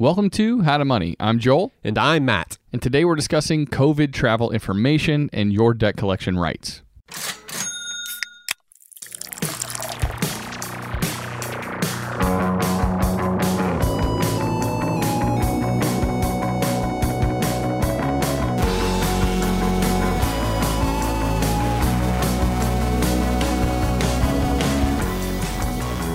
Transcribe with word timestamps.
Welcome 0.00 0.30
to 0.30 0.62
How 0.62 0.78
to 0.78 0.84
Money. 0.84 1.16
I'm 1.18 1.40
Joel. 1.40 1.72
And 1.82 1.98
I'm 1.98 2.24
Matt. 2.24 2.56
And 2.72 2.80
today 2.80 3.04
we're 3.04 3.16
discussing 3.16 3.66
COVID 3.66 4.12
travel 4.12 4.52
information 4.52 5.28
and 5.32 5.52
your 5.52 5.74
debt 5.74 5.96
collection 5.96 6.38
rights. 6.38 6.82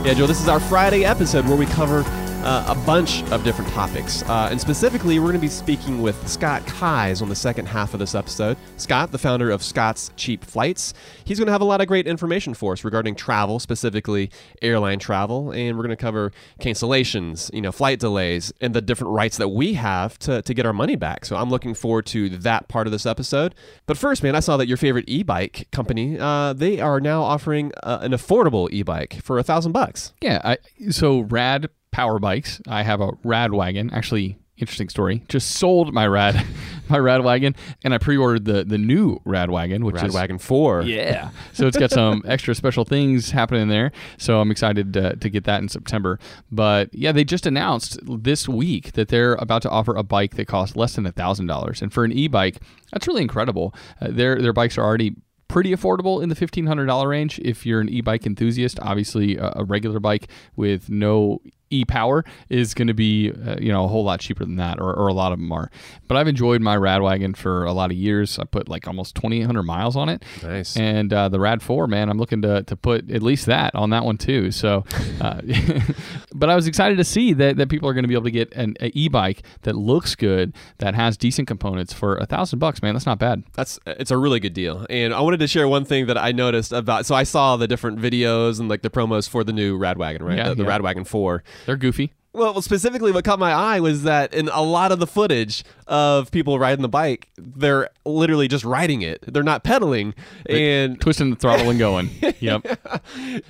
Yeah, 0.05 0.13
Joe, 0.13 0.25
this 0.25 0.39
is 0.39 0.47
our 0.47 0.61
Friday 0.61 1.03
episode 1.03 1.45
where 1.45 1.57
we 1.57 1.65
cover 1.65 2.05
uh, 2.43 2.65
a 2.67 2.85
bunch 2.85 3.23
of 3.31 3.43
different 3.43 3.71
topics. 3.71 4.21
Uh, 4.23 4.49
and 4.51 4.59
specifically, 4.59 5.19
we're 5.19 5.27
going 5.27 5.35
to 5.35 5.41
be 5.41 5.47
speaking 5.47 6.01
with 6.01 6.27
Scott 6.27 6.65
Keyes 6.65 7.21
on 7.21 7.29
the 7.29 7.35
second 7.35 7.67
half 7.67 7.93
of 7.93 7.99
this 7.99 8.15
episode. 8.15 8.57
Scott, 8.77 9.11
the 9.11 9.17
founder 9.17 9.49
of 9.49 9.63
Scott's 9.63 10.11
Cheap 10.17 10.43
Flights, 10.43 10.93
he's 11.23 11.39
going 11.39 11.45
to 11.47 11.51
have 11.51 11.61
a 11.61 11.65
lot 11.65 11.81
of 11.81 11.87
great 11.87 12.07
information 12.07 12.53
for 12.53 12.73
us 12.73 12.83
regarding 12.83 13.15
travel, 13.15 13.59
specifically 13.59 14.29
airline 14.61 14.99
travel. 14.99 15.51
And 15.51 15.77
we're 15.77 15.83
going 15.83 15.95
to 15.95 16.01
cover 16.01 16.31
cancellations, 16.59 17.53
you 17.53 17.61
know, 17.61 17.71
flight 17.71 17.99
delays, 17.99 18.51
and 18.61 18.73
the 18.73 18.81
different 18.81 19.13
rights 19.13 19.37
that 19.37 19.49
we 19.49 19.73
have 19.75 20.19
to, 20.19 20.41
to 20.41 20.53
get 20.53 20.65
our 20.65 20.73
money 20.73 20.95
back. 20.95 21.25
So 21.25 21.35
I'm 21.35 21.49
looking 21.49 21.73
forward 21.73 22.05
to 22.07 22.29
that 22.29 22.67
part 22.67 22.87
of 22.87 22.91
this 22.91 23.05
episode. 23.05 23.55
But 23.85 23.97
first, 23.97 24.23
man, 24.23 24.35
I 24.35 24.41
saw 24.41 24.57
that 24.57 24.67
your 24.67 24.77
favorite 24.77 25.05
e-bike 25.07 25.67
company, 25.71 26.17
uh, 26.19 26.53
they 26.53 26.79
are 26.79 26.99
now 26.99 27.23
offering 27.23 27.71
uh, 27.83 27.99
an 28.01 28.11
affordable 28.11 28.71
e-bike 28.71 29.21
for 29.23 29.39
a 29.39 29.43
thousand 29.43 29.71
bucks. 29.71 30.13
Yeah, 30.21 30.41
I, 30.43 30.57
so 30.89 31.21
Rad 31.21 31.69
power 31.93 32.19
bikes. 32.19 32.61
I 32.67 32.83
have 32.83 32.99
a 32.99 33.11
rad 33.23 33.53
wagon. 33.53 33.89
Actually, 33.93 34.37
interesting 34.57 34.89
story. 34.89 35.23
Just 35.29 35.51
sold 35.51 35.93
my 35.93 36.07
rad 36.07 36.45
my 36.89 36.97
rad 36.97 37.23
wagon 37.23 37.55
and 37.83 37.93
I 37.93 37.97
pre-ordered 37.97 38.45
the 38.45 38.63
the 38.65 38.77
new 38.77 39.19
rad 39.25 39.49
wagon, 39.49 39.85
which 39.85 39.95
Rad 39.95 40.07
is 40.07 40.13
Wagon 40.13 40.37
4. 40.37 40.83
yeah. 40.83 41.29
So 41.53 41.67
it's 41.67 41.77
got 41.77 41.91
some 41.91 42.23
extra 42.25 42.55
special 42.55 42.83
things 42.83 43.31
happening 43.31 43.67
there. 43.69 43.91
So 44.17 44.41
I'm 44.41 44.51
excited 44.51 44.93
to, 44.93 45.15
to 45.15 45.29
get 45.29 45.43
that 45.45 45.61
in 45.61 45.69
September. 45.69 46.19
But 46.51 46.93
yeah, 46.93 47.11
they 47.11 47.23
just 47.23 47.45
announced 47.45 47.99
this 48.03 48.49
week 48.49 48.93
that 48.93 49.07
they're 49.09 49.35
about 49.35 49.61
to 49.63 49.69
offer 49.69 49.95
a 49.95 50.03
bike 50.03 50.35
that 50.35 50.47
costs 50.47 50.75
less 50.75 50.95
than 50.95 51.05
a 51.05 51.11
thousand 51.11 51.47
dollars, 51.47 51.81
and 51.81 51.93
for 51.93 52.03
an 52.03 52.11
e-bike, 52.11 52.57
that's 52.91 53.07
really 53.07 53.21
incredible. 53.21 53.73
Uh, 54.01 54.07
their 54.09 54.41
their 54.41 54.53
bikes 54.53 54.77
are 54.77 54.83
already 54.83 55.15
pretty 55.47 55.71
affordable 55.71 56.23
in 56.23 56.29
the 56.29 56.35
$1500 56.35 57.05
range 57.07 57.37
if 57.43 57.63
you're 57.63 57.79
an 57.79 57.87
e-bike 57.87 58.25
enthusiast 58.25 58.79
obviously 58.79 59.37
a 59.37 59.63
regular 59.63 59.99
bike 59.99 60.27
with 60.55 60.89
no 60.89 61.39
e-power 61.73 62.23
is 62.49 62.73
going 62.73 62.87
to 62.87 62.93
be 62.93 63.31
uh, 63.31 63.55
you 63.59 63.71
know 63.71 63.83
a 63.83 63.87
whole 63.87 64.03
lot 64.03 64.19
cheaper 64.19 64.45
than 64.45 64.57
that 64.57 64.79
or, 64.79 64.93
or 64.93 65.07
a 65.07 65.13
lot 65.13 65.31
of 65.31 65.39
them 65.39 65.51
are 65.51 65.69
but 66.07 66.15
i've 66.17 66.27
enjoyed 66.27 66.61
my 66.61 66.75
rad 66.75 67.01
wagon 67.01 67.33
for 67.33 67.65
a 67.65 67.73
lot 67.73 67.91
of 67.91 67.97
years 67.97 68.37
i 68.39 68.43
put 68.43 68.69
like 68.69 68.87
almost 68.87 69.15
2800 69.15 69.63
miles 69.63 69.95
on 69.95 70.09
it 70.09 70.23
Nice. 70.41 70.77
and 70.77 71.11
uh, 71.11 71.29
the 71.29 71.39
rad 71.39 71.61
4 71.61 71.87
man 71.87 72.09
i'm 72.09 72.17
looking 72.17 72.41
to, 72.43 72.63
to 72.63 72.75
put 72.75 73.09
at 73.11 73.23
least 73.23 73.45
that 73.47 73.73
on 73.75 73.89
that 73.89 74.05
one 74.05 74.17
too 74.17 74.51
so 74.51 74.85
uh, 75.21 75.41
but 76.33 76.49
i 76.49 76.55
was 76.55 76.67
excited 76.67 76.97
to 76.97 77.03
see 77.03 77.33
that, 77.33 77.57
that 77.57 77.69
people 77.69 77.87
are 77.89 77.93
going 77.93 78.03
to 78.03 78.07
be 78.07 78.13
able 78.13 78.23
to 78.25 78.31
get 78.31 78.51
an 78.53 78.75
e 78.81 79.07
bike 79.07 79.43
that 79.63 79.75
looks 79.75 80.15
good 80.15 80.53
that 80.77 80.95
has 80.95 81.17
decent 81.17 81.47
components 81.47 81.93
for 81.93 82.15
a 82.17 82.25
thousand 82.25 82.59
bucks 82.59 82.81
man 82.81 82.93
that's 82.93 83.05
not 83.05 83.19
bad 83.19 83.43
That's 83.53 83.79
it's 83.85 84.11
a 84.11 84.17
really 84.17 84.39
good 84.39 84.53
deal. 84.53 84.85
And 84.89 85.13
I 85.13 85.21
wanted 85.21 85.39
to 85.39 85.47
share 85.47 85.67
one 85.67 85.85
thing 85.85 86.07
that 86.07 86.17
I 86.17 86.31
noticed 86.31 86.71
about 86.71 87.05
so 87.05 87.15
I 87.15 87.23
saw 87.23 87.57
the 87.57 87.67
different 87.67 87.99
videos 87.99 88.59
and 88.59 88.69
like 88.69 88.81
the 88.81 88.89
promos 88.89 89.27
for 89.29 89.43
the 89.43 89.53
new 89.53 89.77
Radwagon, 89.77 90.21
right? 90.21 90.37
Yeah, 90.37 90.49
the, 90.49 90.55
the 90.55 90.63
yeah. 90.63 90.77
Radwagon 90.77 91.05
4. 91.07 91.43
They're 91.65 91.77
goofy 91.77 92.11
Well, 92.33 92.61
specifically 92.61 93.11
what 93.11 93.23
caught 93.23 93.39
my 93.39 93.51
eye 93.51 93.79
was 93.79 94.03
that 94.03 94.33
in 94.33 94.49
a 94.49 94.61
lot 94.61 94.91
of 94.91 94.99
the 94.99 95.07
footage 95.07 95.63
of 95.87 96.31
people 96.31 96.57
riding 96.57 96.81
the 96.81 96.89
bike, 96.89 97.29
they're 97.37 97.89
literally 98.05 98.47
just 98.47 98.65
riding 98.65 99.03
it. 99.03 99.23
They're 99.27 99.43
not 99.43 99.63
pedaling. 99.63 100.15
And 100.49 100.99
twisting 100.99 101.29
the 101.29 101.35
throttle 101.35 101.69
and 101.69 101.77
going 101.77 102.09
yep 102.39 102.65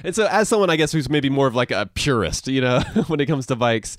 and 0.04 0.15
so 0.15 0.27
as 0.27 0.50
someone 0.50 0.69
I 0.69 0.75
guess 0.75 0.92
who's 0.92 1.10
maybe 1.10 1.30
more 1.30 1.48
of 1.48 1.56
like 1.56 1.71
a 1.71 1.89
purist, 1.94 2.48
you 2.48 2.62
know, 2.62 2.80
when 3.07 3.19
it 3.19 3.25
comes 3.25 3.45
to 3.48 3.56
bikes, 3.56 3.98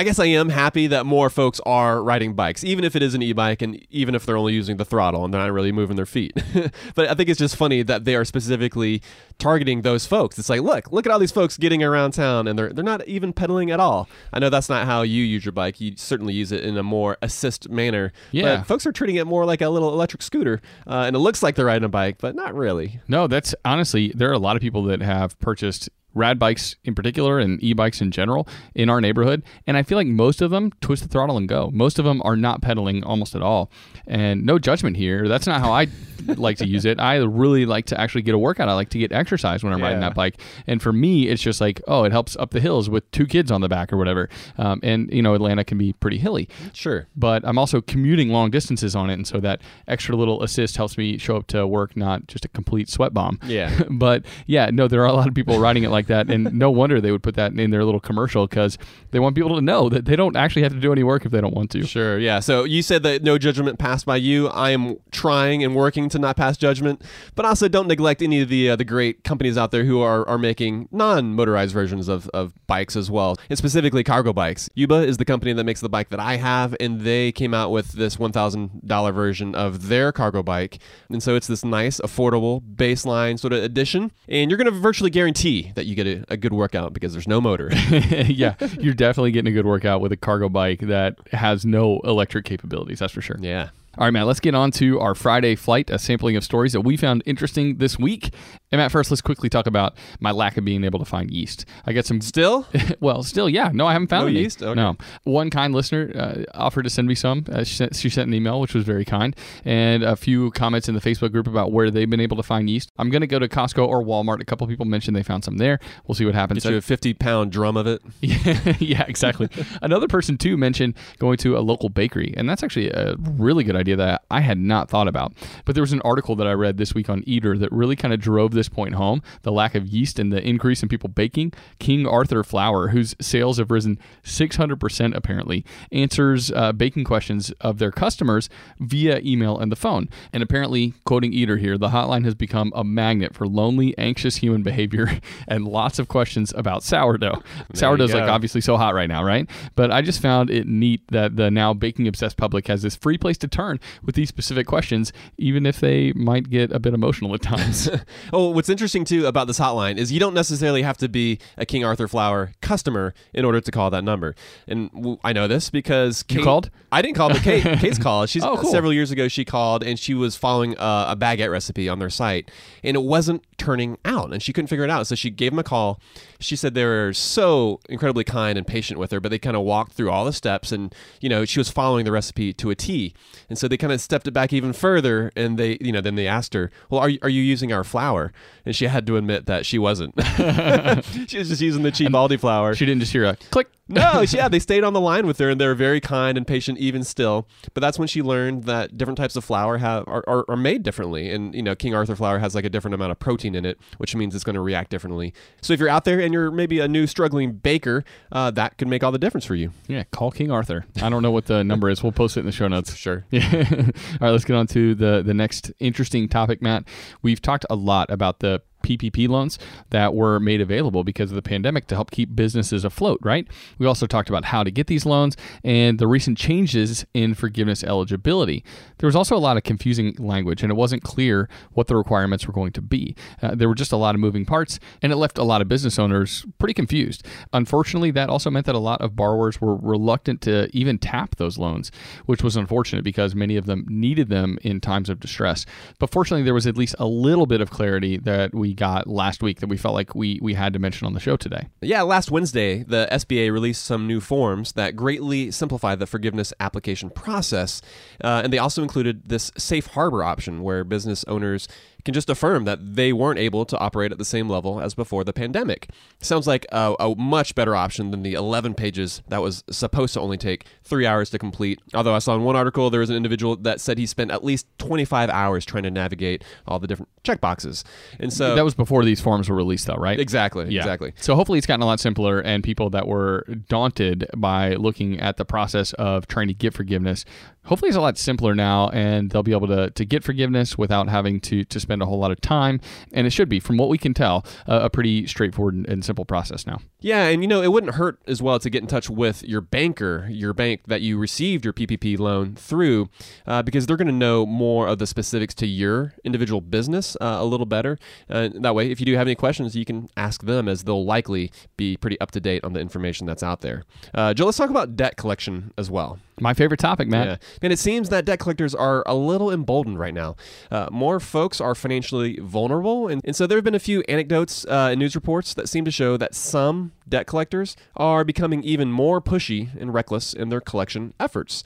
I 0.00 0.02
guess 0.02 0.18
I 0.18 0.24
am 0.24 0.48
happy 0.48 0.86
that 0.86 1.04
more 1.04 1.28
folks 1.28 1.60
are 1.66 2.02
riding 2.02 2.32
bikes, 2.32 2.64
even 2.64 2.84
if 2.84 2.96
it 2.96 3.02
is 3.02 3.12
an 3.12 3.20
e-bike 3.22 3.60
and 3.60 3.86
even 3.90 4.14
if 4.14 4.24
they're 4.24 4.38
only 4.38 4.54
using 4.54 4.78
the 4.78 4.84
throttle 4.86 5.26
and 5.26 5.34
they're 5.34 5.42
not 5.42 5.52
really 5.52 5.72
moving 5.72 5.96
their 5.96 6.06
feet. 6.06 6.32
but 6.94 7.10
I 7.10 7.12
think 7.12 7.28
it's 7.28 7.38
just 7.38 7.54
funny 7.54 7.82
that 7.82 8.06
they 8.06 8.14
are 8.14 8.24
specifically 8.24 9.02
targeting 9.36 9.82
those 9.82 10.06
folks. 10.06 10.38
It's 10.38 10.48
like, 10.48 10.62
look, 10.62 10.90
look 10.90 11.04
at 11.04 11.12
all 11.12 11.18
these 11.18 11.32
folks 11.32 11.58
getting 11.58 11.82
around 11.82 12.12
town 12.12 12.48
and 12.48 12.58
they're 12.58 12.72
they're 12.72 12.82
not 12.82 13.06
even 13.06 13.34
pedaling 13.34 13.70
at 13.70 13.78
all. 13.78 14.08
I 14.32 14.38
know 14.38 14.48
that's 14.48 14.70
not 14.70 14.86
how 14.86 15.02
you 15.02 15.22
use 15.22 15.44
your 15.44 15.52
bike. 15.52 15.82
You 15.82 15.92
certainly 15.98 16.32
use 16.32 16.50
it 16.50 16.64
in 16.64 16.78
a 16.78 16.82
more 16.82 17.18
assist 17.20 17.68
manner. 17.68 18.14
Yeah. 18.32 18.56
But 18.56 18.68
folks 18.68 18.86
are 18.86 18.92
treating 18.92 19.16
it 19.16 19.26
more 19.26 19.44
like 19.44 19.60
a 19.60 19.68
little 19.68 19.92
electric 19.92 20.22
scooter, 20.22 20.62
uh, 20.86 21.04
and 21.08 21.14
it 21.14 21.18
looks 21.18 21.42
like 21.42 21.56
they're 21.56 21.66
riding 21.66 21.84
a 21.84 21.90
bike, 21.90 22.16
but 22.20 22.34
not 22.34 22.54
really. 22.54 23.00
No, 23.06 23.26
that's 23.26 23.54
honestly, 23.66 24.12
there 24.14 24.30
are 24.30 24.32
a 24.32 24.38
lot 24.38 24.56
of 24.56 24.62
people 24.62 24.82
that 24.84 25.02
have 25.02 25.38
purchased 25.40 25.90
rad 26.14 26.38
bikes 26.38 26.76
in 26.84 26.94
particular 26.94 27.38
and 27.38 27.62
e-bikes 27.62 28.00
in 28.00 28.10
general 28.10 28.48
in 28.74 28.88
our 28.90 29.00
neighborhood. 29.00 29.42
And 29.66 29.76
i 29.76 29.82
feel 29.82 29.96
like 29.96 30.06
most 30.06 30.40
of 30.42 30.50
them 30.50 30.70
twist 30.80 31.02
the 31.02 31.08
throttle 31.08 31.36
and 31.36 31.48
go. 31.48 31.70
Most 31.72 31.98
of 31.98 32.04
them 32.04 32.20
are 32.24 32.36
not 32.36 32.62
pedaling 32.62 33.04
almost 33.04 33.34
at 33.34 33.42
all. 33.42 33.70
And 34.06 34.44
no 34.44 34.58
judgment 34.58 34.96
here. 34.96 35.28
That's 35.28 35.46
not 35.46 35.60
how 35.60 35.72
i 35.72 35.88
like 36.36 36.58
to 36.58 36.66
use 36.66 36.84
it. 36.84 37.00
I 37.00 37.16
really 37.16 37.64
like 37.64 37.86
to 37.86 38.00
actually 38.00 38.22
get 38.22 38.34
a 38.34 38.38
workout. 38.38 38.68
I 38.68 38.74
like 38.74 38.90
to 38.90 38.98
get 38.98 39.12
exercise 39.12 39.64
when 39.64 39.72
i'm 39.72 39.80
riding 39.82 40.00
that 40.00 40.14
bike. 40.14 40.40
And 40.66 40.82
for 40.82 40.92
me 40.92 41.28
it's 41.28 41.42
just 41.42 41.60
like 41.60 41.80
oh 41.88 42.04
it 42.04 42.12
helps 42.12 42.36
up 42.36 42.50
the 42.50 42.60
hills 42.60 42.90
with 42.90 43.10
two 43.10 43.26
kids 43.26 43.50
on 43.50 43.60
the 43.60 43.68
back 43.68 43.92
or 43.92 43.96
whatever. 43.96 44.28
Um, 44.58 44.80
and 44.82 45.12
you 45.12 45.22
know 45.22 45.34
atlanta 45.34 45.64
can 45.64 45.78
be 45.78 45.92
pretty 45.92 46.18
hilly. 46.18 46.48
Sure. 46.72 47.06
but 47.16 47.42
I'm 47.44 47.58
also 47.58 47.80
commuting 47.80 48.30
long 48.30 48.50
distances 48.50 48.94
on 48.96 49.10
it, 49.10 49.14
and 49.14 49.26
so 49.26 49.38
that 49.40 49.60
extra 49.88 50.16
little 50.16 50.42
assist 50.42 50.76
helps 50.76 50.96
me 50.98 51.18
show 51.18 51.36
up 51.36 51.46
to 51.48 51.66
work 51.66 51.96
not 51.96 52.26
just 52.26 52.44
a 52.44 52.48
complete 52.48 52.88
sweat 52.88 53.12
bomb. 53.12 53.38
Yeah. 53.44 53.82
but 53.90 54.24
yeah, 54.46 54.70
no, 54.72 54.88
there 54.88 55.02
are 55.02 55.06
a 55.06 55.12
lot 55.12 55.28
of 55.28 55.34
people 55.34 55.58
riding 55.58 55.84
it 55.84 55.90
like 55.90 55.99
that, 56.06 56.30
and 56.30 56.52
no 56.52 56.70
wonder 56.80 57.00
they 57.00 57.12
would 57.12 57.22
put 57.22 57.34
that 57.36 57.52
in 57.52 57.70
their 57.70 57.84
little 57.84 58.00
commercial 58.00 58.46
because 58.46 58.78
they 59.10 59.18
want 59.18 59.34
people 59.34 59.54
to 59.56 59.60
know 59.60 59.88
that 59.88 60.04
they 60.04 60.16
don't 60.16 60.36
actually 60.36 60.62
have 60.62 60.72
to 60.72 60.80
do 60.80 60.92
any 60.92 61.02
work 61.02 61.24
if 61.24 61.32
they 61.32 61.40
don't 61.40 61.54
want 61.54 61.70
to. 61.72 61.84
Sure, 61.84 62.18
yeah. 62.18 62.40
So 62.40 62.64
you 62.64 62.82
said 62.82 63.02
that 63.02 63.22
no 63.22 63.38
judgment 63.38 63.78
passed 63.78 64.06
by 64.06 64.16
you. 64.16 64.48
I 64.48 64.70
am 64.70 64.96
trying 65.10 65.62
and 65.64 65.74
working 65.74 66.08
to 66.10 66.18
not 66.18 66.36
pass 66.36 66.56
judgment, 66.56 67.02
but 67.34 67.44
also 67.44 67.68
don't 67.68 67.88
neglect 67.88 68.22
any 68.22 68.40
of 68.40 68.48
the 68.48 68.70
uh, 68.70 68.76
the 68.76 68.84
great 68.84 69.24
companies 69.24 69.56
out 69.56 69.70
there 69.70 69.84
who 69.84 70.00
are, 70.00 70.26
are 70.28 70.38
making 70.38 70.88
non-motorized 70.90 71.72
versions 71.72 72.08
of, 72.08 72.28
of 72.30 72.54
bikes 72.66 72.96
as 72.96 73.10
well, 73.10 73.36
and 73.48 73.58
specifically 73.58 74.04
cargo 74.04 74.32
bikes. 74.32 74.68
Yuba 74.74 75.02
is 75.02 75.16
the 75.16 75.24
company 75.24 75.52
that 75.52 75.64
makes 75.64 75.80
the 75.80 75.88
bike 75.88 76.08
that 76.10 76.20
I 76.20 76.36
have, 76.36 76.74
and 76.80 77.00
they 77.00 77.32
came 77.32 77.54
out 77.54 77.70
with 77.70 77.92
this 77.92 78.16
$1,000 78.16 79.14
version 79.14 79.54
of 79.54 79.88
their 79.88 80.12
cargo 80.12 80.42
bike, 80.42 80.78
and 81.08 81.22
so 81.22 81.34
it's 81.34 81.46
this 81.46 81.64
nice, 81.64 82.00
affordable 82.00 82.60
baseline 82.60 83.38
sort 83.38 83.52
of 83.52 83.62
addition. 83.62 84.12
and 84.28 84.50
you're 84.50 84.58
going 84.58 84.72
to 84.72 84.78
virtually 84.78 85.10
guarantee 85.10 85.72
that 85.74 85.86
you 85.90 85.96
get 85.96 86.06
a, 86.06 86.24
a 86.30 86.36
good 86.36 86.52
workout 86.52 86.92
because 86.92 87.12
there's 87.12 87.28
no 87.28 87.40
motor. 87.40 87.70
yeah, 88.26 88.54
you're 88.78 88.94
definitely 88.94 89.32
getting 89.32 89.52
a 89.52 89.54
good 89.54 89.66
workout 89.66 90.00
with 90.00 90.12
a 90.12 90.16
cargo 90.16 90.48
bike 90.48 90.80
that 90.80 91.16
has 91.32 91.66
no 91.66 92.00
electric 92.04 92.44
capabilities. 92.44 93.00
That's 93.00 93.12
for 93.12 93.20
sure. 93.20 93.36
yeah. 93.40 93.70
All 93.98 94.06
right, 94.06 94.12
Matt, 94.12 94.26
let's 94.26 94.40
get 94.40 94.54
on 94.54 94.70
to 94.72 95.00
our 95.00 95.16
Friday 95.16 95.56
flight, 95.56 95.90
a 95.90 95.98
sampling 95.98 96.36
of 96.36 96.44
stories 96.44 96.72
that 96.74 96.82
we 96.82 96.96
found 96.96 97.24
interesting 97.26 97.78
this 97.78 97.98
week. 97.98 98.32
And 98.72 98.78
Matt, 98.78 98.92
first, 98.92 99.10
let's 99.10 99.20
quickly 99.20 99.48
talk 99.48 99.66
about 99.66 99.96
my 100.20 100.30
lack 100.30 100.56
of 100.56 100.64
being 100.64 100.84
able 100.84 101.00
to 101.00 101.04
find 101.04 101.28
yeast. 101.30 101.64
I 101.86 101.92
get 101.92 102.06
some 102.06 102.20
Still? 102.30 102.66
well, 103.00 103.22
still, 103.24 103.48
yeah. 103.48 103.70
No, 103.72 103.86
I 103.86 103.92
haven't 103.92 104.08
found 104.08 104.24
No 104.26 104.28
any. 104.28 104.40
yeast? 104.40 104.62
Okay. 104.62 104.74
No. 104.80 104.96
One 105.24 105.50
kind 105.50 105.74
listener 105.74 106.12
uh, 106.14 106.44
offered 106.54 106.84
to 106.84 106.90
send 106.90 107.08
me 107.08 107.16
some. 107.16 107.44
Uh, 107.50 107.64
she, 107.64 107.74
sent, 107.74 107.96
she 107.96 108.08
sent 108.08 108.28
an 108.28 108.34
email, 108.34 108.60
which 108.60 108.72
was 108.74 108.84
very 108.84 109.04
kind, 109.04 109.34
and 109.64 110.04
a 110.04 110.14
few 110.14 110.52
comments 110.52 110.88
in 110.88 110.94
the 110.94 111.00
Facebook 111.00 111.32
group 111.32 111.48
about 111.48 111.72
where 111.72 111.90
they've 111.90 112.08
been 112.08 112.20
able 112.20 112.36
to 112.36 112.42
find 112.44 112.70
yeast. 112.70 112.90
I'm 112.98 113.10
going 113.10 113.22
to 113.22 113.26
go 113.26 113.40
to 113.40 113.48
Costco 113.48 113.86
or 113.88 114.04
Walmart. 114.04 114.40
A 114.40 114.44
couple 114.44 114.66
people 114.68 114.86
mentioned 114.86 115.16
they 115.16 115.22
found 115.24 115.42
some 115.44 115.56
there. 115.56 115.80
We'll 116.06 116.14
see 116.14 116.24
what 116.24 116.34
happens. 116.36 116.62
Get 116.62 116.70
you 116.70 116.78
a 116.78 116.80
50 116.80 117.14
pound 117.14 117.50
drum 117.50 117.76
of 117.76 117.88
it. 117.88 118.00
Yeah, 118.20 118.74
yeah, 118.78 119.04
exactly. 119.08 119.48
Another 119.82 120.06
person 120.06 120.38
too 120.38 120.56
mentioned 120.56 120.94
going 121.18 121.38
to 121.38 121.56
a 121.56 121.60
local 121.60 121.88
bakery, 121.88 122.34
and 122.36 122.48
that's 122.48 122.62
actually 122.62 122.90
a 122.90 123.16
really 123.18 123.64
good 123.64 123.76
idea 123.76 123.96
that 123.96 124.22
I 124.30 124.40
had 124.40 124.58
not 124.58 124.88
thought 124.88 125.08
about. 125.08 125.32
But 125.64 125.74
there 125.74 125.82
was 125.82 125.92
an 125.92 126.00
article 126.02 126.36
that 126.36 126.46
I 126.46 126.52
read 126.52 126.76
this 126.76 126.94
week 126.94 127.10
on 127.10 127.24
Eater 127.26 127.58
that 127.58 127.72
really 127.72 127.96
kind 127.96 128.14
of 128.14 128.20
drove 128.20 128.52
this 128.60 128.68
point 128.68 128.94
home: 128.94 129.22
the 129.40 129.50
lack 129.50 129.74
of 129.74 129.86
yeast 129.86 130.18
and 130.18 130.30
the 130.30 130.46
increase 130.46 130.82
in 130.82 130.88
people 130.88 131.08
baking. 131.08 131.52
King 131.78 132.06
Arthur 132.06 132.44
Flour, 132.44 132.88
whose 132.88 133.14
sales 133.20 133.56
have 133.56 133.70
risen 133.70 133.98
600% 134.22 135.16
apparently, 135.16 135.64
answers 135.90 136.52
uh, 136.52 136.72
baking 136.72 137.04
questions 137.04 137.50
of 137.60 137.78
their 137.78 137.90
customers 137.90 138.50
via 138.78 139.20
email 139.24 139.58
and 139.58 139.72
the 139.72 139.76
phone. 139.76 140.08
And 140.32 140.42
apparently, 140.42 140.92
quoting 141.04 141.32
Eater 141.32 141.56
here, 141.56 141.78
the 141.78 141.88
hotline 141.88 142.24
has 142.26 142.34
become 142.34 142.70
a 142.74 142.84
magnet 142.84 143.34
for 143.34 143.46
lonely, 143.46 143.96
anxious 143.96 144.36
human 144.36 144.62
behavior 144.62 145.18
and 145.48 145.66
lots 145.66 145.98
of 145.98 146.08
questions 146.08 146.52
about 146.54 146.82
sourdough. 146.82 147.42
Sourdough's 147.74 148.12
like 148.12 148.28
obviously 148.28 148.60
so 148.60 148.76
hot 148.76 148.94
right 148.94 149.08
now, 149.08 149.24
right? 149.24 149.48
But 149.74 149.90
I 149.90 150.02
just 150.02 150.20
found 150.20 150.50
it 150.50 150.66
neat 150.66 151.00
that 151.08 151.36
the 151.36 151.50
now 151.50 151.72
baking 151.72 152.06
obsessed 152.06 152.36
public 152.36 152.66
has 152.68 152.82
this 152.82 152.96
free 152.96 153.16
place 153.16 153.38
to 153.38 153.48
turn 153.48 153.80
with 154.02 154.14
these 154.14 154.28
specific 154.28 154.66
questions, 154.66 155.12
even 155.38 155.64
if 155.66 155.80
they 155.80 156.12
might 156.12 156.50
get 156.50 156.72
a 156.72 156.78
bit 156.78 156.94
emotional 156.94 157.34
at 157.34 157.42
times. 157.42 157.88
Oh, 158.32 158.49
what's 158.50 158.68
interesting 158.68 159.04
too 159.04 159.26
about 159.26 159.46
this 159.46 159.58
hotline 159.58 159.96
is 159.96 160.12
you 160.12 160.20
don't 160.20 160.34
necessarily 160.34 160.82
have 160.82 160.96
to 160.98 161.08
be 161.08 161.38
a 161.56 161.64
King 161.66 161.84
Arthur 161.84 162.08
Flour 162.08 162.52
customer 162.60 163.14
in 163.32 163.44
order 163.44 163.60
to 163.60 163.70
call 163.70 163.90
that 163.90 164.04
number. 164.04 164.34
And 164.66 164.90
w- 164.92 165.18
I 165.24 165.32
know 165.32 165.48
this 165.48 165.70
because 165.70 166.24
You 166.28 166.42
called? 166.42 166.70
I 166.92 167.02
didn't 167.02 167.16
call, 167.16 167.28
but 167.28 167.42
Kate, 167.42 167.62
Kate's 167.78 167.98
called. 167.98 168.28
She's 168.28 168.44
Oh, 168.44 168.56
cool. 168.56 168.70
several 168.70 168.92
years 168.92 169.10
ago. 169.10 169.28
She 169.28 169.44
called 169.44 169.82
and 169.84 169.98
she 169.98 170.14
was 170.14 170.36
following 170.36 170.74
a, 170.78 171.06
a 171.10 171.16
baguette 171.18 171.50
recipe 171.50 171.88
on 171.88 171.98
their 171.98 172.10
site, 172.10 172.50
and 172.82 172.96
it 172.96 173.02
wasn't 173.02 173.44
turning 173.58 173.98
out, 174.04 174.32
and 174.32 174.42
she 174.42 174.52
couldn't 174.52 174.68
figure 174.68 174.84
it 174.84 174.90
out. 174.90 175.06
So 175.06 175.14
she 175.14 175.30
gave 175.30 175.52
them 175.52 175.58
a 175.58 175.62
call. 175.64 176.00
She 176.40 176.56
said 176.56 176.74
they 176.74 176.84
were 176.84 177.12
so 177.12 177.80
incredibly 177.88 178.24
kind 178.24 178.56
and 178.58 178.66
patient 178.66 178.98
with 178.98 179.10
her, 179.12 179.20
but 179.20 179.28
they 179.30 179.38
kind 179.38 179.56
of 179.56 179.62
walked 179.62 179.92
through 179.92 180.10
all 180.10 180.24
the 180.24 180.32
steps, 180.32 180.72
and 180.72 180.94
you 181.20 181.28
know 181.28 181.44
she 181.44 181.60
was 181.60 181.68
following 181.70 182.04
the 182.04 182.12
recipe 182.12 182.52
to 182.54 182.70
a 182.70 182.74
T. 182.74 183.14
And 183.48 183.58
so 183.58 183.68
they 183.68 183.76
kind 183.76 183.92
of 183.92 184.00
stepped 184.00 184.26
it 184.26 184.30
back 184.32 184.52
even 184.52 184.72
further, 184.72 185.30
and 185.36 185.58
they, 185.58 185.76
you 185.80 185.92
know, 185.92 186.00
then 186.00 186.14
they 186.14 186.26
asked 186.26 186.54
her, 186.54 186.70
"Well, 186.88 187.00
are 187.00 187.08
you, 187.08 187.18
are 187.22 187.28
you 187.28 187.42
using 187.42 187.72
our 187.72 187.84
flour?" 187.84 188.32
And 188.64 188.76
she 188.76 188.86
had 188.86 189.06
to 189.06 189.16
admit 189.16 189.46
that 189.46 189.64
she 189.66 189.78
wasn't. 189.78 190.14
she 191.28 191.38
was 191.38 191.48
just 191.48 191.60
using 191.60 191.82
the 191.82 191.90
cheap 191.92 192.12
Aldi 192.12 192.38
flour. 192.40 192.74
she 192.74 192.86
didn't 192.86 193.00
just 193.00 193.12
hear 193.12 193.24
a 193.24 193.36
click. 193.50 193.68
No, 193.88 194.24
she- 194.24 194.36
yeah, 194.40 194.48
they 194.48 194.60
stayed 194.60 194.84
on 194.84 194.92
the 194.92 195.00
line 195.00 195.26
with 195.26 195.38
her, 195.38 195.50
and 195.50 195.60
they 195.60 195.66
were 195.66 195.74
very 195.74 196.00
kind 196.00 196.38
and 196.38 196.46
patient 196.46 196.78
even 196.78 197.02
still. 197.02 197.48
But 197.74 197.80
that's 197.80 197.98
when 197.98 198.06
she 198.06 198.22
learned 198.22 198.64
that 198.64 198.96
different 198.96 199.16
types 199.16 199.34
of 199.34 199.44
flour 199.44 199.78
have 199.78 200.04
are, 200.06 200.22
are, 200.28 200.44
are 200.48 200.56
made 200.56 200.82
differently, 200.84 201.32
and 201.32 201.54
you 201.54 201.62
know, 201.62 201.74
King 201.74 201.94
Arthur 201.94 202.14
flour 202.14 202.38
has 202.38 202.54
like 202.54 202.64
a 202.64 202.68
different 202.68 202.94
amount 202.94 203.10
of 203.10 203.18
protein 203.18 203.54
in 203.54 203.64
it, 203.64 203.78
which 203.98 204.14
means 204.14 204.34
it's 204.34 204.44
going 204.44 204.54
to 204.54 204.60
react 204.60 204.90
differently. 204.90 205.34
So 205.60 205.72
if 205.72 205.80
you're 205.80 205.88
out 205.88 206.04
there 206.04 206.20
and 206.20 206.32
you're 206.32 206.52
maybe 206.52 206.78
a 206.78 206.86
new 206.86 207.06
struggling 207.08 207.52
baker, 207.52 208.04
uh, 208.30 208.52
that 208.52 208.78
could 208.78 208.86
make 208.86 209.02
all 209.02 209.10
the 209.10 209.18
difference 209.18 209.44
for 209.44 209.56
you. 209.56 209.72
Yeah, 209.88 210.04
call 210.12 210.30
King 210.30 210.52
Arthur. 210.52 210.84
I 211.02 211.08
don't 211.08 211.22
know 211.22 211.32
what 211.32 211.46
the 211.46 211.64
number 211.64 211.90
is. 211.90 212.00
We'll 212.02 212.12
post 212.12 212.36
it 212.36 212.40
in 212.40 212.46
the 212.46 212.52
show 212.52 212.68
notes. 212.68 212.94
Sure. 212.94 213.24
Yeah. 213.30 213.64
All 213.64 214.18
right, 214.20 214.30
let's 214.30 214.44
get 214.44 214.54
on 214.54 214.68
to 214.68 214.94
the 214.94 215.22
the 215.22 215.34
next 215.34 215.72
interesting 215.80 216.28
topic, 216.28 216.62
Matt. 216.62 216.84
We've 217.22 217.42
talked 217.42 217.66
a 217.68 217.74
lot 217.74 218.08
about 218.10 218.29
the 218.38 218.62
PPP 218.82 219.28
loans 219.28 219.58
that 219.90 220.14
were 220.14 220.40
made 220.40 220.60
available 220.60 221.04
because 221.04 221.30
of 221.30 221.34
the 221.34 221.42
pandemic 221.42 221.86
to 221.88 221.94
help 221.94 222.10
keep 222.10 222.34
businesses 222.34 222.84
afloat, 222.84 223.18
right? 223.22 223.46
We 223.78 223.86
also 223.86 224.06
talked 224.06 224.28
about 224.28 224.46
how 224.46 224.62
to 224.62 224.70
get 224.70 224.86
these 224.86 225.06
loans 225.06 225.36
and 225.64 225.98
the 225.98 226.06
recent 226.06 226.38
changes 226.38 227.04
in 227.14 227.34
forgiveness 227.34 227.84
eligibility. 227.84 228.64
There 228.98 229.06
was 229.06 229.16
also 229.16 229.36
a 229.36 229.38
lot 229.38 229.56
of 229.56 229.62
confusing 229.62 230.14
language 230.18 230.62
and 230.62 230.70
it 230.70 230.76
wasn't 230.76 231.02
clear 231.02 231.48
what 231.72 231.86
the 231.86 231.96
requirements 231.96 232.46
were 232.46 232.52
going 232.52 232.72
to 232.72 232.82
be. 232.82 233.16
Uh, 233.42 233.54
there 233.54 233.68
were 233.68 233.74
just 233.74 233.92
a 233.92 233.96
lot 233.96 234.14
of 234.14 234.20
moving 234.20 234.44
parts 234.44 234.78
and 235.02 235.12
it 235.12 235.16
left 235.16 235.38
a 235.38 235.44
lot 235.44 235.62
of 235.62 235.68
business 235.68 235.98
owners 235.98 236.44
pretty 236.58 236.74
confused. 236.74 237.26
Unfortunately, 237.52 238.10
that 238.10 238.28
also 238.28 238.50
meant 238.50 238.66
that 238.66 238.74
a 238.74 238.78
lot 238.78 239.00
of 239.00 239.16
borrowers 239.16 239.60
were 239.60 239.76
reluctant 239.76 240.40
to 240.42 240.68
even 240.72 240.98
tap 240.98 241.36
those 241.36 241.58
loans, 241.58 241.90
which 242.26 242.42
was 242.42 242.56
unfortunate 242.56 243.04
because 243.04 243.34
many 243.34 243.56
of 243.56 243.66
them 243.66 243.84
needed 243.88 244.28
them 244.28 244.58
in 244.62 244.80
times 244.80 245.08
of 245.08 245.20
distress. 245.20 245.66
But 245.98 246.10
fortunately, 246.10 246.44
there 246.44 246.54
was 246.54 246.66
at 246.66 246.76
least 246.76 246.94
a 246.98 247.06
little 247.06 247.46
bit 247.46 247.60
of 247.60 247.70
clarity 247.70 248.16
that 248.18 248.54
we 248.54 248.69
got 248.74 249.06
last 249.06 249.42
week 249.42 249.60
that 249.60 249.68
we 249.68 249.76
felt 249.76 249.94
like 249.94 250.14
we 250.14 250.38
we 250.42 250.54
had 250.54 250.72
to 250.72 250.78
mention 250.78 251.06
on 251.06 251.14
the 251.14 251.20
show 251.20 251.36
today. 251.36 251.68
Yeah, 251.80 252.02
last 252.02 252.30
Wednesday, 252.30 252.82
the 252.82 253.08
SBA 253.10 253.52
released 253.52 253.84
some 253.84 254.06
new 254.06 254.20
forms 254.20 254.72
that 254.72 254.96
greatly 254.96 255.50
simplify 255.50 255.94
the 255.94 256.06
forgiveness 256.06 256.52
application 256.60 257.10
process. 257.10 257.82
Uh, 258.22 258.42
and 258.44 258.52
they 258.52 258.58
also 258.58 258.82
included 258.82 259.28
this 259.28 259.50
safe 259.56 259.86
harbor 259.88 260.22
option 260.22 260.62
where 260.62 260.84
business 260.84 261.24
owners 261.24 261.68
can 262.04 262.14
just 262.14 262.30
affirm 262.30 262.64
that 262.64 262.94
they 262.96 263.12
weren't 263.12 263.38
able 263.38 263.64
to 263.66 263.78
operate 263.78 264.12
at 264.12 264.18
the 264.18 264.24
same 264.24 264.48
level 264.48 264.80
as 264.80 264.94
before 264.94 265.24
the 265.24 265.32
pandemic. 265.32 265.88
Sounds 266.20 266.46
like 266.46 266.66
a, 266.72 266.94
a 267.00 267.14
much 267.16 267.54
better 267.54 267.74
option 267.76 268.10
than 268.10 268.22
the 268.22 268.34
11 268.34 268.74
pages 268.74 269.22
that 269.28 269.42
was 269.42 269.64
supposed 269.70 270.14
to 270.14 270.20
only 270.20 270.36
take 270.36 270.64
three 270.82 271.06
hours 271.06 271.30
to 271.30 271.38
complete. 271.38 271.80
Although 271.94 272.14
I 272.14 272.18
saw 272.20 272.34
in 272.34 272.42
one 272.44 272.56
article 272.56 272.90
there 272.90 273.00
was 273.00 273.10
an 273.10 273.16
individual 273.16 273.56
that 273.56 273.80
said 273.80 273.98
he 273.98 274.06
spent 274.06 274.30
at 274.30 274.44
least 274.44 274.66
25 274.78 275.30
hours 275.30 275.64
trying 275.64 275.82
to 275.84 275.90
navigate 275.90 276.44
all 276.66 276.78
the 276.78 276.86
different 276.86 277.08
checkboxes. 277.24 277.84
And 278.18 278.32
so 278.32 278.54
that 278.54 278.64
was 278.64 278.74
before 278.74 279.04
these 279.04 279.20
forms 279.20 279.48
were 279.48 279.56
released, 279.56 279.86
though, 279.86 279.94
right? 279.96 280.18
exactly, 280.18 280.66
Yeah. 280.68 280.80
exactly. 280.80 281.12
So 281.16 281.34
hopefully 281.34 281.58
it's 281.58 281.66
gotten 281.66 281.82
a 281.82 281.86
lot 281.86 282.00
simpler, 282.00 282.40
and 282.40 282.64
people 282.64 282.90
that 282.90 283.06
were 283.06 283.44
daunted 283.68 284.28
by 284.36 284.74
looking 284.74 285.20
at 285.20 285.36
the 285.36 285.44
process 285.44 285.92
of 285.94 286.26
trying 286.26 286.48
to 286.48 286.54
get 286.54 286.74
forgiveness, 286.74 287.24
hopefully 287.64 287.88
it's 287.88 287.96
a 287.96 288.00
lot 288.00 288.18
simpler 288.18 288.54
now, 288.54 288.88
and 288.90 289.30
they'll 289.30 289.42
be 289.42 289.52
able 289.52 289.68
to, 289.68 289.90
to 289.90 290.04
get 290.04 290.24
forgiveness 290.24 290.78
without 290.78 291.08
having 291.08 291.40
to, 291.40 291.64
to 291.64 291.80
spend 291.80 292.02
a 292.02 292.06
whole 292.06 292.18
lot 292.18 292.30
of 292.30 292.40
time. 292.40 292.80
And 293.12 293.26
it 293.26 293.30
should 293.30 293.48
be, 293.48 293.60
from 293.60 293.76
what 293.76 293.88
we 293.88 293.98
can 293.98 294.14
tell, 294.14 294.44
uh, 294.68 294.80
a 294.82 294.90
pretty 294.90 295.26
straightforward 295.26 295.74
and, 295.74 295.88
and 295.88 296.04
simple 296.04 296.24
process 296.24 296.66
now. 296.66 296.80
Yeah, 297.00 297.26
and 297.28 297.42
you 297.42 297.48
know, 297.48 297.62
it 297.62 297.72
wouldn't 297.72 297.94
hurt 297.94 298.18
as 298.26 298.42
well 298.42 298.58
to 298.58 298.70
get 298.70 298.82
in 298.82 298.88
touch 298.88 299.08
with 299.08 299.42
your 299.42 299.60
banker, 299.60 300.26
your 300.30 300.52
bank 300.52 300.82
that 300.86 301.00
you 301.00 301.18
received 301.18 301.64
your 301.64 301.72
PPP 301.72 302.18
loan 302.18 302.54
through, 302.54 303.08
uh, 303.46 303.62
because 303.62 303.86
they're 303.86 303.96
going 303.96 304.06
to 304.06 304.12
know 304.12 304.44
more 304.44 304.86
of 304.86 304.98
the 304.98 305.06
specifics 305.06 305.54
to 305.54 305.66
your 305.66 306.14
individual 306.24 306.60
business 306.60 307.16
uh, 307.20 307.38
a 307.40 307.44
little 307.44 307.66
better. 307.66 307.98
Uh, 308.28 308.48
that 308.54 308.74
way, 308.74 308.90
if 308.90 309.00
you 309.00 309.06
do 309.06 309.14
have 309.16 309.26
any 309.26 309.34
questions, 309.34 309.76
you 309.76 309.84
can 309.84 310.08
ask 310.16 310.44
them, 310.44 310.68
as 310.68 310.84
they'll 310.84 311.04
likely 311.04 311.50
be 311.76 311.96
pretty 311.96 312.20
up 312.20 312.30
to 312.32 312.40
date 312.40 312.64
on 312.64 312.72
the 312.72 312.80
information 312.80 313.26
that's 313.26 313.42
out 313.42 313.60
there. 313.60 313.84
Uh, 314.14 314.34
Joe, 314.34 314.46
let's 314.46 314.58
talk 314.58 314.70
about 314.70 314.96
debt 314.96 315.16
collection 315.16 315.72
as 315.78 315.90
well. 315.90 316.18
My 316.40 316.54
favorite 316.54 316.80
topic, 316.80 317.06
Matt. 317.06 317.26
Yeah. 317.26 317.36
And 317.62 317.72
it 317.72 317.78
seems 317.78 318.08
that 318.08 318.24
debt 318.24 318.38
collectors 318.38 318.74
are 318.74 319.02
a 319.06 319.14
little 319.14 319.50
emboldened 319.50 319.98
right 319.98 320.14
now. 320.14 320.36
Uh, 320.70 320.88
more 320.90 321.20
folks 321.20 321.60
are 321.60 321.74
financially 321.74 322.38
vulnerable, 322.40 323.08
and, 323.08 323.20
and 323.24 323.36
so 323.36 323.46
there 323.46 323.56
have 323.56 323.64
been 323.64 323.74
a 323.74 323.78
few 323.78 324.02
anecdotes 324.08 324.64
uh, 324.66 324.88
and 324.90 324.98
news 324.98 325.14
reports 325.14 325.54
that 325.54 325.68
seem 325.68 325.84
to 325.84 325.90
show 325.90 326.16
that 326.16 326.34
some 326.34 326.92
debt 327.08 327.26
collectors 327.26 327.76
are 327.96 328.24
becoming 328.24 328.62
even 328.62 328.90
more 328.90 329.20
pushy 329.20 329.68
and 329.78 329.92
reckless 329.92 330.32
in 330.32 330.48
their 330.48 330.60
collection 330.60 331.14
efforts. 331.20 331.62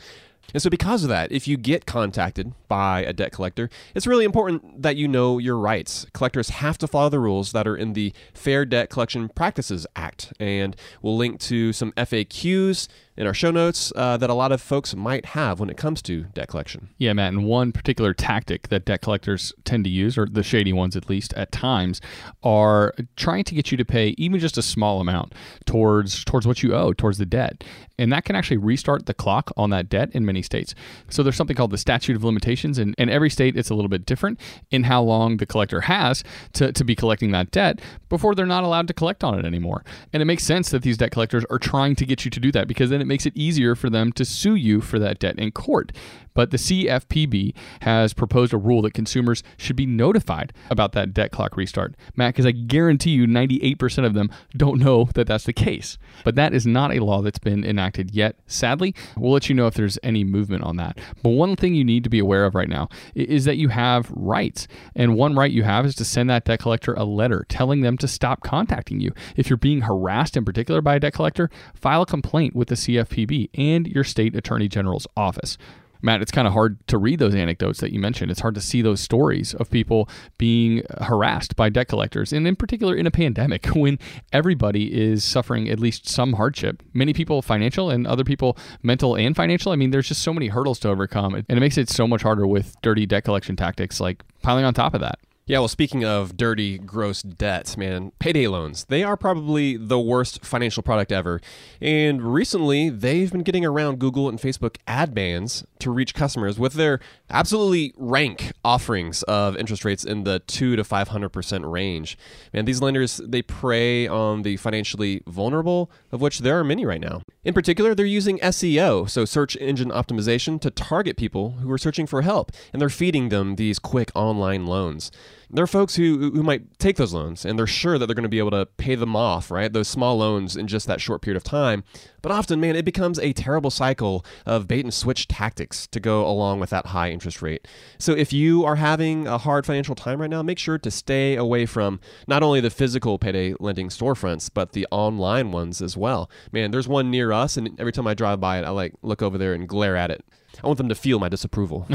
And 0.53 0.63
so, 0.63 0.71
because 0.71 1.03
of 1.03 1.09
that, 1.09 1.33
if 1.33 1.49
you 1.49 1.57
get 1.57 1.87
contacted 1.87 2.53
by 2.69 3.01
a 3.01 3.13
debt 3.13 3.33
collector, 3.33 3.71
it's 3.95 4.07
really 4.07 4.25
important 4.25 4.83
that 4.83 4.97
you 4.97 5.09
know 5.09 5.39
your 5.39 5.57
rights. 5.57 6.07
Collectors 6.13 6.51
have 6.51 6.79
to 6.79 6.87
follow 6.87 7.09
the 7.09 7.19
rules 7.19 7.53
that 7.53 7.67
are 7.67 7.77
in 7.77 7.93
the 7.95 8.13
Fair 8.33 8.65
Debt 8.65 8.91
Collection 8.91 9.29
Practices 9.29 9.87
Act. 9.97 10.33
And 10.39 10.77
we'll 11.03 11.17
link 11.17 11.41
to 11.41 11.73
some 11.73 11.93
FAQs 11.93 12.89
in 13.17 13.27
our 13.27 13.35
show 13.35 13.51
notes 13.51 13.93
uh, 13.95 14.17
that 14.17 14.29
a 14.29 14.35
lot 14.35 14.51
of 14.51 14.61
folks 14.61 14.95
might 14.95 15.27
have 15.27 15.61
when 15.61 15.71
it 15.71 15.77
comes 15.77 16.03
to 16.03 16.25
debt 16.35 16.49
collection. 16.49 16.89
Yeah, 16.99 17.13
Matt. 17.13 17.33
And 17.33 17.45
one 17.45 17.73
particular 17.73 18.13
tactic 18.13 18.69
that 18.69 18.85
debt 18.85 19.03
collectors 19.03 19.53
tend 19.65 19.85
to 19.85 19.91
use, 19.91 20.19
or 20.19 20.27
the 20.27 20.43
shady 20.43 20.73
ones 20.73 20.97
at 20.97 21.09
least 21.09 21.33
at 21.35 21.53
times, 21.53 22.01
are 22.43 22.95
trying 23.17 23.45
to 23.45 23.55
get 23.55 23.71
you 23.71 23.77
to 23.77 23.85
pay 23.85 24.15
even 24.19 24.41
just 24.41 24.59
a 24.59 24.63
small 24.63 25.01
amount 25.01 25.35
towards 25.65 26.25
towards 26.25 26.47
what 26.47 26.63
you 26.63 26.75
owe, 26.75 26.93
towards 26.93 27.19
the 27.19 27.27
debt, 27.27 27.63
and 27.99 28.13
that 28.13 28.25
can 28.25 28.35
actually 28.35 28.57
restart 28.57 29.07
the 29.07 29.15
clock 29.15 29.53
on 29.57 29.71
that 29.71 29.89
debt 29.89 30.11
in 30.13 30.25
many 30.25 30.34
states. 30.43 30.75
So 31.09 31.23
there's 31.23 31.37
something 31.37 31.57
called 31.57 31.71
the 31.71 31.79
statute 31.79 32.17
of 32.17 32.25
limitations, 32.25 32.79
and 32.79 32.95
in 32.99 33.09
every 33.09 33.31
state 33.31 33.57
it's 33.57 33.71
a 33.71 33.75
little 33.75 33.89
bit 33.89 34.07
different 34.07 34.41
in 34.71 34.85
how 34.85 35.03
long 35.03 35.39
the 35.39 35.47
collector 35.47 35.83
has 35.83 36.25
to, 36.55 36.73
to 36.73 36.85
be 36.85 36.95
collecting 36.95 37.31
that 37.33 37.51
debt 37.51 37.81
before 38.09 38.35
they're 38.35 38.47
not 38.47 38.65
allowed 38.65 38.89
to 38.89 38.95
collect 38.95 39.25
on 39.25 39.39
it 39.39 39.45
anymore. 39.45 39.85
And 40.13 40.23
it 40.23 40.27
makes 40.27 40.45
sense 40.45 40.71
that 40.71 40.83
these 40.83 40.97
debt 40.97 41.11
collectors 41.11 41.45
are 41.51 41.59
trying 41.59 41.97
to 41.97 42.07
get 42.07 42.25
you 42.25 42.31
to 42.31 42.41
do 42.41 42.53
that 42.53 42.69
because 42.69 42.91
then 42.91 43.01
it 43.01 43.07
makes 43.07 43.27
it 43.27 43.37
easier 43.37 43.75
for 43.75 43.91
them 43.91 44.13
to 44.13 44.25
sue 44.25 44.55
you 44.55 44.81
for 44.81 44.99
that 44.99 45.19
debt 45.19 45.39
in 45.39 45.51
court. 45.53 45.93
But 46.35 46.51
the 46.51 46.57
CFPB 46.57 47.55
has 47.81 48.13
proposed 48.13 48.53
a 48.53 48.59
rule 48.59 48.83
that 48.83 48.93
consumers 48.93 49.43
should 49.57 49.77
be 49.77 49.87
notified 49.87 50.53
about 50.69 50.93
that 50.93 51.15
debt 51.15 51.31
clock 51.31 51.57
restart. 51.57 51.95
Matt, 52.17 52.35
because 52.35 52.47
I 52.47 52.51
guarantee 52.51 53.11
you 53.11 53.27
98% 53.27 54.05
of 54.05 54.15
them 54.15 54.31
don't 54.57 54.81
know 54.81 55.09
that 55.15 55.29
that's 55.29 55.45
the 55.45 55.53
case. 55.53 55.97
But 56.25 56.35
that 56.35 56.53
is 56.53 56.67
not 56.67 56.93
a 56.93 57.05
law 57.05 57.23
that's 57.23 57.39
been 57.39 57.65
enacted 57.65 58.11
yet. 58.11 58.37
Sadly, 58.47 58.95
we'll 59.17 59.33
let 59.33 59.49
you 59.49 59.55
know 59.55 59.69
if 59.69 59.75
there's 59.75 59.99
any 60.03 60.24
movement 60.31 60.65
on 60.65 60.77
that. 60.77 60.99
But 61.23 61.31
one 61.31 61.57
thing 61.57 61.75
you 61.75 61.85
need 61.85 62.05
to 62.05 62.11
be 62.11 62.19
aware 62.19 62.45
of 62.45 62.55
right 62.55 62.69
now 62.69 62.89
is 63.15 63.45
that 63.45 63.57
you 63.57 63.69
have 63.69 64.11
rights. 64.11 64.67
And 64.95 65.17
one 65.17 65.35
right 65.35 65.51
you 65.51 65.63
have 65.63 65.87
is 65.87 65.95
to 65.97 66.05
send 66.05 66.31
that 66.31 66.45
debt 66.45 66.61
collector 66.61 66.95
a 66.95 67.05
letter 67.05 67.45
telling 67.49 67.81
them 67.83 67.99
to 67.99 68.09
stop 68.09 68.43
contacting 68.43 69.01
you. 69.01 69.13
If 69.37 69.49
you're 69.49 69.57
being 69.57 69.83
harassed 69.83 70.37
in 70.37 70.45
particular 70.45 70.81
by 70.81 70.97
a 70.97 71.01
debt 71.01 71.15
collector, 71.15 71.51
file 71.75 72.03
a 72.03 72.07
complaint 72.07 72.55
with 72.55 72.69
the 72.69 72.75
CFPB 72.75 73.51
and 73.55 73.87
your 73.87 74.05
state 74.05 74.35
attorney 74.37 74.69
general's 74.69 75.07
office. 75.17 75.59
Matt, 76.05 76.21
it's 76.21 76.31
kind 76.31 76.47
of 76.47 76.53
hard 76.53 76.87
to 76.89 76.99
read 76.99 77.19
those 77.19 77.35
anecdotes 77.35 77.81
that 77.81 77.93
you 77.93 77.99
mentioned. 77.99 78.31
It's 78.31 78.41
hard 78.41 78.55
to 78.57 78.61
see 78.61 78.83
those 78.83 79.01
stories 79.01 79.55
of 79.55 79.71
people 79.71 80.09
being 80.37 80.83
harassed 81.01 81.57
by 81.57 81.71
debt 81.71 81.89
collectors, 81.89 82.33
and 82.33 82.47
in 82.47 82.57
particular 82.57 82.95
in 82.95 83.07
a 83.07 83.11
pandemic 83.11 83.67
when 83.75 83.99
everybody 84.31 84.95
is 84.95 85.25
suffering 85.25 85.69
at 85.69 85.81
least 85.81 86.07
some 86.07 86.35
hardship. 86.35 86.83
Many 86.93 87.15
people 87.15 87.41
financial 87.41 87.89
and 87.89 88.07
other 88.07 88.23
people 88.23 88.59
mental 88.83 89.17
and 89.17 89.35
financial. 89.35 89.73
I 89.73 89.77
mean, 89.77 89.91
there's 89.91 90.09
just 90.09 90.23
so 90.23 90.35
many 90.35 90.49
hurdles 90.49 90.79
to 90.81 90.91
overcome, 90.91 91.35
and 91.35 91.47
it 91.49 91.61
makes 91.61 91.79
it 91.79 91.89
so 91.89 92.07
much 92.07 92.23
harder 92.23 92.47
with 92.47 92.77
dirty 92.83 93.07
debt 93.07 93.25
collection 93.25 93.57
tactics 93.57 93.99
like 93.99 94.23
piling 94.43 94.67
on 94.67 94.75
top 94.75 94.93
of 94.93 95.01
that. 95.01 95.19
Yeah, 95.47 95.59
well, 95.59 95.69
speaking 95.69 96.07
of 96.07 96.39
dirty, 96.39 96.79
gross 96.79 97.21
debt, 97.21 97.77
man, 97.77 98.13
payday 98.19 98.47
loans, 98.47 98.87
they 98.87 99.03
are 99.03 99.15
probably 99.15 99.77
the 99.77 100.01
worst 100.01 100.43
financial 100.43 100.83
product 100.83 101.13
ever. 101.13 101.39
And 101.83 102.23
recently, 102.23 102.89
they've 102.89 103.31
been 103.31 103.43
getting 103.43 103.63
around 103.63 103.99
Google 103.99 104.31
and 104.31 104.39
Facebook 104.39 104.77
ad 104.87 105.15
bans 105.15 105.63
to 105.81 105.91
reach 105.91 106.15
customers 106.15 106.59
with 106.59 106.73
their 106.73 106.99
absolutely 107.29 107.93
rank 107.99 108.53
offerings 108.65 109.23
of 109.25 109.55
interest 109.59 109.85
rates 109.85 110.03
in 110.03 110.25
the 110.25 110.39
2 110.39 110.77
to 110.77 110.83
500% 110.83 111.71
range. 111.71 112.17
Man, 112.55 112.65
these 112.65 112.81
lenders, 112.81 113.19
they 113.19 113.43
prey 113.43 114.09
on 114.09 114.45
the 114.45 114.57
financially 114.57 115.23
vulnerable, 115.27 115.91
of 116.11 116.23
which 116.23 116.39
there 116.39 116.59
are 116.59 116.65
many 116.65 116.87
right 116.87 117.03
now. 117.03 117.21
In 117.45 117.53
particular, 117.53 117.95
they're 117.95 118.07
using 118.07 118.39
SEO, 118.39 119.11
so 119.11 119.27
search 119.27 119.59
engine 119.61 119.91
optimization, 119.91 120.59
to 120.63 120.71
target 120.71 121.19
people 121.19 121.51
who 121.61 121.71
are 121.71 121.77
searching 121.77 122.07
for 122.07 122.23
help, 122.23 122.51
and 122.73 122.81
they're 122.81 122.89
feeding 122.89 123.29
them 123.29 123.57
these 123.57 123.79
quick 123.79 124.11
online 124.15 124.65
loans 124.65 125.11
there 125.55 125.63
are 125.63 125.69
folks 125.69 125.95
who 125.95 126.33
who 126.35 126.43
might 126.43 126.79
take 126.79 126.97
those 126.97 127.15
loans 127.15 127.45
and 127.45 127.59
they're 127.59 127.67
sure 127.67 127.99
that 127.99 128.07
they're 128.07 128.15
going 128.15 128.25
to 128.25 128.29
be 128.29 128.39
able 128.39 128.51
to 128.51 128.67
pay 128.77 128.95
them 128.95 129.15
off, 129.15 129.51
right? 129.51 129.73
Those 129.73 129.89
small 129.89 130.17
loans 130.17 130.57
in 130.57 130.67
just 130.67 130.87
that 130.87 131.01
short 131.01 131.23
period 131.23 131.37
of 131.37 131.45
time. 131.45 131.85
But 132.23 132.33
often, 132.33 132.61
man, 132.61 132.75
it 132.75 132.85
becomes 132.85 133.19
a 133.19 133.33
terrible 133.33 133.71
cycle 133.71 134.25
of 134.47 134.67
bait 134.67 134.85
and 134.85 134.93
switch 134.93 135.29
tactics 135.29 135.87
to 135.89 136.01
go 136.01 136.27
along 136.27 136.59
with 136.61 136.71
that 136.71 136.87
high 136.87 137.11
interest 137.11 137.41
rate. 137.43 137.69
So 137.99 138.13
if 138.13 138.33
you 138.33 138.65
are 138.65 138.77
having 138.77 139.27
a 139.27 139.39
hard 139.39 139.65
financial 139.67 139.95
time 139.95 140.21
right 140.21 140.31
now, 140.31 140.43
make 140.43 140.59
sure 140.59 140.79
to 140.79 140.91
stay 140.91 141.37
away 141.37 141.67
from 141.67 142.01
not 142.27 142.43
only 142.43 142.61
the 142.61 142.71
physical 142.71 143.19
payday 143.19 143.55
lending 143.61 143.89
storefronts, 143.89 144.51
but 144.53 144.73
the 144.73 144.87
online 144.91 145.53
ones 145.53 145.81
as 145.81 145.97
well. 145.97 146.31
Man, 146.51 146.71
there's 146.71 146.89
one 146.89 147.11
near 147.11 147.31
us 147.31 147.57
and 147.57 147.79
every 147.79 147.93
time 147.93 148.07
I 148.07 148.15
drive 148.15 148.41
by 148.41 148.59
it, 148.59 148.65
I 148.65 148.71
like 148.71 148.95
look 149.03 149.23
over 149.23 149.39
there 149.39 149.55
and 149.55 149.69
glare 149.69 149.97
at 149.97 150.11
it. 150.11 150.25
I 150.63 150.67
want 150.67 150.79
them 150.79 150.89
to 150.89 150.95
feel 150.95 151.19
my 151.19 151.29
disapproval. 151.29 151.87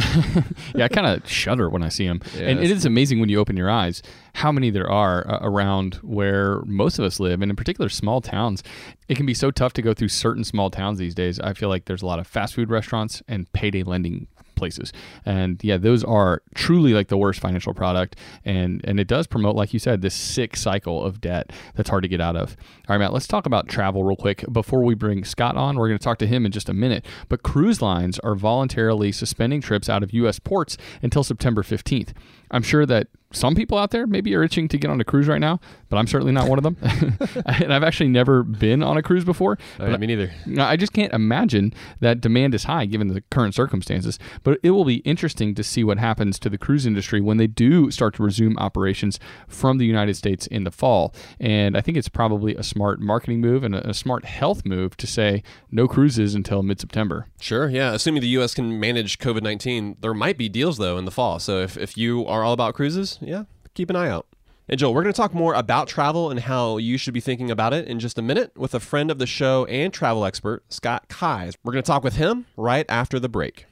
yeah, 0.76 0.86
I 0.86 0.88
kind 0.88 1.08
of 1.08 1.30
shudder 1.30 1.70
when 1.70 1.84
I 1.84 1.90
see 1.90 2.08
them. 2.08 2.22
Yeah, 2.36 2.48
and 2.48 2.60
it 2.60 2.72
is 2.72 2.86
amazing 2.86 3.20
when 3.20 3.30
you 3.30 3.40
open 3.40 3.58
your 3.58 3.70
eyes 3.70 4.02
how 4.36 4.52
many 4.52 4.70
there 4.70 4.90
are 4.90 5.30
uh, 5.30 5.40
around 5.42 5.96
where 5.96 6.62
most 6.66 6.98
of 6.98 7.06
us 7.06 7.20
live, 7.20 7.42
and 7.42 7.52
in 7.52 7.56
particular 7.56 7.90
small 7.90 8.22
towns. 8.22 8.64
It 9.08 9.18
can 9.18 9.26
be 9.26 9.34
so 9.34 9.52
tough 9.52 9.74
to 9.74 9.82
go 9.82 9.94
through 9.94 10.10
certain 10.10 10.44
small 10.44 10.70
towns 10.70 11.00
these 11.00 11.16
days. 11.16 11.40
I 11.40 11.54
feel 11.54 11.68
like 11.70 11.86
there's 11.86 12.02
a 12.02 12.06
lot 12.06 12.20
of 12.20 12.28
fast 12.28 12.54
food 12.54 12.70
restaurants 12.70 13.22
and 13.28 13.52
payday 13.54 13.84
lending 13.84 14.28
places. 14.60 14.94
And 15.26 15.60
yeah, 15.64 15.78
those 15.78 16.04
are 16.04 16.44
truly 16.54 16.94
like 16.94 17.08
the 17.08 17.18
worst 17.18 17.40
financial 17.40 17.74
product. 17.74 18.16
And 18.46 18.82
and 18.84 19.00
it 19.00 19.08
does 19.08 19.26
promote, 19.26 19.56
like 19.56 19.74
you 19.74 19.80
said, 19.80 20.02
this 20.02 20.14
sick 20.14 20.56
cycle 20.56 21.04
of 21.04 21.20
debt 21.22 21.52
that's 21.76 21.90
hard 21.90 22.04
to 22.04 22.10
get 22.10 22.22
out 22.22 22.36
of. 22.36 22.56
All 22.88 22.96
right, 22.96 23.00
Matt, 23.00 23.14
let's 23.14 23.28
talk 23.28 23.46
about 23.46 23.68
travel 23.68 24.04
real 24.04 24.16
quick 24.16 24.46
before 24.52 24.84
we 24.84 24.94
bring 24.94 25.24
Scott 25.24 25.56
on. 25.56 25.78
We're 25.78 25.88
going 25.88 25.98
to 25.98 26.04
talk 26.04 26.20
to 26.20 26.28
him 26.28 26.46
in 26.46 26.52
just 26.52 26.70
a 26.70 26.74
minute. 26.74 27.06
But 27.28 27.42
cruise 27.42 27.82
lines 27.82 28.20
are 28.20 28.36
voluntarily 28.36 29.12
suspending 29.12 29.62
trips 29.62 29.90
out 29.90 30.04
of 30.04 30.14
U.S. 30.14 30.40
ports 30.40 30.78
until 31.02 31.24
September 31.24 31.64
15th. 31.64 32.14
I'm 32.52 32.64
sure 32.64 32.86
that 32.86 33.08
some 33.32 33.56
people 33.56 33.78
out 33.78 33.92
there 33.92 34.08
maybe 34.08 34.34
are 34.36 34.44
itching 34.44 34.68
to 34.70 34.78
get 34.78 34.90
on 34.90 35.00
a 35.00 35.04
cruise 35.04 35.28
right 35.28 35.40
now, 35.40 35.60
but 35.90 35.98
I'm 35.98 36.08
certainly 36.08 36.34
not 36.34 36.48
one 36.48 36.58
of 36.58 36.64
them. 36.64 36.78
and 37.46 37.74
I've 37.74 37.84
actually 37.84 38.10
never 38.10 38.44
been 38.44 38.82
on 38.82 38.98
a 38.98 39.04
cruise 39.04 39.24
before. 39.24 39.58
Oh, 39.80 39.98
me 39.98 40.08
neither. 40.08 40.32
I 40.58 40.76
just 40.76 40.94
can't 40.94 41.14
imagine 41.14 41.74
that 42.00 42.22
demand 42.22 42.56
is 42.56 42.64
high 42.64 42.86
given 42.86 43.08
the 43.08 43.22
current 43.30 43.54
circumstances. 43.54 44.18
But 44.44 44.60
it 44.64 44.72
will 44.72 44.86
be 44.86 44.98
interesting 44.98 45.54
to 45.56 45.64
see 45.64 45.84
what 45.84 46.00
happens 46.00 46.40
to 46.40 46.50
the 46.50 46.58
cruise 46.58 46.86
industry 46.86 47.22
when 47.22 47.38
they 47.38 47.48
do 47.48 47.92
start 47.92 48.16
to 48.16 48.24
resume 48.24 48.58
operations 48.58 49.20
from 49.48 49.78
the 49.78 49.86
United 49.86 50.16
States 50.16 50.48
in 50.48 50.64
the 50.64 50.72
fall. 50.72 51.14
And 51.40 51.78
I 51.78 51.82
think 51.82 51.98
it's 51.98 52.10
probably 52.10 52.56
a 52.56 52.64
smart 52.64 53.00
marketing 53.00 53.42
move 53.42 53.64
and 53.64 53.76
a, 53.76 53.90
a 53.90 53.94
smart 53.94 54.26
health 54.26 54.66
move 54.66 54.98
to 54.98 55.08
say 55.08 55.44
no 55.72 55.88
cruises 55.88 56.34
until 56.36 56.64
mid 56.64 56.80
September. 56.80 57.28
Sure, 57.40 57.70
yeah. 57.70 57.94
Assuming 57.94 58.22
the 58.22 58.28
U.S. 58.30 58.54
can 58.54 58.80
manage 58.80 59.20
COVID 59.20 59.44
19, 59.44 59.98
there 60.02 60.14
might 60.14 60.38
be 60.38 60.50
deals, 60.50 60.78
though, 60.78 60.98
in 60.98 61.06
the 61.06 61.12
fall. 61.12 61.40
So 61.40 61.60
if, 61.60 61.78
if 61.78 61.98
you 61.98 62.26
are 62.26 62.44
all 62.44 62.54
about 62.54 62.74
cruises, 62.74 63.19
yeah, 63.22 63.44
keep 63.74 63.90
an 63.90 63.96
eye 63.96 64.10
out. 64.10 64.28
And 64.68 64.80
Joel, 64.80 64.94
we're 64.94 65.02
going 65.02 65.14
to 65.14 65.18
talk 65.18 65.34
more 65.34 65.56
about 65.56 65.88
travel 65.88 66.30
and 66.30 66.40
how 66.40 66.78
you 66.78 66.98
should 66.98 67.14
be 67.16 67.20
thinking 67.20 67.50
about 67.50 67.74
it 67.74 67.88
in 67.88 68.00
just 68.00 68.20
a 68.20 68.22
minute 68.22 68.56
with 68.56 68.76
a 68.76 68.80
friend 68.80 69.10
of 69.10 69.18
the 69.18 69.26
show 69.26 69.66
and 69.66 69.92
travel 69.92 70.26
expert, 70.26 70.64
Scott 70.70 71.10
Keyes. 71.10 71.56
We're 71.64 71.74
going 71.74 71.84
to 71.84 71.88
talk 71.88 72.04
with 72.04 72.18
him 72.18 72.46
right 72.56 72.86
after 72.88 73.20
the 73.20 73.30
break. 73.30 73.66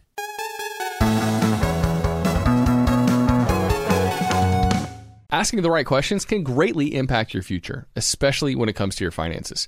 Asking 5.30 5.62
the 5.62 5.70
right 5.70 5.86
questions 5.86 6.26
can 6.26 6.42
greatly 6.42 6.96
impact 6.96 7.34
your 7.34 7.44
future, 7.44 7.86
especially 7.96 8.56
when 8.56 8.70
it 8.70 8.74
comes 8.74 8.96
to 8.96 9.04
your 9.04 9.12
finances. 9.12 9.68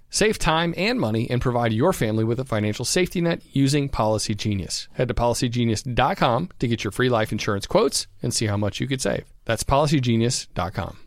Save 0.13 0.37
time 0.37 0.73
and 0.75 0.99
money 0.99 1.27
and 1.29 1.41
provide 1.41 1.71
your 1.71 1.93
family 1.93 2.25
with 2.25 2.37
a 2.39 2.45
financial 2.45 2.83
safety 2.83 3.21
net 3.21 3.41
using 3.53 3.87
Policy 3.87 4.35
Genius. 4.35 4.89
Head 4.91 5.07
to 5.07 5.13
policygenius.com 5.13 6.49
to 6.59 6.67
get 6.67 6.83
your 6.83 6.91
free 6.91 7.09
life 7.09 7.31
insurance 7.31 7.65
quotes 7.65 8.07
and 8.21 8.33
see 8.33 8.45
how 8.45 8.57
much 8.57 8.81
you 8.81 8.87
could 8.87 9.01
save. 9.01 9.23
That's 9.45 9.63
policygenius.com. 9.63 10.97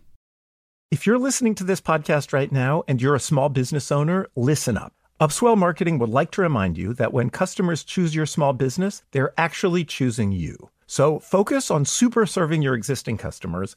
If 0.91 1.07
you're 1.07 1.19
listening 1.19 1.55
to 1.57 1.65
this 1.65 1.83
podcast 1.83 2.33
right 2.33 2.51
now 2.51 2.83
and 2.89 3.01
you're 3.03 3.15
a 3.15 3.21
small 3.21 3.51
business 3.51 3.93
owner, 3.93 4.27
listen 4.37 4.79
up. 4.79 4.95
Upswell 5.21 5.57
Marketing 5.57 5.99
would 5.99 6.11
like 6.11 6.31
to 6.33 6.43
remind 6.43 6.79
you 6.79 6.95
that 6.95 7.13
when 7.13 7.29
customers 7.31 7.85
choose 7.85 8.15
your 8.15 8.27
small 8.27 8.55
business, 8.55 9.03
they're 9.13 9.35
actually 9.39 9.85
choosing 9.85 10.33
you. 10.33 10.71
So 10.87 11.19
focus 11.19 11.71
on 11.71 11.85
super 11.85 12.27
serving 12.27 12.63
your 12.63 12.75
existing 12.75 13.19
customers 13.19 13.77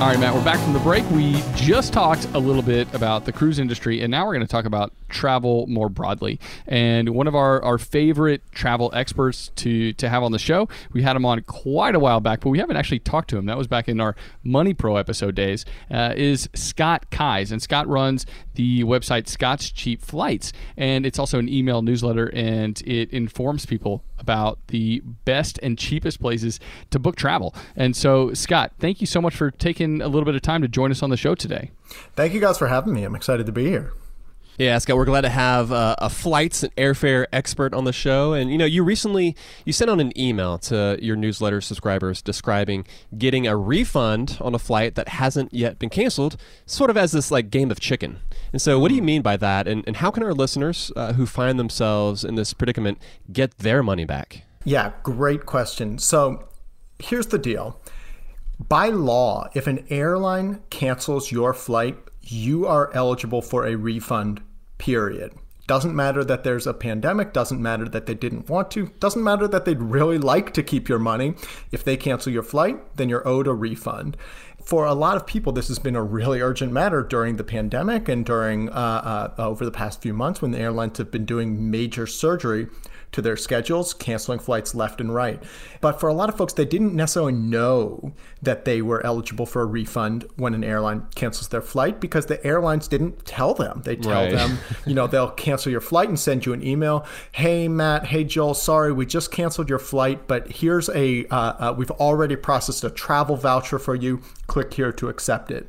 All 0.00 0.06
right, 0.06 0.18
Matt, 0.18 0.34
we're 0.34 0.42
back 0.42 0.58
from 0.60 0.72
the 0.72 0.78
break. 0.78 1.04
We 1.10 1.42
just 1.54 1.92
talked 1.92 2.24
a 2.32 2.38
little 2.38 2.62
bit 2.62 2.88
about 2.94 3.26
the 3.26 3.32
cruise 3.32 3.58
industry, 3.58 4.00
and 4.00 4.10
now 4.10 4.24
we're 4.24 4.32
going 4.32 4.46
to 4.46 4.50
talk 4.50 4.64
about 4.64 4.94
travel 5.10 5.66
more 5.66 5.90
broadly. 5.90 6.40
And 6.66 7.10
one 7.10 7.26
of 7.26 7.34
our, 7.34 7.62
our 7.62 7.76
favorite 7.76 8.40
travel 8.50 8.90
experts 8.94 9.50
to, 9.56 9.92
to 9.92 10.08
have 10.08 10.22
on 10.22 10.32
the 10.32 10.38
show, 10.38 10.70
we 10.94 11.02
had 11.02 11.16
him 11.16 11.26
on 11.26 11.42
quite 11.42 11.94
a 11.94 11.98
while 11.98 12.20
back, 12.20 12.40
but 12.40 12.48
we 12.48 12.58
haven't 12.58 12.78
actually 12.78 13.00
talked 13.00 13.28
to 13.28 13.36
him. 13.36 13.44
That 13.44 13.58
was 13.58 13.66
back 13.66 13.90
in 13.90 14.00
our 14.00 14.16
Money 14.42 14.72
Pro 14.72 14.96
episode 14.96 15.34
days, 15.34 15.66
uh, 15.90 16.14
is 16.16 16.48
Scott 16.54 17.10
Keyes. 17.10 17.52
And 17.52 17.60
Scott 17.60 17.86
runs 17.86 18.24
the 18.54 18.84
website 18.84 19.28
Scott's 19.28 19.70
Cheap 19.70 20.00
Flights. 20.00 20.54
And 20.78 21.04
it's 21.04 21.18
also 21.18 21.38
an 21.38 21.50
email 21.50 21.82
newsletter, 21.82 22.30
and 22.34 22.80
it 22.86 23.10
informs 23.10 23.66
people 23.66 24.02
about 24.20 24.58
the 24.68 25.00
best 25.24 25.58
and 25.62 25.78
cheapest 25.78 26.20
places 26.20 26.60
to 26.90 26.98
book 26.98 27.16
travel. 27.16 27.54
And 27.74 27.96
so, 27.96 28.32
Scott, 28.34 28.72
thank 28.78 29.00
you 29.00 29.06
so 29.06 29.20
much 29.20 29.34
for 29.34 29.50
taking 29.50 30.00
a 30.00 30.08
little 30.08 30.24
bit 30.24 30.34
of 30.34 30.42
time 30.42 30.62
to 30.62 30.68
join 30.68 30.90
us 30.90 31.02
on 31.02 31.10
the 31.10 31.16
show 31.16 31.34
today. 31.34 31.70
Thank 32.14 32.34
you 32.34 32.40
guys 32.40 32.58
for 32.58 32.68
having 32.68 32.94
me. 32.94 33.04
I'm 33.04 33.14
excited 33.14 33.46
to 33.46 33.52
be 33.52 33.68
here. 33.68 33.92
Yeah, 34.58 34.76
Scott, 34.78 34.96
we're 34.96 35.06
glad 35.06 35.22
to 35.22 35.30
have 35.30 35.72
uh, 35.72 35.96
a 35.98 36.10
flights 36.10 36.62
and 36.62 36.74
airfare 36.76 37.26
expert 37.32 37.72
on 37.72 37.84
the 37.84 37.92
show. 37.92 38.34
And 38.34 38.50
you 38.50 38.58
know, 38.58 38.66
you 38.66 38.84
recently 38.84 39.34
you 39.64 39.72
sent 39.72 39.90
on 39.90 40.00
an 40.00 40.16
email 40.18 40.58
to 40.58 40.98
your 41.00 41.16
newsletter 41.16 41.60
subscribers 41.60 42.20
describing 42.20 42.86
getting 43.16 43.46
a 43.46 43.56
refund 43.56 44.36
on 44.40 44.54
a 44.54 44.58
flight 44.58 44.96
that 44.96 45.08
hasn't 45.08 45.54
yet 45.54 45.78
been 45.78 45.88
canceled, 45.88 46.36
sort 46.66 46.90
of 46.90 46.96
as 46.96 47.12
this 47.12 47.30
like 47.30 47.50
game 47.50 47.70
of 47.70 47.80
chicken. 47.80 48.18
And 48.52 48.60
so, 48.60 48.78
what 48.78 48.88
do 48.88 48.94
you 48.94 49.02
mean 49.02 49.22
by 49.22 49.36
that? 49.36 49.68
And, 49.68 49.84
and 49.86 49.96
how 49.96 50.10
can 50.10 50.22
our 50.22 50.34
listeners 50.34 50.90
uh, 50.96 51.12
who 51.12 51.26
find 51.26 51.58
themselves 51.58 52.24
in 52.24 52.34
this 52.34 52.52
predicament 52.52 52.98
get 53.32 53.58
their 53.58 53.82
money 53.82 54.04
back? 54.04 54.42
Yeah, 54.64 54.92
great 55.02 55.46
question. 55.46 55.98
So, 55.98 56.48
here's 56.98 57.28
the 57.28 57.38
deal. 57.38 57.80
By 58.68 58.88
law, 58.88 59.48
if 59.54 59.66
an 59.66 59.86
airline 59.88 60.60
cancels 60.68 61.32
your 61.32 61.54
flight, 61.54 61.96
you 62.22 62.66
are 62.66 62.92
eligible 62.94 63.42
for 63.42 63.66
a 63.66 63.76
refund 63.76 64.42
period. 64.78 65.32
Doesn't 65.66 65.94
matter 65.94 66.24
that 66.24 66.42
there's 66.42 66.66
a 66.66 66.74
pandemic, 66.74 67.32
doesn't 67.32 67.62
matter 67.62 67.88
that 67.88 68.06
they 68.06 68.14
didn't 68.14 68.48
want 68.48 68.72
to, 68.72 68.88
doesn't 68.98 69.22
matter 69.22 69.46
that 69.46 69.64
they'd 69.64 69.80
really 69.80 70.18
like 70.18 70.52
to 70.54 70.64
keep 70.64 70.88
your 70.88 70.98
money. 70.98 71.34
If 71.70 71.84
they 71.84 71.96
cancel 71.96 72.32
your 72.32 72.42
flight, 72.42 72.96
then 72.96 73.08
you're 73.08 73.26
owed 73.26 73.46
a 73.46 73.54
refund. 73.54 74.16
For 74.64 74.84
a 74.84 74.94
lot 74.94 75.16
of 75.16 75.26
people, 75.26 75.52
this 75.52 75.68
has 75.68 75.78
been 75.78 75.94
a 75.94 76.02
really 76.02 76.40
urgent 76.40 76.72
matter 76.72 77.02
during 77.02 77.36
the 77.36 77.44
pandemic 77.44 78.08
and 78.08 78.26
during 78.26 78.68
uh, 78.70 79.32
uh, 79.38 79.42
over 79.42 79.64
the 79.64 79.70
past 79.70 80.02
few 80.02 80.12
months 80.12 80.42
when 80.42 80.50
the 80.50 80.58
airlines 80.58 80.98
have 80.98 81.10
been 81.10 81.24
doing 81.24 81.70
major 81.70 82.06
surgery 82.06 82.66
to 83.12 83.20
their 83.20 83.36
schedules, 83.36 83.92
canceling 83.92 84.38
flights 84.38 84.74
left 84.74 85.00
and 85.00 85.12
right. 85.14 85.42
But 85.80 85.98
for 85.98 86.08
a 86.08 86.14
lot 86.14 86.28
of 86.28 86.36
folks, 86.36 86.52
they 86.52 86.64
didn't 86.64 86.94
necessarily 86.94 87.32
know 87.32 88.12
that 88.42 88.64
they 88.64 88.82
were 88.82 89.04
eligible 89.04 89.46
for 89.46 89.62
a 89.62 89.66
refund 89.66 90.26
when 90.36 90.54
an 90.54 90.62
airline 90.62 91.06
cancels 91.14 91.48
their 91.48 91.60
flight 91.62 92.00
because 92.00 92.26
the 92.26 92.44
airlines 92.46 92.86
didn't 92.88 93.24
tell 93.26 93.54
them. 93.54 93.82
They 93.84 93.96
tell 93.96 94.12
Right. 94.22 94.32
them, 94.32 94.58
you 94.86 94.94
know, 94.94 95.06
they'll 95.06 95.30
cancel 95.30 95.72
your 95.72 95.80
flight 95.80 96.08
and 96.08 96.18
send 96.18 96.46
you 96.46 96.52
an 96.52 96.64
email. 96.66 97.04
Hey, 97.32 97.66
Matt. 97.68 98.06
Hey, 98.06 98.24
Joel. 98.24 98.54
Sorry, 98.54 98.92
we 98.92 99.06
just 99.06 99.32
canceled 99.32 99.68
your 99.68 99.78
flight, 99.80 100.28
but 100.28 100.48
here's 100.50 100.88
a, 100.90 101.26
uh, 101.26 101.36
uh, 101.36 101.74
we've 101.76 101.90
already 101.92 102.36
processed 102.36 102.84
a 102.84 102.90
travel 102.90 103.36
voucher 103.36 103.78
for 103.78 103.94
you. 103.94 104.22
Click 104.46 104.74
here 104.74 104.92
to 104.92 105.08
accept 105.08 105.50
it. 105.50 105.68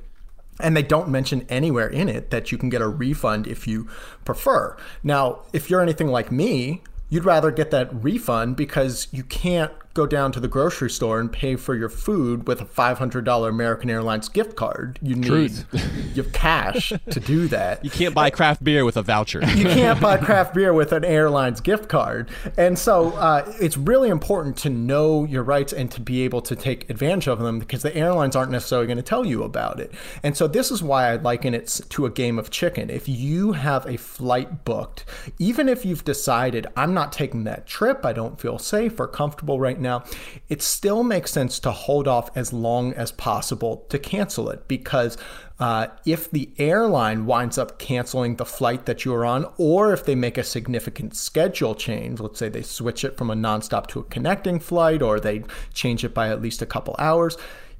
And 0.60 0.77
they 0.77 0.84
don't 0.84 1.10
mention 1.10 1.43
anywhere 1.49 1.88
in 1.88 2.08
it 2.08 2.30
that 2.30 2.51
you 2.51 2.58
can 2.60 2.69
get 2.69 2.84
a 2.84 2.88
refund 2.88 3.47
if 3.47 3.65
you 3.67 3.88
prefer. 4.25 4.77
Now, 5.01 5.39
if 5.54 5.71
you're 5.71 5.82
anything 5.82 6.08
like 6.10 6.32
me, 6.32 6.84
you'd 7.12 7.26
rather 7.26 7.52
get 7.52 7.69
that 7.69 7.93
refund 7.93 8.56
because 8.56 9.08
you 9.12 9.24
can't 9.24 9.71
go 9.93 10.06
down 10.06 10.32
to 10.32 10.39
the 10.39 10.47
grocery 10.47 10.89
store 10.89 11.19
and 11.19 11.32
pay 11.32 11.56
for 11.56 11.75
your 11.75 11.89
food 11.89 12.47
with 12.47 12.62
a 12.62 12.65
$500 12.65 13.49
American 13.49 13.89
Airlines 13.89 14.30
gift 14.30 14.56
card. 14.56 14.99
You 15.01 15.15
need 15.15 15.27
Truth. 15.27 15.65
you 16.15 16.23
have 16.23 16.34
cash 16.34 16.93
to 17.10 17.19
do 17.19 17.47
that. 17.49 17.84
You 17.84 17.91
can't 17.91 18.15
buy 18.15 18.30
craft 18.30 18.63
beer 18.63 18.86
with 18.86 18.97
a 18.97 19.01
voucher. 19.01 19.41
You 19.62 19.67
can't 19.67 19.99
buy 19.99 20.17
craft 20.25 20.56
beer 20.56 20.73
with 20.73 20.91
an 20.91 21.04
airline's 21.04 21.62
gift 21.62 21.88
card. 21.88 22.30
And 22.58 22.80
so 22.80 23.12
uh, 23.12 23.54
it's 23.60 23.77
really 23.77 24.10
important 24.10 24.58
to 24.58 24.69
know 24.69 25.25
your 25.25 25.43
rights 25.43 25.71
and 25.71 25.91
to 25.91 26.01
be 26.01 26.21
able 26.21 26.41
to 26.43 26.56
take 26.56 26.89
advantage 26.89 27.27
of 27.27 27.39
them 27.39 27.60
because 27.60 27.84
the 27.84 27.95
airlines 27.95 28.36
aren't 28.36 28.51
necessarily 28.51 28.88
going 28.88 28.97
to 28.97 29.04
tell 29.04 29.25
you 29.25 29.43
about 29.43 29.80
it. 29.80 29.93
And 30.23 30.36
so 30.36 30.47
this 30.47 30.71
is 30.71 30.82
why 30.82 31.12
I 31.12 31.17
liken 31.17 31.54
it 31.54 31.82
to 31.89 32.06
a 32.06 32.10
game 32.10 32.39
of 32.39 32.49
chicken. 32.49 32.89
If 32.89 33.08
you 33.08 33.51
have 33.51 33.86
a 33.86 33.97
flight 33.97 34.63
booked, 34.65 35.06
even 35.38 35.69
if 35.69 35.86
you've 35.86 36.06
decided, 36.06 36.65
I'm 36.75 36.93
not 36.93 37.12
taking 37.12 37.43
that 37.43 37.67
trip, 37.67 38.06
I 38.06 38.13
don't 38.13 38.39
feel 38.39 38.58
safe 38.58 38.99
or 38.99 39.08
comfortable 39.08 39.60
right 39.60 39.80
now, 39.82 40.04
it 40.48 40.62
still 40.62 41.04
makes 41.04 41.32
sense 41.32 41.60
to 41.60 41.72
hold 41.72 42.08
off 42.08 42.30
as 42.36 42.54
long 42.54 42.94
as 42.94 43.12
possible 43.12 43.86
to 43.89 44.00
cancel 44.00 44.50
it 44.50 44.67
because 44.67 45.17
uh, 45.60 45.88
if 46.06 46.30
the 46.32 46.50
airline 46.58 47.28
winds 47.28 47.58
up 47.58 47.78
canceling 47.78 48.38
the 48.38 48.46
flight 48.46 48.88
that 48.88 49.06
you're 49.06 49.24
on, 49.24 49.46
or 49.58 49.94
if 49.94 50.04
they 50.04 50.15
make 50.15 50.38
a 50.38 50.44
significant 50.44 51.15
schedule 51.15 51.76
change, 51.76 52.20
let's 52.20 52.39
say 52.39 52.50
they 52.50 52.63
switch 52.63 53.04
it 53.04 53.15
from 53.15 53.30
a 53.30 53.36
nonstop 53.36 53.86
to 53.86 54.00
a 54.00 54.04
connecting 54.06 54.60
flight, 54.60 55.04
or 55.04 55.20
they 55.20 55.44
change 55.72 56.04
it 56.04 56.15
by 56.15 56.30
at 56.30 56.41
least 56.41 56.63
a 56.63 56.65
couple 56.65 56.96
hours, 56.98 57.38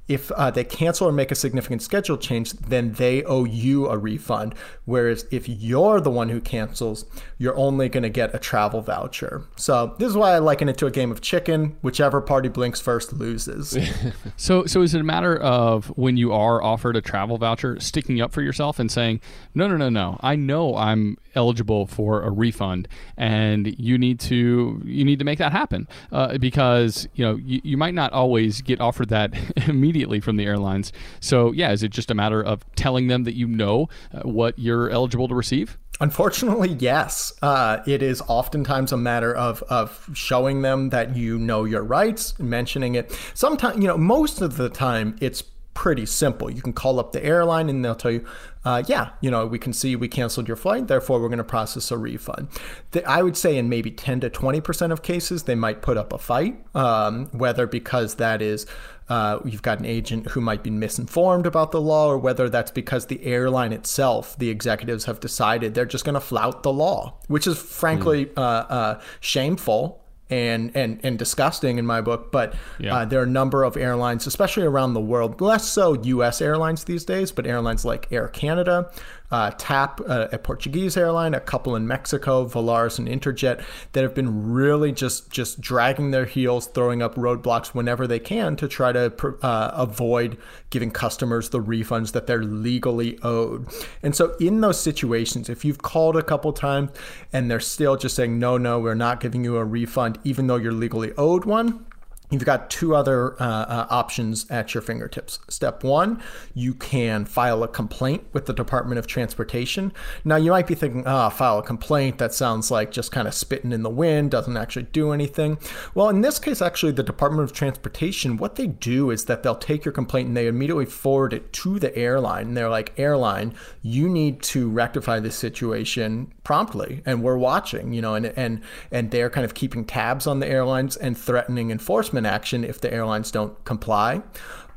if 0.08 0.30
uh, 0.32 0.50
they 0.50 0.64
cancel 0.64 1.08
or 1.08 1.12
make 1.12 1.30
a 1.30 1.34
significant 1.34 1.80
schedule 1.80 2.16
change, 2.16 2.52
then 2.52 2.92
they 2.94 3.22
owe 3.24 3.44
you 3.44 3.88
a 3.88 3.96
refund. 3.96 4.54
Whereas 4.84 5.26
if 5.30 5.48
you're 5.48 6.00
the 6.00 6.10
one 6.10 6.28
who 6.28 6.40
cancels, 6.40 7.04
you're 7.38 7.56
only 7.56 7.88
going 7.88 8.02
to 8.02 8.10
get 8.10 8.34
a 8.34 8.38
travel 8.38 8.82
voucher. 8.82 9.44
So 9.56 9.94
this 9.98 10.08
is 10.08 10.16
why 10.16 10.32
I 10.32 10.38
liken 10.38 10.68
it 10.68 10.76
to 10.78 10.86
a 10.86 10.90
game 10.90 11.12
of 11.12 11.20
chicken. 11.20 11.76
Whichever 11.82 12.20
party 12.20 12.48
blinks 12.48 12.80
first 12.80 13.12
loses. 13.12 13.76
So, 14.36 14.66
so 14.66 14.82
is 14.82 14.94
it 14.94 15.00
a 15.00 15.04
matter 15.04 15.36
of 15.36 15.86
when 15.96 16.16
you 16.16 16.32
are 16.32 16.62
offered 16.62 16.96
a 16.96 17.00
travel 17.00 17.38
voucher, 17.38 17.78
sticking 17.78 18.20
up 18.20 18.32
for 18.32 18.42
yourself 18.42 18.78
and 18.78 18.90
saying, 18.90 19.20
"No, 19.54 19.68
no, 19.68 19.76
no, 19.76 19.88
no. 19.88 20.18
I 20.20 20.36
know 20.36 20.76
I'm 20.76 21.16
eligible 21.34 21.86
for 21.86 22.22
a 22.22 22.30
refund, 22.30 22.88
and 23.16 23.78
you 23.78 23.98
need 23.98 24.18
to 24.20 24.80
you 24.84 25.04
need 25.04 25.18
to 25.18 25.24
make 25.24 25.38
that 25.38 25.52
happen 25.52 25.86
uh, 26.10 26.38
because 26.38 27.06
you 27.14 27.24
know 27.24 27.36
you, 27.36 27.60
you 27.62 27.76
might 27.76 27.94
not 27.94 28.12
always 28.12 28.62
get 28.62 28.80
offered 28.80 29.10
that 29.10 29.32
immediately 29.68 29.91
from 30.20 30.36
the 30.36 30.44
airlines. 30.44 30.92
So, 31.20 31.52
yeah, 31.52 31.72
is 31.72 31.82
it 31.82 31.90
just 31.90 32.10
a 32.10 32.14
matter 32.14 32.42
of 32.42 32.64
telling 32.74 33.08
them 33.08 33.24
that 33.24 33.34
you 33.34 33.46
know 33.46 33.88
uh, 34.12 34.20
what 34.22 34.58
you're 34.58 34.90
eligible 34.90 35.28
to 35.28 35.34
receive? 35.34 35.78
Unfortunately, 36.00 36.70
yes. 36.80 37.32
Uh, 37.42 37.78
it 37.86 38.02
is 38.02 38.22
oftentimes 38.26 38.92
a 38.92 38.96
matter 38.96 39.34
of, 39.34 39.62
of 39.64 40.10
showing 40.14 40.62
them 40.62 40.88
that 40.90 41.16
you 41.16 41.38
know 41.38 41.64
your 41.64 41.84
rights, 41.84 42.38
mentioning 42.38 42.96
it. 42.96 43.12
Sometimes, 43.34 43.80
you 43.80 43.86
know, 43.86 43.96
most 43.96 44.40
of 44.40 44.56
the 44.56 44.68
time, 44.68 45.16
it's 45.20 45.44
pretty 45.74 46.06
simple. 46.06 46.50
You 46.50 46.60
can 46.60 46.72
call 46.72 46.98
up 47.00 47.12
the 47.12 47.24
airline 47.24 47.68
and 47.68 47.84
they'll 47.84 47.94
tell 47.94 48.10
you, 48.10 48.24
uh, 48.64 48.82
yeah, 48.86 49.10
you 49.20 49.30
know, 49.30 49.46
we 49.46 49.58
can 49.58 49.72
see 49.72 49.96
we 49.96 50.06
canceled 50.06 50.46
your 50.46 50.56
flight, 50.56 50.86
therefore 50.86 51.20
we're 51.20 51.28
going 51.28 51.38
to 51.38 51.44
process 51.44 51.90
a 51.90 51.96
refund. 51.96 52.48
The, 52.92 53.04
I 53.08 53.22
would 53.22 53.36
say 53.36 53.56
in 53.56 53.68
maybe 53.68 53.90
10 53.90 54.20
to 54.20 54.30
20% 54.30 54.92
of 54.92 55.02
cases, 55.02 55.44
they 55.44 55.54
might 55.54 55.82
put 55.82 55.96
up 55.96 56.12
a 56.12 56.18
fight, 56.18 56.64
um, 56.74 57.26
whether 57.32 57.66
because 57.66 58.16
that 58.16 58.42
is 58.42 58.66
uh, 59.08 59.40
you've 59.44 59.62
got 59.62 59.78
an 59.78 59.84
agent 59.84 60.28
who 60.28 60.40
might 60.40 60.62
be 60.62 60.70
misinformed 60.70 61.46
about 61.46 61.72
the 61.72 61.80
law, 61.80 62.08
or 62.08 62.18
whether 62.18 62.48
that's 62.48 62.70
because 62.70 63.06
the 63.06 63.24
airline 63.24 63.72
itself, 63.72 64.36
the 64.38 64.50
executives 64.50 65.04
have 65.04 65.20
decided 65.20 65.74
they're 65.74 65.84
just 65.84 66.04
going 66.04 66.14
to 66.14 66.20
flout 66.20 66.62
the 66.62 66.72
law, 66.72 67.14
which 67.28 67.46
is 67.46 67.58
frankly 67.58 68.26
mm. 68.26 68.38
uh, 68.38 68.40
uh, 68.40 69.00
shameful 69.20 70.02
and 70.30 70.74
and 70.74 70.98
and 71.02 71.18
disgusting 71.18 71.78
in 71.78 71.86
my 71.86 72.00
book. 72.00 72.32
But 72.32 72.54
yeah. 72.78 72.96
uh, 72.96 73.04
there 73.04 73.20
are 73.20 73.24
a 73.24 73.26
number 73.26 73.64
of 73.64 73.76
airlines, 73.76 74.26
especially 74.26 74.64
around 74.64 74.94
the 74.94 75.00
world, 75.00 75.40
less 75.40 75.68
so 75.68 75.92
U.S. 75.92 76.40
airlines 76.40 76.84
these 76.84 77.04
days, 77.04 77.30
but 77.30 77.46
airlines 77.46 77.84
like 77.84 78.10
Air 78.10 78.28
Canada, 78.28 78.90
uh, 79.32 79.50
TAP, 79.56 80.00
uh, 80.06 80.28
a 80.30 80.38
Portuguese 80.38 80.96
airline, 80.96 81.32
a 81.32 81.40
couple 81.40 81.74
in 81.74 81.86
Mexico, 81.88 82.46
Volaris 82.46 82.98
and 82.98 83.08
Interjet, 83.08 83.64
that 83.92 84.02
have 84.02 84.14
been 84.14 84.52
really 84.52 84.92
just 84.92 85.30
just 85.30 85.60
dragging 85.60 86.10
their 86.10 86.26
heels, 86.26 86.66
throwing 86.66 87.00
up 87.00 87.14
roadblocks 87.14 87.68
whenever 87.68 88.06
they 88.06 88.18
can 88.18 88.54
to 88.56 88.68
try 88.68 88.92
to 88.92 89.10
uh, 89.42 89.70
avoid 89.74 90.36
giving 90.68 90.90
customers 90.90 91.48
the 91.48 91.60
refunds 91.60 92.12
that 92.12 92.26
they're 92.26 92.44
legally 92.44 93.18
owed. 93.22 93.66
And 94.02 94.14
so, 94.14 94.36
in 94.38 94.60
those 94.60 94.78
situations, 94.78 95.48
if 95.48 95.64
you've 95.64 95.80
called 95.80 96.16
a 96.16 96.22
couple 96.22 96.52
times 96.52 96.90
and 97.32 97.50
they're 97.50 97.58
still 97.58 97.96
just 97.96 98.14
saying 98.14 98.38
no, 98.38 98.58
no, 98.58 98.78
we're 98.78 98.94
not 98.94 99.20
giving 99.20 99.42
you 99.44 99.56
a 99.56 99.64
refund, 99.64 100.18
even 100.24 100.46
though 100.46 100.56
you're 100.56 100.72
legally 100.72 101.12
owed 101.16 101.46
one 101.46 101.86
You've 102.32 102.46
got 102.46 102.70
two 102.70 102.96
other 102.96 103.34
uh, 103.34 103.44
uh, 103.44 103.86
options 103.90 104.50
at 104.50 104.72
your 104.72 104.80
fingertips. 104.80 105.38
Step 105.48 105.84
one, 105.84 106.22
you 106.54 106.72
can 106.72 107.26
file 107.26 107.62
a 107.62 107.68
complaint 107.68 108.24
with 108.32 108.46
the 108.46 108.54
Department 108.54 108.98
of 108.98 109.06
Transportation. 109.06 109.92
Now, 110.24 110.36
you 110.36 110.50
might 110.50 110.66
be 110.66 110.74
thinking, 110.74 111.04
ah, 111.06 111.26
oh, 111.26 111.30
file 111.30 111.58
a 111.58 111.62
complaint. 111.62 112.16
That 112.16 112.32
sounds 112.32 112.70
like 112.70 112.90
just 112.90 113.12
kind 113.12 113.28
of 113.28 113.34
spitting 113.34 113.70
in 113.70 113.82
the 113.82 113.90
wind, 113.90 114.30
doesn't 114.30 114.56
actually 114.56 114.84
do 114.84 115.12
anything. 115.12 115.58
Well, 115.94 116.08
in 116.08 116.22
this 116.22 116.38
case, 116.38 116.62
actually, 116.62 116.92
the 116.92 117.02
Department 117.02 117.44
of 117.44 117.52
Transportation, 117.52 118.38
what 118.38 118.56
they 118.56 118.66
do 118.66 119.10
is 119.10 119.26
that 119.26 119.42
they'll 119.42 119.54
take 119.54 119.84
your 119.84 119.92
complaint 119.92 120.28
and 120.28 120.36
they 120.36 120.46
immediately 120.46 120.86
forward 120.86 121.34
it 121.34 121.52
to 121.52 121.78
the 121.78 121.94
airline. 121.94 122.48
And 122.48 122.56
they're 122.56 122.70
like, 122.70 122.98
airline, 122.98 123.52
you 123.82 124.08
need 124.08 124.40
to 124.44 124.70
rectify 124.70 125.20
this 125.20 125.36
situation 125.36 126.32
promptly, 126.44 127.02
and 127.04 127.22
we're 127.22 127.36
watching, 127.36 127.92
you 127.92 128.00
know, 128.00 128.14
and, 128.14 128.26
and, 128.26 128.62
and 128.90 129.10
they're 129.10 129.30
kind 129.30 129.44
of 129.44 129.54
keeping 129.54 129.84
tabs 129.84 130.26
on 130.26 130.40
the 130.40 130.48
airlines 130.48 130.96
and 130.96 131.16
threatening 131.16 131.70
enforcement 131.70 132.21
enforcement 132.22 132.34
action 132.34 132.64
if 132.64 132.80
the 132.80 132.92
airlines 132.92 133.30
don't 133.30 133.62
comply. 133.64 134.22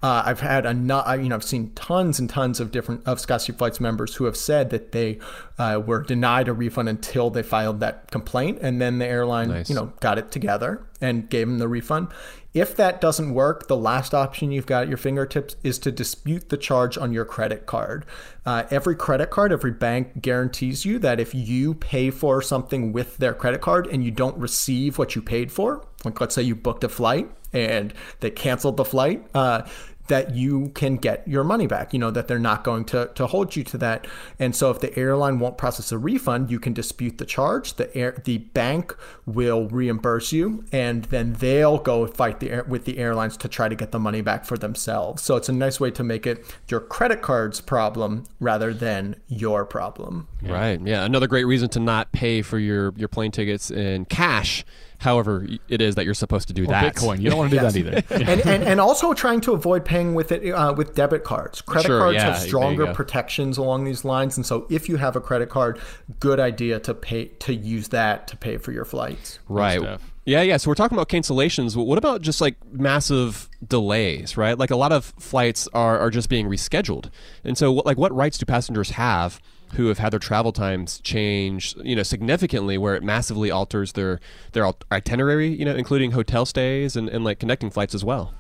Uh, 0.04 0.22
I've 0.26 0.42
had 0.42 0.66
a 0.66 0.74
not, 0.74 1.20
you 1.20 1.30
know, 1.30 1.36
I've 1.36 1.44
seen 1.44 1.72
tons 1.74 2.20
and 2.20 2.30
tons 2.30 2.60
of 2.60 2.72
different 2.72 3.02
of 3.08 3.20
Scott's 3.20 3.46
Cheap 3.46 3.58
Flights 3.58 3.80
members 3.80 4.16
who 4.16 4.26
have 4.26 4.38
said 4.38 4.70
that 4.70 4.92
they 4.92 5.18
uh, 5.58 5.82
were 5.86 6.02
denied 6.02 6.48
a 6.48 6.54
refund 6.54 6.90
until 6.90 7.30
they 7.30 7.44
filed 7.44 7.80
that 7.80 8.12
complaint, 8.12 8.60
and 8.62 8.82
then 8.82 9.00
the 9.00 9.06
airline, 9.06 9.50
nice. 9.50 9.70
you 9.70 9.76
know, 9.76 9.94
got 10.00 10.18
it 10.18 10.32
together 10.32 10.86
and 11.02 11.30
gave 11.30 11.48
them 11.48 11.60
the 11.60 11.68
refund. 11.68 12.10
If 12.54 12.78
that 12.78 13.02
doesn't 13.02 13.34
work, 13.34 13.68
the 13.68 13.76
last 13.76 14.14
option 14.14 14.52
you've 14.52 14.66
got 14.66 14.84
at 14.84 14.88
your 14.88 14.98
fingertips 14.98 15.58
is 15.62 15.78
to 15.80 15.92
dispute 15.92 16.48
the 16.48 16.56
charge 16.56 16.98
on 16.98 17.12
your 17.12 17.26
credit 17.26 17.66
card. 17.66 18.06
Uh, 18.46 18.64
every 18.72 18.96
credit 18.96 19.30
card, 19.30 19.52
every 19.52 19.72
bank 19.72 20.22
guarantees 20.22 20.86
you 20.86 20.98
that 21.00 21.20
if 21.20 21.36
you 21.36 21.74
pay 21.74 22.10
for 22.12 22.42
something 22.42 22.94
with 22.94 23.18
their 23.18 23.34
credit 23.34 23.60
card 23.60 23.88
and 23.88 24.06
you 24.06 24.12
don't 24.12 24.38
receive 24.38 24.98
what 24.98 25.18
you 25.18 25.22
paid 25.22 25.52
for, 25.52 25.86
like 26.06 26.22
let's 26.22 26.34
say 26.34 26.44
you 26.44 26.56
booked 26.56 26.86
a 26.86 26.90
flight 26.90 27.30
and 27.52 27.94
they 28.22 28.32
canceled 28.32 28.78
the 28.78 28.86
flight, 28.86 29.28
uh, 29.34 29.64
that 30.08 30.36
you 30.36 30.70
can 30.76 30.98
get 30.98 31.28
your 31.28 31.44
money 31.44 31.68
back, 31.68 31.94
you 31.94 32.00
know, 32.00 32.12
that 32.12 32.28
they're 32.28 32.40
not 32.40 32.64
going 32.64 32.86
to, 32.86 33.10
to 33.16 33.28
hold 33.28 33.56
you 33.56 33.64
to 33.64 33.78
that. 33.78 34.06
And 34.40 34.56
so 34.56 34.70
if 34.70 34.80
the 34.80 34.98
airline 34.98 35.40
won't 35.40 35.58
process 35.58 35.92
a 35.92 35.98
refund, 35.98 36.52
you 36.52 36.60
can 36.60 36.74
dispute 36.74 37.18
the 37.18 37.26
charge. 37.26 37.76
The 37.76 37.96
air, 37.96 38.22
the 38.24 38.38
bank 38.38 38.96
will 39.26 39.68
reimburse 39.70 40.32
you 40.32 40.66
and 40.72 41.06
then 41.06 41.34
they'll 41.34 41.78
go 41.78 42.06
fight 42.08 42.40
the 42.40 42.52
air, 42.52 42.64
with 42.64 42.86
the 42.86 42.98
airlines 42.98 43.38
to 43.38 43.48
try 43.48 43.68
to 43.68 43.76
get 43.76 43.92
the 43.92 44.00
money 44.00 44.22
back 44.22 44.46
for 44.46 44.58
themselves. 44.58 45.24
So 45.24 45.36
it's 45.36 45.50
a 45.50 45.54
nice 45.54 45.80
way 45.80 45.92
to 45.92 46.04
make 46.04 46.28
it 46.28 46.46
your 46.70 46.80
credit 46.80 47.22
card's 47.22 47.62
problem 47.62 48.26
rather 48.40 48.74
than 48.74 49.16
your 49.28 49.66
problem. 49.66 50.28
Right. 50.42 50.80
Yeah. 50.82 51.04
Another 51.04 51.28
great 51.28 51.46
reason 51.46 51.70
to 51.70 51.80
not 51.80 52.12
pay 52.12 52.42
for 52.42 52.60
your, 52.60 52.94
your 52.96 53.08
plane 53.08 53.32
tickets 53.32 53.72
in 53.72 54.06
cash 54.06 54.64
however 55.00 55.48
it 55.68 55.82
is 55.82 55.96
that 55.96 56.06
you're 56.06 56.14
supposed 56.14 56.48
to 56.48 56.54
do 56.54 56.68
that. 56.68 56.96
Bitcoin. 56.96 57.22
You 57.22 57.30
don't 57.30 57.40
want 57.40 57.52
to 57.52 57.58
do 57.58 57.64
yes. 57.64 57.74
that 57.74 57.80
either. 57.80 58.04
and, 58.32 58.46
and, 58.46 58.64
and 58.64 58.82
also 58.82 59.14
trying 59.14 59.42
to 59.42 59.54
avoid 59.54 59.86
paying 59.86 60.14
with 60.14 60.32
it 60.32 60.52
uh, 60.52 60.74
with 60.74 60.96
debit 60.96 61.24
cards. 61.24 61.62
Credit 61.62 61.88
sure, 61.88 62.00
cards 62.00 62.16
yeah, 62.16 62.34
have 62.34 62.40
stronger 62.40 62.94
protections 62.94 63.58
along 63.58 63.86
these 63.86 64.06
lines, 64.06 64.38
and 64.38 64.46
so 64.46 64.68
if 64.70 64.90
you 64.90 64.98
have 64.98 65.16
a 65.16 65.22
credit 65.22 65.50
card, 65.50 65.80
good 66.20 66.40
idea 66.40 66.80
to 66.80 66.94
pay 66.94 67.26
to 67.26 67.54
use 67.54 67.90
that 67.90 68.28
to 68.28 68.38
pay 68.38 68.58
for 68.58 68.72
your 68.72 68.86
flights. 68.86 69.40
Right. 69.48 70.00
Yeah, 70.26 70.42
yeah. 70.42 70.58
So 70.58 70.72
we're 70.72 70.76
talking 70.76 70.98
about 70.98 71.08
cancellations. 71.08 71.76
What 71.76 72.00
about 72.00 72.22
just 72.22 72.42
like 72.42 72.56
massive 72.72 73.48
delays, 73.66 74.38
right? 74.38 74.58
Like 74.58 74.72
a 74.72 74.76
lot 74.76 74.92
of 74.92 75.14
flights 75.20 75.68
are, 75.74 76.00
are 76.00 76.10
just 76.10 76.30
being 76.30 76.48
rescheduled. 76.48 77.12
And 77.44 77.58
so, 77.58 77.74
like, 77.74 77.98
what 77.98 78.14
rights 78.14 78.40
do 78.40 78.46
passengers 78.46 78.92
have 78.92 79.40
who 79.74 79.88
have 79.88 79.98
had 79.98 80.12
their 80.12 80.20
travel 80.20 80.52
times 80.52 81.00
change, 81.02 81.76
you 81.84 81.96
know, 81.96 82.04
significantly, 82.04 82.78
where 82.78 82.96
it 82.96 83.04
massively 83.04 83.52
alters 83.52 83.94
their 83.94 84.20
their 84.54 84.72
itinerary, 84.92 85.50
you 85.50 85.66
know, 85.66 85.76
including 85.76 86.12
hotel 86.12 86.46
stays 86.46 86.96
and, 86.96 87.10
and 87.10 87.24
like 87.24 87.40
connecting 87.40 87.70
flights 87.70 87.94
as 87.94 88.04
well. 88.04 88.34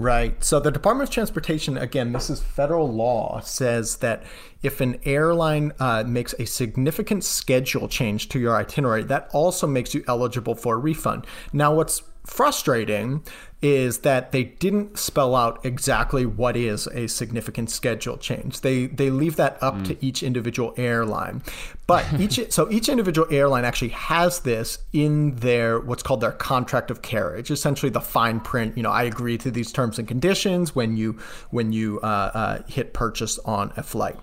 Right. 0.00 0.42
So 0.44 0.60
the 0.60 0.70
Department 0.70 1.08
of 1.08 1.12
Transportation, 1.12 1.76
again, 1.76 2.12
this 2.12 2.30
is 2.30 2.40
federal 2.40 2.88
law, 2.88 3.40
says 3.40 3.96
that 3.96 4.22
if 4.62 4.80
an 4.80 5.00
airline 5.04 5.72
uh, 5.80 6.04
makes 6.06 6.34
a 6.38 6.46
significant 6.46 7.24
schedule 7.24 7.88
change 7.88 8.28
to 8.28 8.38
your 8.38 8.54
itinerary, 8.54 9.02
that 9.04 9.28
also 9.32 9.66
makes 9.66 9.94
you 9.94 10.04
eligible 10.06 10.54
for 10.54 10.76
a 10.76 10.78
refund. 10.78 11.26
Now, 11.52 11.74
what's 11.74 12.02
frustrating 12.28 13.24
is 13.60 13.98
that 13.98 14.30
they 14.30 14.44
didn't 14.44 14.96
spell 14.96 15.34
out 15.34 15.64
exactly 15.64 16.24
what 16.24 16.56
is 16.56 16.86
a 16.88 17.08
significant 17.08 17.68
schedule 17.68 18.16
change. 18.16 18.60
They 18.60 18.86
they 18.86 19.10
leave 19.10 19.34
that 19.36 19.60
up 19.60 19.74
mm. 19.74 19.86
to 19.86 20.04
each 20.04 20.22
individual 20.22 20.72
airline. 20.76 21.42
But 21.88 22.06
each 22.20 22.52
so 22.52 22.70
each 22.70 22.88
individual 22.88 23.26
airline 23.32 23.64
actually 23.64 23.88
has 23.88 24.40
this 24.40 24.78
in 24.92 25.34
their 25.36 25.80
what's 25.80 26.04
called 26.04 26.20
their 26.20 26.32
contract 26.32 26.92
of 26.92 27.02
carriage, 27.02 27.50
essentially 27.50 27.90
the 27.90 28.00
fine 28.00 28.38
print. 28.38 28.76
You 28.76 28.84
know, 28.84 28.92
I 28.92 29.02
agree 29.02 29.38
to 29.38 29.50
these 29.50 29.72
terms 29.72 29.98
and 29.98 30.06
conditions 30.06 30.76
when 30.76 30.96
you 30.96 31.18
when 31.50 31.72
you 31.72 31.98
uh, 32.00 32.06
uh, 32.06 32.62
hit 32.68 32.92
purchase 32.92 33.40
on 33.40 33.72
a 33.76 33.82
flight. 33.82 34.16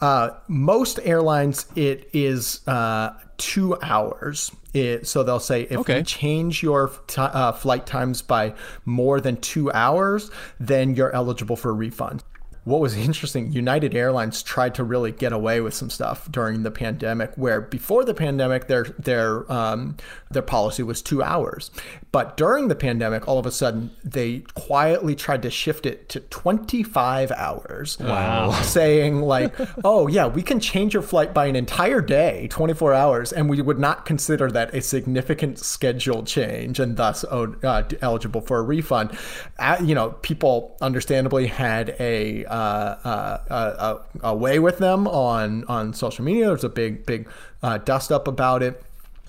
Uh, 0.00 0.30
most 0.46 0.98
airlines, 1.02 1.66
it 1.76 2.08
is 2.14 2.66
uh, 2.66 3.10
two 3.38 3.78
hours. 3.80 4.50
It, 4.74 5.08
so 5.08 5.22
they'll 5.22 5.40
say 5.40 5.62
if 5.62 5.78
okay. 5.78 5.98
you 5.98 6.02
change 6.04 6.62
your 6.62 6.90
t- 7.06 7.20
uh, 7.20 7.52
flight 7.52 7.86
times 7.86 8.20
by 8.20 8.54
more 8.84 9.20
than 9.20 9.38
two 9.38 9.72
hours, 9.72 10.30
then 10.60 10.94
you're 10.94 11.14
eligible 11.14 11.56
for 11.56 11.70
a 11.70 11.72
refund 11.72 12.22
what 12.68 12.80
was 12.80 12.96
interesting, 13.08 13.50
United 13.50 13.94
Airlines 13.94 14.42
tried 14.42 14.74
to 14.76 14.84
really 14.84 15.10
get 15.10 15.32
away 15.32 15.60
with 15.60 15.74
some 15.74 15.90
stuff 15.90 16.30
during 16.30 16.62
the 16.62 16.70
pandemic, 16.70 17.32
where 17.36 17.60
before 17.60 18.04
the 18.04 18.14
pandemic, 18.14 18.68
their 18.68 18.84
their 18.98 19.50
um, 19.50 19.96
their 20.30 20.42
policy 20.42 20.82
was 20.82 21.02
two 21.02 21.22
hours, 21.22 21.70
but 22.10 22.36
during 22.36 22.68
the 22.68 22.74
pandemic, 22.74 23.28
all 23.28 23.38
of 23.38 23.44
a 23.44 23.50
sudden 23.50 23.90
they 24.02 24.40
quietly 24.54 25.14
tried 25.14 25.42
to 25.42 25.50
shift 25.50 25.84
it 25.84 26.08
to 26.10 26.20
25 26.20 27.30
hours. 27.32 27.98
Wow! 27.98 28.52
Saying 28.62 29.20
like, 29.20 29.54
oh 29.84 30.06
yeah, 30.06 30.26
we 30.26 30.42
can 30.42 30.58
change 30.58 30.94
your 30.94 31.02
flight 31.02 31.34
by 31.34 31.46
an 31.46 31.56
entire 31.56 32.00
day, 32.00 32.48
24 32.50 32.94
hours, 32.94 33.32
and 33.32 33.50
we 33.50 33.60
would 33.60 33.78
not 33.78 34.06
consider 34.06 34.50
that 34.50 34.74
a 34.74 34.80
significant 34.80 35.58
schedule 35.58 36.22
change, 36.24 36.80
and 36.80 36.96
thus 36.96 37.24
uh, 37.24 37.88
eligible 38.00 38.40
for 38.40 38.58
a 38.58 38.62
refund. 38.62 39.16
Uh, 39.58 39.76
you 39.82 39.94
know, 39.94 40.10
people 40.22 40.76
understandably 40.80 41.46
had 41.46 41.94
a 42.00 42.44
uh, 42.46 42.54
uh, 42.54 43.38
uh, 43.50 43.98
away 44.22 44.58
with 44.58 44.78
them 44.78 45.06
on 45.08 45.64
on 45.64 45.92
social 45.92 46.24
media. 46.24 46.46
There's 46.46 46.64
a 46.64 46.68
big 46.68 47.04
big 47.04 47.28
uh, 47.62 47.78
dust 47.78 48.12
up 48.12 48.28
about 48.28 48.62
it. 48.62 48.82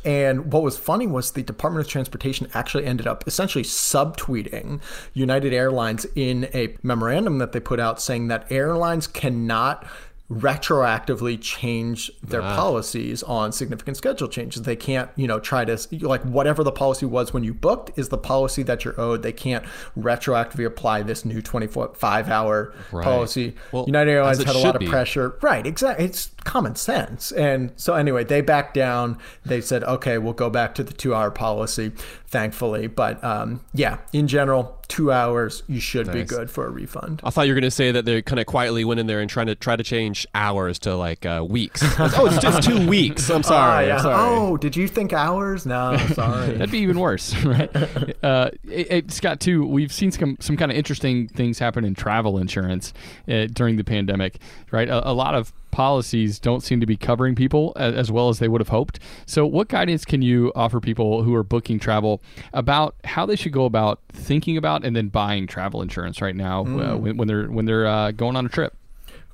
And 0.06 0.52
what 0.52 0.64
was 0.64 0.78
funny 0.78 1.08
was 1.08 1.32
the 1.32 1.44
Department 1.44 1.86
of 1.86 1.92
Transportation 1.92 2.48
actually 2.54 2.86
ended 2.86 3.08
up 3.08 3.28
essentially 3.28 3.64
subtweeting 3.64 4.82
United 5.14 5.54
Airlines 5.54 6.06
in 6.16 6.50
a 6.54 6.76
memorandum 6.84 7.38
that 7.40 7.52
they 7.52 7.60
put 7.60 7.80
out 7.80 8.02
saying 8.02 8.28
that 8.30 8.52
airlines 8.52 9.08
cannot 9.08 9.86
retroactively 10.32 11.42
change 11.42 12.12
their 12.22 12.42
wow. 12.42 12.56
policies 12.56 13.24
on 13.24 13.52
significant 13.52 13.98
schedule 13.98 14.28
changes. 14.28 14.62
They 14.62 14.76
can't, 14.76 15.10
you 15.16 15.28
know, 15.28 15.40
try 15.40 15.66
to 15.66 15.78
like 16.02 16.22
whatever 16.22 16.64
the 16.64 16.72
policy 16.72 17.08
was 17.08 17.34
when 17.34 17.44
you 17.44 17.54
booked 17.54 17.98
is 17.98 18.10
the 18.10 18.18
policy 18.18 18.62
that 18.64 18.86
you're 18.86 19.00
owed. 19.00 19.24
They 19.24 19.32
can't 19.32 19.66
retroactively 19.98 20.66
apply 20.66 21.02
this 21.02 21.26
new 21.26 21.42
24 21.42 21.96
5 21.96 22.30
hour 22.30 22.74
right. 22.92 23.04
policy. 23.04 23.56
Well, 23.72 23.86
United 23.88 24.12
Airlines 24.12 24.44
had 24.44 24.56
a 24.56 24.60
lot 24.60 24.76
of 24.76 24.82
be. 24.82 24.88
pressure. 24.88 25.38
Right, 25.42 25.66
exactly. 25.66 26.06
It's 26.06 26.30
common 26.50 26.76
sense. 26.76 27.32
And 27.32 27.72
so 27.76 27.94
anyway, 27.94 28.24
they 28.24 28.42
backed 28.42 28.74
down. 28.74 29.20
They 29.46 29.62
said, 29.62 29.84
"Okay, 29.84 30.18
we'll 30.18 30.34
go 30.34 30.50
back 30.50 30.74
to 30.76 30.84
the 30.84 30.94
2 30.94 31.14
hour 31.14 31.30
policy." 31.30 31.92
Thankfully, 32.26 32.88
but 32.88 33.24
um, 33.24 33.62
yeah, 33.74 34.00
in 34.14 34.28
general, 34.28 34.80
two 34.90 35.12
hours, 35.12 35.64
you 35.68 35.80
should 35.80 36.08
nice. 36.08 36.16
be 36.16 36.24
good 36.24 36.52
for 36.52 36.66
a 36.66 36.70
refund. 36.70 37.22
I 37.24 37.30
thought 37.30 37.48
you 37.48 37.54
were 37.54 37.60
going 37.60 37.70
to 37.70 37.72
say 37.72 37.92
that 37.92 38.06
they 38.06 38.22
kind 38.22 38.40
of 38.40 38.48
quietly 38.48 38.84
went 38.84 39.00
in 39.00 39.08
there 39.08 39.20
and 39.20 39.30
trying 39.30 39.48
to 39.48 39.56
try 39.56 39.76
to 39.76 39.84
change 39.84 40.28
hours 40.36 40.78
to 40.80 40.96
like 40.96 41.26
uh, 41.26 41.46
weeks. 41.48 41.82
oh, 42.00 42.28
it's 42.28 42.40
just 42.40 42.68
two 42.68 42.88
weeks. 42.88 43.30
I'm 43.30 43.44
sorry. 43.44 43.86
Oh, 43.86 43.88
yeah. 43.88 43.96
I'm 43.96 44.02
sorry. 44.02 44.36
oh, 44.36 44.58
did 44.58 44.76
you 44.76 44.88
think 44.88 45.14
hours? 45.14 45.66
No, 45.66 45.96
sorry. 46.14 46.54
That'd 46.58 46.72
be 46.72 46.80
even 46.80 47.00
worse, 47.00 47.36
right? 47.46 47.76
Uh, 48.24 48.50
it, 48.70 48.92
it, 48.92 49.12
Scott, 49.12 49.40
too, 49.40 49.66
we've 49.66 49.94
seen 49.94 50.12
some, 50.12 50.38
some 50.40 50.58
kind 50.58 50.72
of 50.72 50.78
interesting 50.78 51.30
things 51.30 51.60
happen 51.60 51.86
in 51.86 51.96
travel 51.96 52.38
insurance 52.38 52.94
uh, 53.28 53.46
during 53.46 53.78
the 53.78 53.84
pandemic, 53.84 54.40
right? 54.72 54.90
A, 54.90 55.10
a 55.10 55.14
lot 55.14 55.36
of 55.36 55.54
policies 55.72 56.40
don't 56.40 56.62
seem 56.62 56.80
to 56.80 56.86
be 56.86 56.98
covering 56.98 57.36
people 57.36 57.74
as 57.76 58.12
well 58.12 58.30
as 58.30 58.40
they 58.40 58.48
would 58.48 58.62
have 58.62 58.70
hoped. 58.70 59.00
So, 59.26 59.46
what 59.46 59.68
guidance 59.68 60.06
can 60.06 60.22
you 60.22 60.52
offer 60.56 60.80
people 60.80 61.24
who 61.24 61.36
are 61.36 61.44
booking 61.44 61.80
travel 61.80 62.22
about 62.54 62.96
how 63.04 63.26
they 63.26 63.36
should 63.36 63.54
go 63.54 63.66
about 63.66 64.00
thinking 64.10 64.58
about 64.58 64.86
and 64.86 64.96
then 64.96 65.10
buying 65.10 65.48
travel 65.48 65.82
insurance 65.82 66.22
right 66.22 66.36
now 66.36 66.64
mm. 66.64 66.94
uh, 66.94 66.98
when, 66.98 67.18
when, 67.18 67.28
they're 67.28 67.48
when 67.48 67.66
they're 67.66 67.88
uh, 67.88 68.12
going 68.12 68.36
on 68.36 68.46
a 68.46 68.50
trip? 68.50 68.76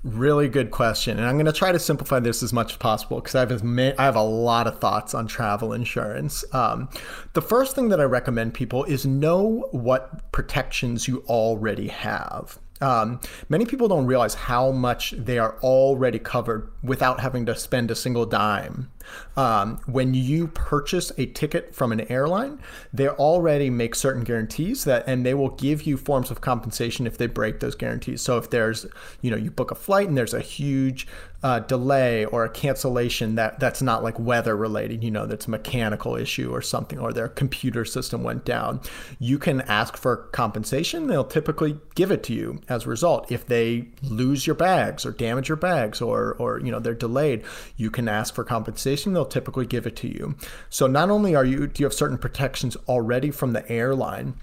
Really 0.03 0.47
good 0.47 0.69
question, 0.69 1.17
and 1.17 1.25
I'm 1.25 1.35
going 1.35 1.47
to 1.47 1.51
try 1.51 1.71
to 1.71 1.79
simplify 1.79 2.19
this 2.19 2.43
as 2.43 2.53
much 2.53 2.73
as 2.73 2.77
possible 2.77 3.19
because 3.19 3.33
I 3.33 3.39
have 3.39 3.63
I 3.97 4.03
have 4.03 4.15
a 4.15 4.21
lot 4.21 4.67
of 4.67 4.79
thoughts 4.79 5.15
on 5.15 5.25
travel 5.25 5.73
insurance. 5.73 6.45
Um, 6.53 6.89
the 7.33 7.41
first 7.41 7.73
thing 7.73 7.89
that 7.89 7.99
I 7.99 8.03
recommend 8.03 8.53
people 8.53 8.83
is 8.83 9.07
know 9.07 9.67
what 9.71 10.31
protections 10.31 11.07
you 11.07 11.23
already 11.27 11.87
have. 11.87 12.59
Um, 12.81 13.21
many 13.47 13.65
people 13.65 13.87
don't 13.87 14.05
realize 14.05 14.35
how 14.35 14.71
much 14.71 15.11
they 15.17 15.37
are 15.37 15.57
already 15.61 16.19
covered 16.19 16.71
without 16.83 17.21
having 17.21 17.45
to 17.45 17.55
spend 17.55 17.89
a 17.89 17.95
single 17.95 18.25
dime. 18.25 18.91
Um, 19.37 19.79
when 19.85 20.13
you 20.13 20.47
purchase 20.47 21.11
a 21.17 21.25
ticket 21.25 21.75
from 21.75 21.91
an 21.91 22.01
airline, 22.11 22.59
they 22.93 23.07
already 23.07 23.69
make 23.69 23.95
certain 23.95 24.23
guarantees 24.23 24.83
that, 24.85 25.03
and 25.07 25.25
they 25.25 25.33
will 25.33 25.49
give 25.49 25.83
you 25.83 25.97
forms 25.97 26.31
of 26.31 26.41
compensation 26.41 27.05
if 27.05 27.17
they 27.17 27.27
break 27.27 27.59
those 27.59 27.75
guarantees. 27.75 28.21
So 28.21 28.37
if 28.37 28.49
there's, 28.49 28.85
you 29.21 29.31
know, 29.31 29.37
you 29.37 29.51
book 29.51 29.71
a 29.71 29.75
flight 29.75 30.07
and 30.07 30.17
there's 30.17 30.33
a 30.33 30.39
huge 30.39 31.07
uh, 31.43 31.59
delay 31.59 32.25
or 32.25 32.43
a 32.43 32.49
cancellation 32.49 33.35
that 33.35 33.59
that's 33.59 33.81
not 33.81 34.01
like 34.01 34.17
weather 34.17 34.55
related, 34.55 35.03
you 35.03 35.11
know, 35.11 35.27
that's 35.27 35.45
a 35.45 35.51
mechanical 35.51 36.15
issue 36.15 36.51
or 36.51 36.61
something, 36.61 36.97
or 36.97 37.13
their 37.13 37.27
computer 37.27 37.85
system 37.85 38.23
went 38.23 38.45
down, 38.45 38.81
you 39.19 39.37
can 39.37 39.61
ask 39.61 39.95
for 39.95 40.15
compensation. 40.31 41.05
They'll 41.05 41.23
typically 41.23 41.77
give 41.93 42.09
it 42.09 42.23
to 42.23 42.33
you 42.33 42.61
as 42.67 42.85
a 42.85 42.89
result. 42.89 43.31
If 43.31 43.45
they 43.45 43.89
lose 44.01 44.47
your 44.47 44.55
bags 44.55 45.05
or 45.05 45.11
damage 45.11 45.47
your 45.49 45.57
bags 45.57 46.01
or 46.01 46.35
or 46.39 46.59
you 46.61 46.71
know 46.71 46.79
they're 46.79 46.95
delayed, 46.95 47.43
you 47.77 47.91
can 47.91 48.07
ask 48.07 48.33
for 48.33 48.43
compensation 48.43 48.94
they'll 49.03 49.25
typically 49.25 49.65
give 49.65 49.85
it 49.85 49.95
to 49.97 50.07
you. 50.07 50.35
So 50.69 50.87
not 50.87 51.09
only 51.09 51.35
are 51.35 51.45
you 51.45 51.67
do 51.67 51.81
you 51.81 51.85
have 51.85 51.93
certain 51.93 52.17
protections 52.17 52.75
already 52.87 53.31
from 53.31 53.53
the 53.53 53.69
airline, 53.71 54.35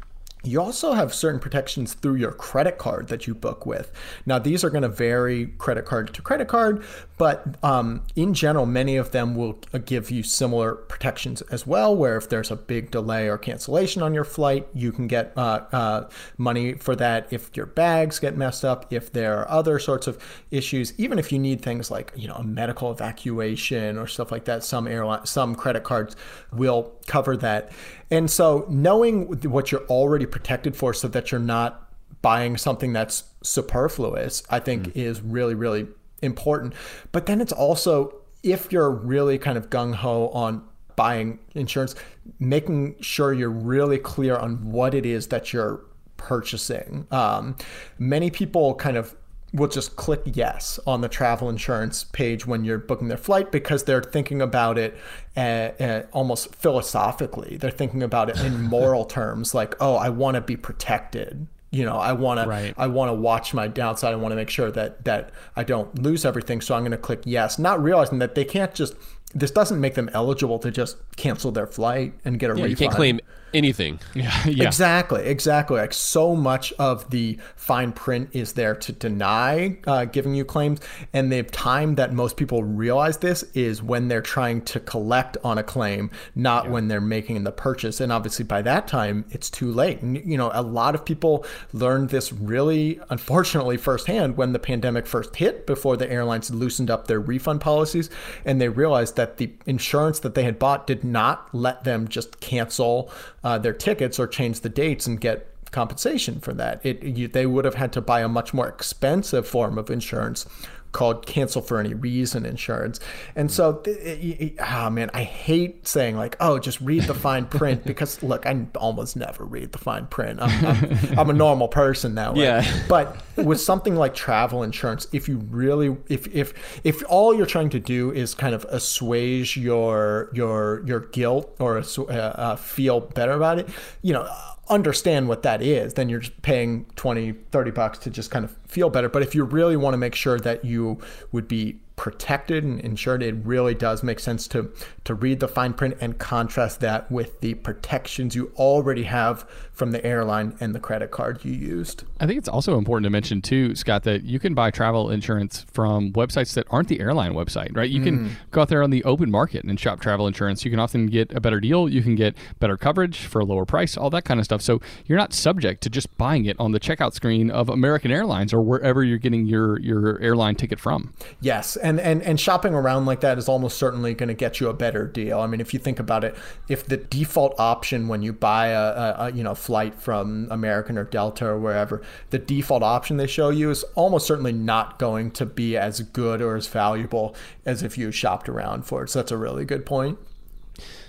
you 0.45 0.61
also 0.61 0.93
have 0.93 1.15
certain 1.15 1.39
protections 1.39 1.95
through 1.95 2.17
your 2.17 2.33
credit 2.33 2.77
card 2.79 3.09
that 3.09 3.27
you 3.27 3.35
book 3.35 3.65
with. 3.65 3.93
Now, 4.27 4.39
these 4.39 4.65
are 4.65 4.71
going 4.71 4.83
to 4.83 4.89
vary 4.89 5.47
credit 5.47 5.85
card 5.85 6.13
to 6.15 6.23
credit 6.23 6.49
card, 6.49 6.85
but 7.23 7.57
um, 7.63 8.03
in 8.17 8.35
general, 8.35 8.67
many 8.67 8.97
of 8.97 9.13
them 9.13 9.37
will 9.37 9.57
uh, 9.73 9.79
give 9.79 10.11
you 10.11 10.25
similar 10.25 10.75
protections 10.75 11.41
as 11.53 11.65
well. 11.65 11.95
Where 11.95 12.17
if 12.17 12.29
there's 12.29 12.51
a 12.51 12.57
big 12.57 12.91
delay 12.91 13.29
or 13.29 13.39
cancellation 13.39 14.03
on 14.03 14.13
your 14.13 14.25
flight, 14.25 14.67
you 14.75 14.91
can 14.91 15.07
get 15.07 15.33
uh, 15.37 15.61
uh, 15.71 16.09
money 16.37 16.73
for 16.73 16.97
that. 16.97 17.29
If 17.31 17.57
your 17.57 17.67
bags 17.67 18.19
get 18.19 18.37
messed 18.37 18.65
up, 18.65 18.93
if 18.93 19.13
there 19.13 19.39
are 19.39 19.49
other 19.49 19.79
sorts 19.79 20.09
of 20.09 20.19
issues, 20.51 20.99
even 20.99 21.17
if 21.17 21.31
you 21.31 21.39
need 21.39 21.63
things 21.63 21.93
like 21.93 22.13
you 22.17 22.27
know 22.27 22.35
a 22.35 22.43
medical 22.43 22.91
evacuation 22.91 23.99
or 23.99 24.09
stuff 24.09 24.33
like 24.33 24.47
that, 24.47 24.65
some 24.65 24.89
airline, 24.89 25.25
some 25.25 25.55
credit 25.55 25.85
cards 25.85 26.17
will 26.53 26.93
cover 27.07 27.37
that. 27.37 27.71
And 28.11 28.29
so 28.29 28.67
knowing 28.69 29.27
what 29.49 29.71
you're 29.71 29.87
already 29.87 30.27
protected 30.27 30.75
for 30.75 30.93
so 30.93 31.07
that 31.07 31.31
you're 31.31 31.41
not 31.41 31.89
buying 32.21 32.57
something 32.57 32.93
that's 32.93 33.23
superfluous, 33.45 34.43
I 34.51 34.59
think 34.59 34.89
mm. 34.89 34.97
is 34.97 35.21
really, 35.21 35.55
really 35.55 35.87
important. 36.23 36.75
But 37.11 37.27
then 37.27 37.41
it's 37.41 37.53
also 37.53 38.15
if 38.43 38.73
you're 38.73 38.91
really 38.91 39.39
kind 39.39 39.57
of 39.57 39.71
gung 39.71 39.95
ho 39.95 40.29
on 40.29 40.65
buying 40.97 41.39
insurance, 41.55 41.95
making 42.39 42.97
sure 43.01 43.33
you're 43.33 43.51
really 43.51 43.99
clear 43.99 44.37
on 44.37 44.71
what 44.71 44.95
it 44.95 45.07
is 45.07 45.29
that 45.29 45.53
you're 45.53 45.81
purchasing. 46.17 47.07
Um, 47.11 47.57
many 47.99 48.31
people 48.31 48.75
kind 48.75 48.97
of 48.97 49.17
will 49.53 49.69
just 49.69 49.97
click 49.97 50.23
yes 50.25 50.81
on 50.87 51.03
the 51.03 51.09
travel 51.09 51.49
insurance 51.51 52.05
page 52.05 52.47
when 52.47 52.65
you're 52.65 52.79
booking 52.79 53.09
their 53.09 53.19
flight 53.19 53.53
because 53.53 53.85
they're 53.85 54.03
thinking 54.03 54.41
about 54.41 54.79
it 54.79 54.97
uh, 55.37 55.41
uh, 55.41 56.03
almost 56.13 56.55
philosophically. 56.55 57.59
They're 57.59 57.71
thinking 57.71 58.03
about 58.03 58.31
it 58.31 58.41
in 58.41 58.63
moral 58.71 59.05
terms, 59.05 59.55
like, 59.55 59.75
oh, 59.81 59.97
I 59.97 60.09
want 60.09 60.37
to 60.37 60.41
be 60.41 60.57
protected. 60.57 61.47
You 61.73 61.87
know, 61.87 61.97
I 61.97 62.13
want 62.13 62.47
right. 62.47 62.75
to 62.75 62.81
I 62.81 62.87
want 62.87 63.09
to 63.09 63.15
watch 63.15 63.55
my 63.55 63.67
downside. 63.67 64.13
I 64.13 64.17
want 64.17 64.33
to 64.33 64.37
make 64.37 64.51
sure 64.51 64.71
that 64.71 65.05
that 65.07 65.31
I 65.57 65.65
don't 65.65 66.03
lose 66.03 66.27
everything. 66.27 66.61
So 66.61 66.75
I'm 66.75 66.83
going 66.83 66.93
to 66.93 66.99
click 66.99 67.23
yes, 67.25 67.59
not 67.59 67.83
realizing 67.83 68.19
that 68.21 68.35
they 68.35 68.45
can't 68.45 68.75
just. 68.75 68.95
This 69.35 69.51
doesn't 69.51 69.81
make 69.81 69.95
them 69.95 70.11
eligible 70.13 70.59
to 70.59 70.71
just 70.71 70.99
cancel 71.17 71.51
their 71.51 71.67
flight 71.67 72.13
and 72.27 72.39
get 72.39 72.51
a 72.51 72.55
yeah, 72.55 72.65
refund. 72.65 72.71
You 72.71 72.77
can't 72.77 72.95
claim 72.95 73.21
anything. 73.55 73.99
Yeah, 74.15 74.47
yeah. 74.47 74.67
Exactly, 74.67 75.25
exactly. 75.25 75.79
Like 75.79 75.95
so 75.95 76.37
much 76.37 76.73
of 76.75 77.11
the 77.11 77.39
fine 77.57 77.93
print 77.93 78.29
is 78.33 78.53
there 78.53 78.75
to 78.75 78.93
deny 78.93 79.79
uh, 79.87 80.05
giving 80.05 80.35
you 80.35 80.45
claims, 80.45 80.81
and 81.13 81.33
the 81.33 81.43
time 81.45 81.95
that 81.95 82.13
most 82.13 82.37
people 82.37 82.63
realize 82.63 83.19
this 83.19 83.43
is 83.55 83.83
when 83.83 84.09
they're 84.09 84.23
trying 84.23 84.61
to 84.63 84.81
collect 84.81 85.39
on 85.43 85.59
a 85.59 85.63
claim, 85.63 86.11
not 86.35 86.67
yeah. 86.67 86.71
when 86.71 86.89
they're 86.89 87.01
making 87.01 87.43
the 87.45 87.53
purchase. 87.53 88.01
And 88.01 88.13
obviously, 88.13 88.45
by 88.45 88.63
that 88.63 88.87
time, 88.87 89.25
it's 89.31 89.49
too 89.51 89.73
late. 89.73 90.03
And 90.03 90.17
you 90.31 90.37
know, 90.37 90.51
a 90.53 90.63
lot 90.63 90.95
of 90.95 91.05
people 91.05 91.45
learned 91.73 92.11
this 92.11 92.33
really, 92.33 93.01
unfortunately, 93.09 93.77
firsthand 93.77 94.37
when 94.37 94.53
the 94.53 94.59
pandemic 94.59 95.07
first 95.07 95.35
hit. 95.37 95.67
Before 95.67 95.97
the 95.97 96.11
airlines 96.11 96.51
loosened 96.51 96.91
up 96.91 97.07
their 97.07 97.21
refund 97.21 97.61
policies, 97.61 98.11
and 98.45 98.61
they 98.61 98.69
realized 98.69 99.17
that 99.17 99.39
the 99.39 99.53
insurance 99.67 100.21
that 100.21 100.35
they 100.35 100.45
had 100.45 100.59
bought 100.59 100.87
did 100.87 101.03
not 101.03 101.53
let 101.55 101.85
them 101.85 102.09
just 102.09 102.41
cancel 102.41 103.11
uh, 103.45 103.59
their 103.59 103.73
tickets 103.73 104.19
or 104.19 104.27
change 104.27 104.61
the 104.61 104.69
dates 104.69 105.07
and 105.07 105.21
get 105.21 105.49
compensation 105.71 106.39
for 106.39 106.53
that. 106.53 106.85
It 106.85 107.03
you, 107.03 107.29
they 107.29 107.47
would 107.47 107.65
have 107.65 107.75
had 107.75 107.93
to 107.95 108.01
buy 108.01 108.21
a 108.21 108.29
much 108.29 108.53
more 108.55 108.69
expensive 108.69 109.47
form 109.47 109.79
of 109.79 109.91
insurance 109.91 110.47
called 110.93 111.27
cancel 111.27 111.63
for 111.63 111.81
any 111.81 111.95
reason 111.95 112.47
insurance. 112.47 113.01
And 113.35 113.51
so, 113.51 113.83
it, 113.85 113.91
it, 113.91 114.55
oh 114.61 114.91
man, 114.91 115.11
I 115.15 115.25
hate 115.25 115.87
saying 115.87 116.17
like, 116.17 116.37
oh, 116.41 116.59
just 116.59 116.81
read 116.81 117.05
the 117.05 117.15
fine 117.15 117.47
print 117.47 117.85
because 117.87 118.23
look, 118.23 118.47
I 118.47 118.67
almost 118.77 119.17
never 119.17 119.45
read 119.45 119.73
the 119.73 119.79
fine 119.79 120.07
print. 120.07 120.41
I'm, 120.41 120.67
I'm, 120.67 121.19
I'm 121.19 121.31
a 121.31 121.35
normal 121.35 121.69
person 121.69 122.15
that 122.17 122.35
way. 122.35 122.45
Yeah. 122.45 122.85
But 122.89 123.17
with 123.37 123.61
something 123.61 123.97
like 123.97 124.15
travel 124.15 124.63
insurance, 124.63 125.07
if 125.13 125.29
you 125.29 125.39
really, 125.39 125.97
if 126.09 126.27
if 126.35 126.81
if 126.85 127.03
all 127.09 127.35
you're 127.35 127.47
trying 127.47 127.71
to 127.71 127.81
do 127.81 128.11
is 128.13 128.35
kind 128.35 128.55
of 128.55 128.65
assuage 128.67 129.57
your 129.57 130.31
your 130.33 130.83
your 130.87 131.01
guilt 131.01 131.55
or 131.59 131.79
uh, 131.79 132.13
uh, 132.13 132.57
feel 132.57 133.01
better 133.01 133.33
about 133.33 133.59
it, 133.59 133.69
you 134.03 134.13
know 134.13 134.31
understand 134.73 135.29
what 135.29 135.43
that 135.43 135.63
is, 135.63 135.95
then 135.95 136.09
you're 136.09 136.21
just 136.21 136.41
paying 136.43 136.87
20, 136.97 137.33
30 137.33 137.71
bucks 137.71 137.99
to 137.99 138.11
just 138.11 138.31
kind 138.31 138.45
of 138.45 138.57
feel 138.67 138.91
better. 138.91 139.09
But 139.09 139.23
if 139.23 139.35
you 139.35 139.45
really 139.45 139.77
want 139.77 139.95
to 139.95 139.99
make 139.99 140.15
sure 140.15 140.39
that 140.41 140.65
you 140.65 140.99
would 141.31 141.47
be 141.47 141.79
protected 141.97 142.65
and 142.65 142.81
insured, 142.81 143.23
it 143.23 143.35
really 143.45 143.75
does 143.75 144.03
make 144.03 144.19
sense 144.19 144.49
to 144.49 144.73
to 145.05 145.15
read 145.15 145.41
the 145.41 145.49
fine 145.49 145.73
print 145.73 145.97
and 146.01 146.19
contrast 146.19 146.81
that 146.81 147.11
with 147.11 147.41
the 147.41 147.55
protections 147.55 148.35
you 148.35 148.51
already 148.57 149.05
have 149.05 149.49
from 149.83 149.91
the 149.91 150.07
airline 150.07 150.57
and 150.61 150.77
the 150.77 150.79
credit 150.79 151.11
card 151.11 151.45
you 151.45 151.51
used. 151.51 152.05
I 152.21 152.27
think 152.29 152.39
it's 152.39 152.49
also 152.49 152.79
important 152.79 153.03
to 153.03 153.11
mention 153.11 153.43
too, 153.43 153.75
Scott, 153.75 154.05
that 154.05 154.23
you 154.23 154.39
can 154.39 154.55
buy 154.55 154.71
travel 154.71 155.11
insurance 155.11 155.67
from 155.73 156.13
websites 156.13 156.55
that 156.55 156.69
aren't 156.71 156.87
the 156.87 157.01
airline 157.01 157.33
website, 157.33 157.77
right? 157.77 157.91
You 157.91 158.01
mm. 158.01 158.05
can 158.05 158.37
go 158.53 158.61
out 158.61 158.69
there 158.69 158.81
on 158.81 158.91
the 158.91 159.03
open 159.03 159.29
market 159.29 159.65
and 159.65 159.81
shop 159.81 159.99
travel 159.99 160.29
insurance. 160.29 160.65
You 160.65 160.71
can 160.71 160.79
often 160.79 161.07
get 161.09 161.33
a 161.35 161.41
better 161.41 161.59
deal, 161.59 161.89
you 161.89 162.01
can 162.01 162.15
get 162.15 162.37
better 162.61 162.77
coverage 162.77 163.23
for 163.27 163.41
a 163.41 163.45
lower 163.45 163.65
price, 163.65 163.97
all 163.97 164.09
that 164.11 164.25
kind 164.25 164.39
of 164.39 164.45
stuff. 164.45 164.63
So 164.63 164.81
you're 165.07 165.19
not 165.19 165.33
subject 165.33 165.83
to 165.83 165.91
just 165.91 166.17
buying 166.17 166.45
it 166.45 166.55
on 166.61 166.71
the 166.71 166.79
checkout 166.79 167.13
screen 167.13 167.51
of 167.51 167.69
American 167.69 168.13
Airlines 168.13 168.55
or 168.55 168.63
wherever 168.63 169.03
you're 169.03 169.19
getting 169.19 169.47
your 169.47 169.81
your 169.81 170.21
airline 170.21 170.55
ticket 170.55 170.79
from. 170.79 171.13
Yes, 171.41 171.75
and 171.75 171.99
and 171.99 172.23
and 172.23 172.39
shopping 172.39 172.73
around 172.73 173.07
like 173.07 173.19
that 173.23 173.37
is 173.37 173.49
almost 173.49 173.79
certainly 173.79 174.15
going 174.15 174.29
to 174.29 174.35
get 174.35 174.61
you 174.61 174.69
a 174.69 174.75
better 174.75 175.09
deal. 175.09 175.41
I 175.41 175.49
mean, 175.49 175.61
if 175.61 175.75
you 175.75 175.81
think 175.81 175.99
about 175.99 176.23
it, 176.23 176.37
if 176.69 176.87
the 176.87 176.99
default 176.99 177.59
option 177.59 178.07
when 178.07 178.23
you 178.23 178.33
buy 178.33 178.69
a, 178.69 178.81
a, 178.81 179.17
a 179.19 179.33
you 179.33 179.43
know 179.43 179.57
flight 179.73 179.95
from 179.95 180.49
American 180.51 180.99
or 180.99 181.05
Delta 181.05 181.47
or 181.47 181.59
wherever, 181.59 182.03
the 182.29 182.39
default 182.39 182.83
option 182.83 183.17
they 183.17 183.27
show 183.27 183.49
you 183.49 183.71
is 183.71 183.85
almost 183.95 184.27
certainly 184.27 184.53
not 184.53 184.99
going 184.99 185.31
to 185.31 185.47
be 185.47 185.79
as 185.79 186.01
good 186.01 186.43
or 186.43 186.57
as 186.57 186.67
valuable 186.67 187.35
as 187.65 187.83
if 187.83 187.97
you 187.97 188.13
shopped 188.13 188.51
around 188.51 188.83
for 188.83 189.03
it. 189.03 189.09
So 189.09 189.21
that's 189.21 189.33
a 189.33 189.39
really 189.39 189.65
good 189.65 189.87
point. 189.87 190.19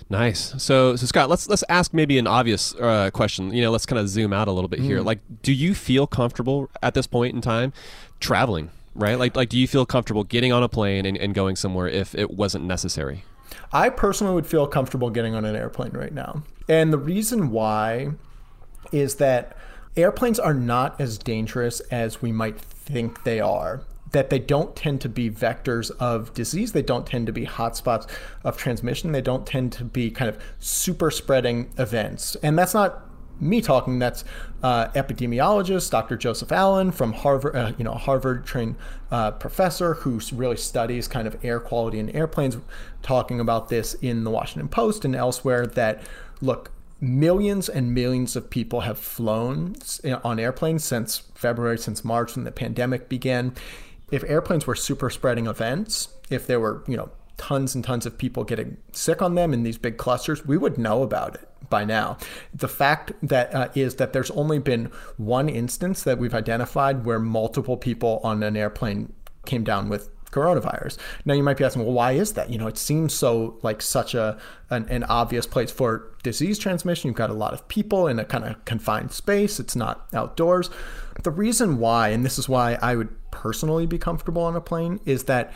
Nice. 0.08 0.54
So, 0.62 0.96
so 0.96 1.04
Scott, 1.04 1.28
let's 1.28 1.46
let's 1.46 1.62
ask 1.68 1.92
maybe 1.92 2.16
an 2.18 2.26
obvious 2.26 2.74
uh, 2.76 3.10
question. 3.10 3.52
You 3.52 3.60
know, 3.60 3.70
let's 3.70 3.84
kind 3.84 3.98
of 3.98 4.08
zoom 4.08 4.32
out 4.32 4.48
a 4.48 4.52
little 4.52 4.68
bit 4.68 4.80
here. 4.80 5.00
Mm. 5.00 5.04
Like, 5.04 5.18
do 5.42 5.52
you 5.52 5.74
feel 5.74 6.06
comfortable 6.06 6.70
at 6.82 6.94
this 6.94 7.06
point 7.06 7.34
in 7.34 7.42
time 7.42 7.74
traveling? 8.18 8.70
Right? 8.94 9.18
Like, 9.18 9.36
like, 9.36 9.50
do 9.50 9.58
you 9.58 9.68
feel 9.68 9.84
comfortable 9.84 10.24
getting 10.24 10.52
on 10.54 10.62
a 10.62 10.70
plane 10.70 11.04
and, 11.04 11.18
and 11.18 11.34
going 11.34 11.56
somewhere 11.56 11.86
if 11.86 12.14
it 12.14 12.30
wasn't 12.30 12.64
necessary? 12.64 13.24
I 13.74 13.90
personally 13.90 14.32
would 14.32 14.46
feel 14.46 14.66
comfortable 14.66 15.10
getting 15.10 15.34
on 15.34 15.44
an 15.44 15.54
airplane 15.54 15.92
right 15.92 16.14
now, 16.14 16.44
and 16.66 16.90
the 16.94 16.98
reason 16.98 17.50
why 17.50 18.12
is 18.92 19.16
that 19.16 19.56
airplanes 19.96 20.38
are 20.38 20.54
not 20.54 21.00
as 21.00 21.18
dangerous 21.18 21.80
as 21.90 22.20
we 22.22 22.32
might 22.32 22.58
think 22.58 23.24
they 23.24 23.40
are 23.40 23.82
that 24.14 24.30
they 24.30 24.38
don't 24.38 24.76
tend 24.76 25.00
to 25.00 25.08
be 25.08 25.28
vectors 25.28 25.90
of 25.98 26.32
disease. 26.34 26.70
They 26.70 26.82
don't 26.82 27.04
tend 27.04 27.26
to 27.26 27.32
be 27.32 27.46
hotspots 27.46 28.08
of 28.44 28.56
transmission. 28.56 29.10
They 29.10 29.20
don't 29.20 29.44
tend 29.44 29.72
to 29.72 29.84
be 29.84 30.08
kind 30.08 30.28
of 30.28 30.40
super 30.60 31.10
spreading 31.10 31.68
events. 31.78 32.36
And 32.36 32.56
that's 32.56 32.74
not 32.74 33.02
me 33.40 33.60
talking. 33.60 33.98
That's 33.98 34.24
uh, 34.62 34.86
epidemiologist 34.90 35.90
Dr. 35.90 36.16
Joseph 36.16 36.52
Allen 36.52 36.92
from 36.92 37.12
Harvard, 37.12 37.56
uh, 37.56 37.72
you 37.76 37.82
know, 37.82 37.94
Harvard 37.94 38.46
trained 38.46 38.76
uh, 39.10 39.32
professor 39.32 39.94
who 39.94 40.20
really 40.32 40.56
studies 40.56 41.08
kind 41.08 41.26
of 41.26 41.44
air 41.44 41.58
quality 41.58 41.98
in 41.98 42.08
airplanes, 42.10 42.56
talking 43.02 43.40
about 43.40 43.68
this 43.68 43.94
in 43.94 44.22
the 44.22 44.30
Washington 44.30 44.68
Post 44.68 45.04
and 45.04 45.16
elsewhere. 45.16 45.66
That 45.66 46.02
look, 46.40 46.70
millions 47.00 47.68
and 47.68 47.92
millions 47.94 48.36
of 48.36 48.50
people 48.50 48.80
have 48.80 48.98
flown 48.98 49.76
on 50.22 50.38
airplanes 50.38 50.84
since 50.84 51.18
February, 51.34 51.78
since 51.78 52.04
March, 52.04 52.36
when 52.36 52.44
the 52.44 52.52
pandemic 52.52 53.08
began 53.08 53.54
if 54.10 54.22
airplanes 54.24 54.66
were 54.66 54.74
super 54.74 55.10
spreading 55.10 55.46
events, 55.46 56.08
if 56.30 56.46
there 56.46 56.60
were, 56.60 56.84
you 56.86 56.96
know, 56.96 57.10
tons 57.36 57.74
and 57.74 57.82
tons 57.82 58.06
of 58.06 58.16
people 58.16 58.44
getting 58.44 58.76
sick 58.92 59.20
on 59.20 59.34
them 59.34 59.52
in 59.52 59.62
these 59.62 59.78
big 59.78 59.96
clusters, 59.96 60.46
we 60.46 60.56
would 60.56 60.78
know 60.78 61.02
about 61.02 61.34
it 61.34 61.48
by 61.68 61.84
now. 61.84 62.16
The 62.52 62.68
fact 62.68 63.12
that 63.22 63.54
uh, 63.54 63.68
is 63.74 63.96
that 63.96 64.12
there's 64.12 64.30
only 64.32 64.58
been 64.58 64.86
one 65.16 65.48
instance 65.48 66.02
that 66.04 66.18
we've 66.18 66.34
identified 66.34 67.04
where 67.04 67.18
multiple 67.18 67.76
people 67.76 68.20
on 68.22 68.42
an 68.42 68.56
airplane 68.56 69.12
came 69.46 69.64
down 69.64 69.88
with 69.88 70.10
coronavirus. 70.34 70.98
Now 71.24 71.34
you 71.34 71.42
might 71.42 71.56
be 71.56 71.64
asking, 71.64 71.84
well, 71.84 71.94
why 71.94 72.12
is 72.12 72.32
that? 72.32 72.50
You 72.50 72.58
know, 72.58 72.66
it 72.66 72.76
seems 72.76 73.14
so 73.14 73.58
like 73.62 73.80
such 73.80 74.14
a 74.14 74.38
an, 74.70 74.86
an, 74.88 75.04
obvious 75.04 75.46
place 75.46 75.70
for 75.70 76.12
disease 76.22 76.58
transmission. 76.58 77.08
You've 77.08 77.16
got 77.16 77.30
a 77.30 77.34
lot 77.34 77.52
of 77.52 77.66
people 77.68 78.08
in 78.08 78.18
a 78.18 78.24
kind 78.24 78.44
of 78.44 78.64
confined 78.64 79.12
space. 79.12 79.60
It's 79.60 79.76
not 79.76 80.08
outdoors. 80.12 80.70
The 81.22 81.30
reason 81.30 81.78
why, 81.78 82.08
and 82.08 82.24
this 82.24 82.38
is 82.38 82.48
why 82.48 82.78
I 82.82 82.96
would 82.96 83.10
personally 83.30 83.86
be 83.86 83.98
comfortable 83.98 84.42
on 84.42 84.56
a 84.56 84.60
plane, 84.60 85.00
is 85.04 85.24
that 85.24 85.52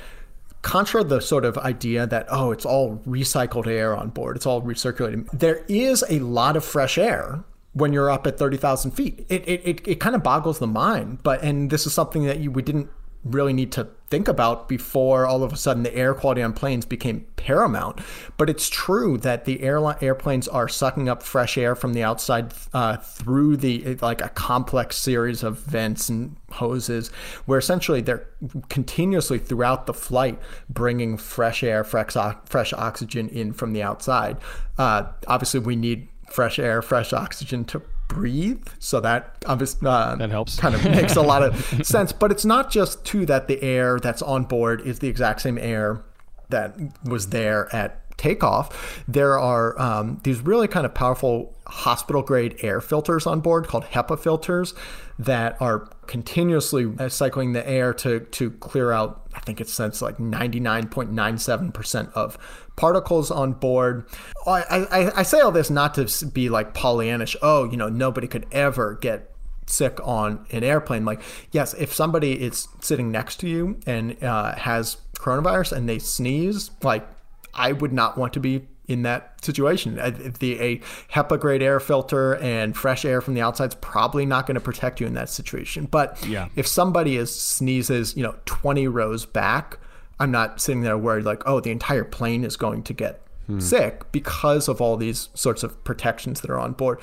contra 0.62 1.04
the 1.04 1.20
sort 1.20 1.44
of 1.44 1.56
idea 1.58 2.06
that 2.06 2.26
oh 2.30 2.50
it's 2.50 2.66
all 2.66 2.98
recycled 3.06 3.68
air 3.68 3.96
on 3.96 4.08
board 4.08 4.36
it's 4.36 4.44
all 4.44 4.60
recirculated 4.60 5.28
there 5.30 5.64
is 5.68 6.04
a 6.10 6.18
lot 6.18 6.56
of 6.56 6.64
fresh 6.64 6.98
air 6.98 7.44
when 7.74 7.92
you're 7.92 8.10
up 8.10 8.26
at 8.26 8.36
30,000 8.38 8.90
feet 8.90 9.24
it, 9.28 9.48
it, 9.48 9.62
it, 9.64 9.88
it 9.88 10.00
kind 10.00 10.16
of 10.16 10.22
boggles 10.24 10.58
the 10.58 10.66
mind 10.66 11.22
but 11.22 11.40
and 11.44 11.70
this 11.70 11.86
is 11.86 11.94
something 11.94 12.24
that 12.24 12.40
you, 12.40 12.50
we 12.50 12.60
didn't 12.60 12.90
really 13.24 13.52
need 13.52 13.70
to 13.70 13.86
think 14.10 14.28
about 14.28 14.68
before 14.68 15.26
all 15.26 15.42
of 15.42 15.52
a 15.52 15.56
sudden 15.56 15.82
the 15.82 15.94
air 15.94 16.14
quality 16.14 16.42
on 16.42 16.52
planes 16.52 16.84
became 16.84 17.26
paramount. 17.36 18.00
But 18.36 18.50
it's 18.50 18.68
true 18.68 19.18
that 19.18 19.44
the 19.44 19.62
airline 19.62 19.98
airplanes 20.00 20.48
are 20.48 20.68
sucking 20.68 21.08
up 21.08 21.22
fresh 21.22 21.58
air 21.58 21.74
from 21.74 21.92
the 21.92 22.02
outside 22.02 22.52
uh, 22.72 22.96
through 22.96 23.58
the 23.58 23.96
like 24.00 24.20
a 24.20 24.28
complex 24.30 24.96
series 24.96 25.42
of 25.42 25.58
vents 25.58 26.08
and 26.08 26.36
hoses, 26.52 27.08
where 27.46 27.58
essentially 27.58 28.00
they're 28.00 28.26
continuously 28.68 29.38
throughout 29.38 29.86
the 29.86 29.94
flight 29.94 30.38
bringing 30.68 31.16
fresh 31.16 31.62
air, 31.62 31.84
fresh 31.84 32.16
fresh 32.46 32.72
oxygen 32.72 33.28
in 33.28 33.52
from 33.52 33.72
the 33.72 33.82
outside. 33.82 34.36
Uh, 34.78 35.04
obviously, 35.26 35.60
we 35.60 35.76
need 35.76 36.08
fresh 36.30 36.58
air, 36.58 36.82
fresh 36.82 37.12
oxygen 37.12 37.64
to 37.64 37.82
breathe. 38.08 38.66
So 38.78 39.00
that 39.00 39.44
obviously 39.46 39.88
uh, 39.88 40.16
that 40.16 40.30
helps. 40.30 40.58
Kind 40.58 40.74
of 40.74 40.84
makes 40.84 41.16
a 41.16 41.22
lot 41.22 41.42
of 41.42 41.56
sense. 41.86 42.12
But 42.12 42.32
it's 42.32 42.44
not 42.44 42.70
just 42.70 43.04
too 43.04 43.26
that 43.26 43.46
the 43.46 43.62
air 43.62 44.00
that's 44.00 44.22
on 44.22 44.44
board 44.44 44.80
is 44.80 44.98
the 44.98 45.08
exact 45.08 45.42
same 45.42 45.58
air 45.58 46.02
that 46.48 46.76
was 47.04 47.28
there 47.28 47.74
at 47.74 48.08
takeoff. 48.18 49.04
There 49.06 49.38
are 49.38 49.80
um, 49.80 50.20
these 50.24 50.40
really 50.40 50.68
kind 50.68 50.84
of 50.84 50.92
powerful 50.92 51.54
hospital 51.66 52.22
grade 52.22 52.56
air 52.62 52.80
filters 52.80 53.26
on 53.26 53.40
board 53.40 53.66
called 53.68 53.84
HEPA 53.84 54.18
filters 54.18 54.74
that 55.18 55.60
are 55.60 55.88
continuously 56.06 56.92
cycling 57.08 57.52
the 57.52 57.68
air 57.68 57.94
to 57.94 58.20
to 58.20 58.50
clear 58.52 58.92
out. 58.92 59.26
I 59.34 59.40
think 59.40 59.60
it 59.60 59.68
says 59.68 60.02
like 60.02 60.18
99.97% 60.18 62.12
of 62.12 62.38
particles 62.78 63.30
on 63.30 63.52
board. 63.52 64.06
I, 64.46 64.60
I, 64.90 65.18
I 65.18 65.22
say 65.24 65.40
all 65.40 65.50
this 65.50 65.68
not 65.68 65.94
to 65.94 66.26
be 66.26 66.48
like 66.48 66.74
Pollyannish. 66.74 67.36
Oh, 67.42 67.64
you 67.64 67.76
know, 67.76 67.88
nobody 67.88 68.28
could 68.28 68.46
ever 68.52 68.94
get 68.94 69.34
sick 69.66 69.98
on 70.02 70.46
an 70.52 70.62
airplane. 70.64 71.04
Like, 71.04 71.20
yes, 71.50 71.74
if 71.74 71.92
somebody 71.92 72.40
is 72.40 72.68
sitting 72.80 73.10
next 73.10 73.40
to 73.40 73.48
you 73.48 73.80
and 73.84 74.22
uh, 74.22 74.54
has 74.54 74.98
coronavirus 75.18 75.72
and 75.72 75.88
they 75.88 75.98
sneeze, 75.98 76.70
like, 76.82 77.06
I 77.52 77.72
would 77.72 77.92
not 77.92 78.16
want 78.16 78.32
to 78.34 78.40
be 78.40 78.68
in 78.86 79.02
that 79.02 79.44
situation. 79.44 79.96
The 80.38 80.60
a 80.60 80.80
HEPA 81.12 81.40
grade 81.40 81.62
air 81.62 81.80
filter 81.80 82.36
and 82.36 82.76
fresh 82.76 83.04
air 83.04 83.20
from 83.20 83.34
the 83.34 83.42
outside 83.42 83.70
is 83.70 83.74
probably 83.74 84.24
not 84.24 84.46
going 84.46 84.54
to 84.54 84.60
protect 84.60 85.00
you 85.00 85.06
in 85.06 85.14
that 85.14 85.28
situation. 85.28 85.86
But 85.86 86.24
yeah. 86.26 86.48
if 86.54 86.66
somebody 86.66 87.16
is 87.16 87.34
sneezes, 87.34 88.16
you 88.16 88.22
know, 88.22 88.36
20 88.46 88.86
rows 88.86 89.26
back, 89.26 89.78
I'm 90.20 90.30
not 90.30 90.60
sitting 90.60 90.82
there 90.82 90.98
worried 90.98 91.24
like, 91.24 91.42
oh, 91.46 91.60
the 91.60 91.70
entire 91.70 92.04
plane 92.04 92.44
is 92.44 92.56
going 92.56 92.82
to 92.84 92.92
get 92.92 93.22
hmm. 93.46 93.60
sick 93.60 94.10
because 94.12 94.68
of 94.68 94.80
all 94.80 94.96
these 94.96 95.28
sorts 95.34 95.62
of 95.62 95.82
protections 95.84 96.40
that 96.40 96.50
are 96.50 96.58
on 96.58 96.72
board. 96.72 97.00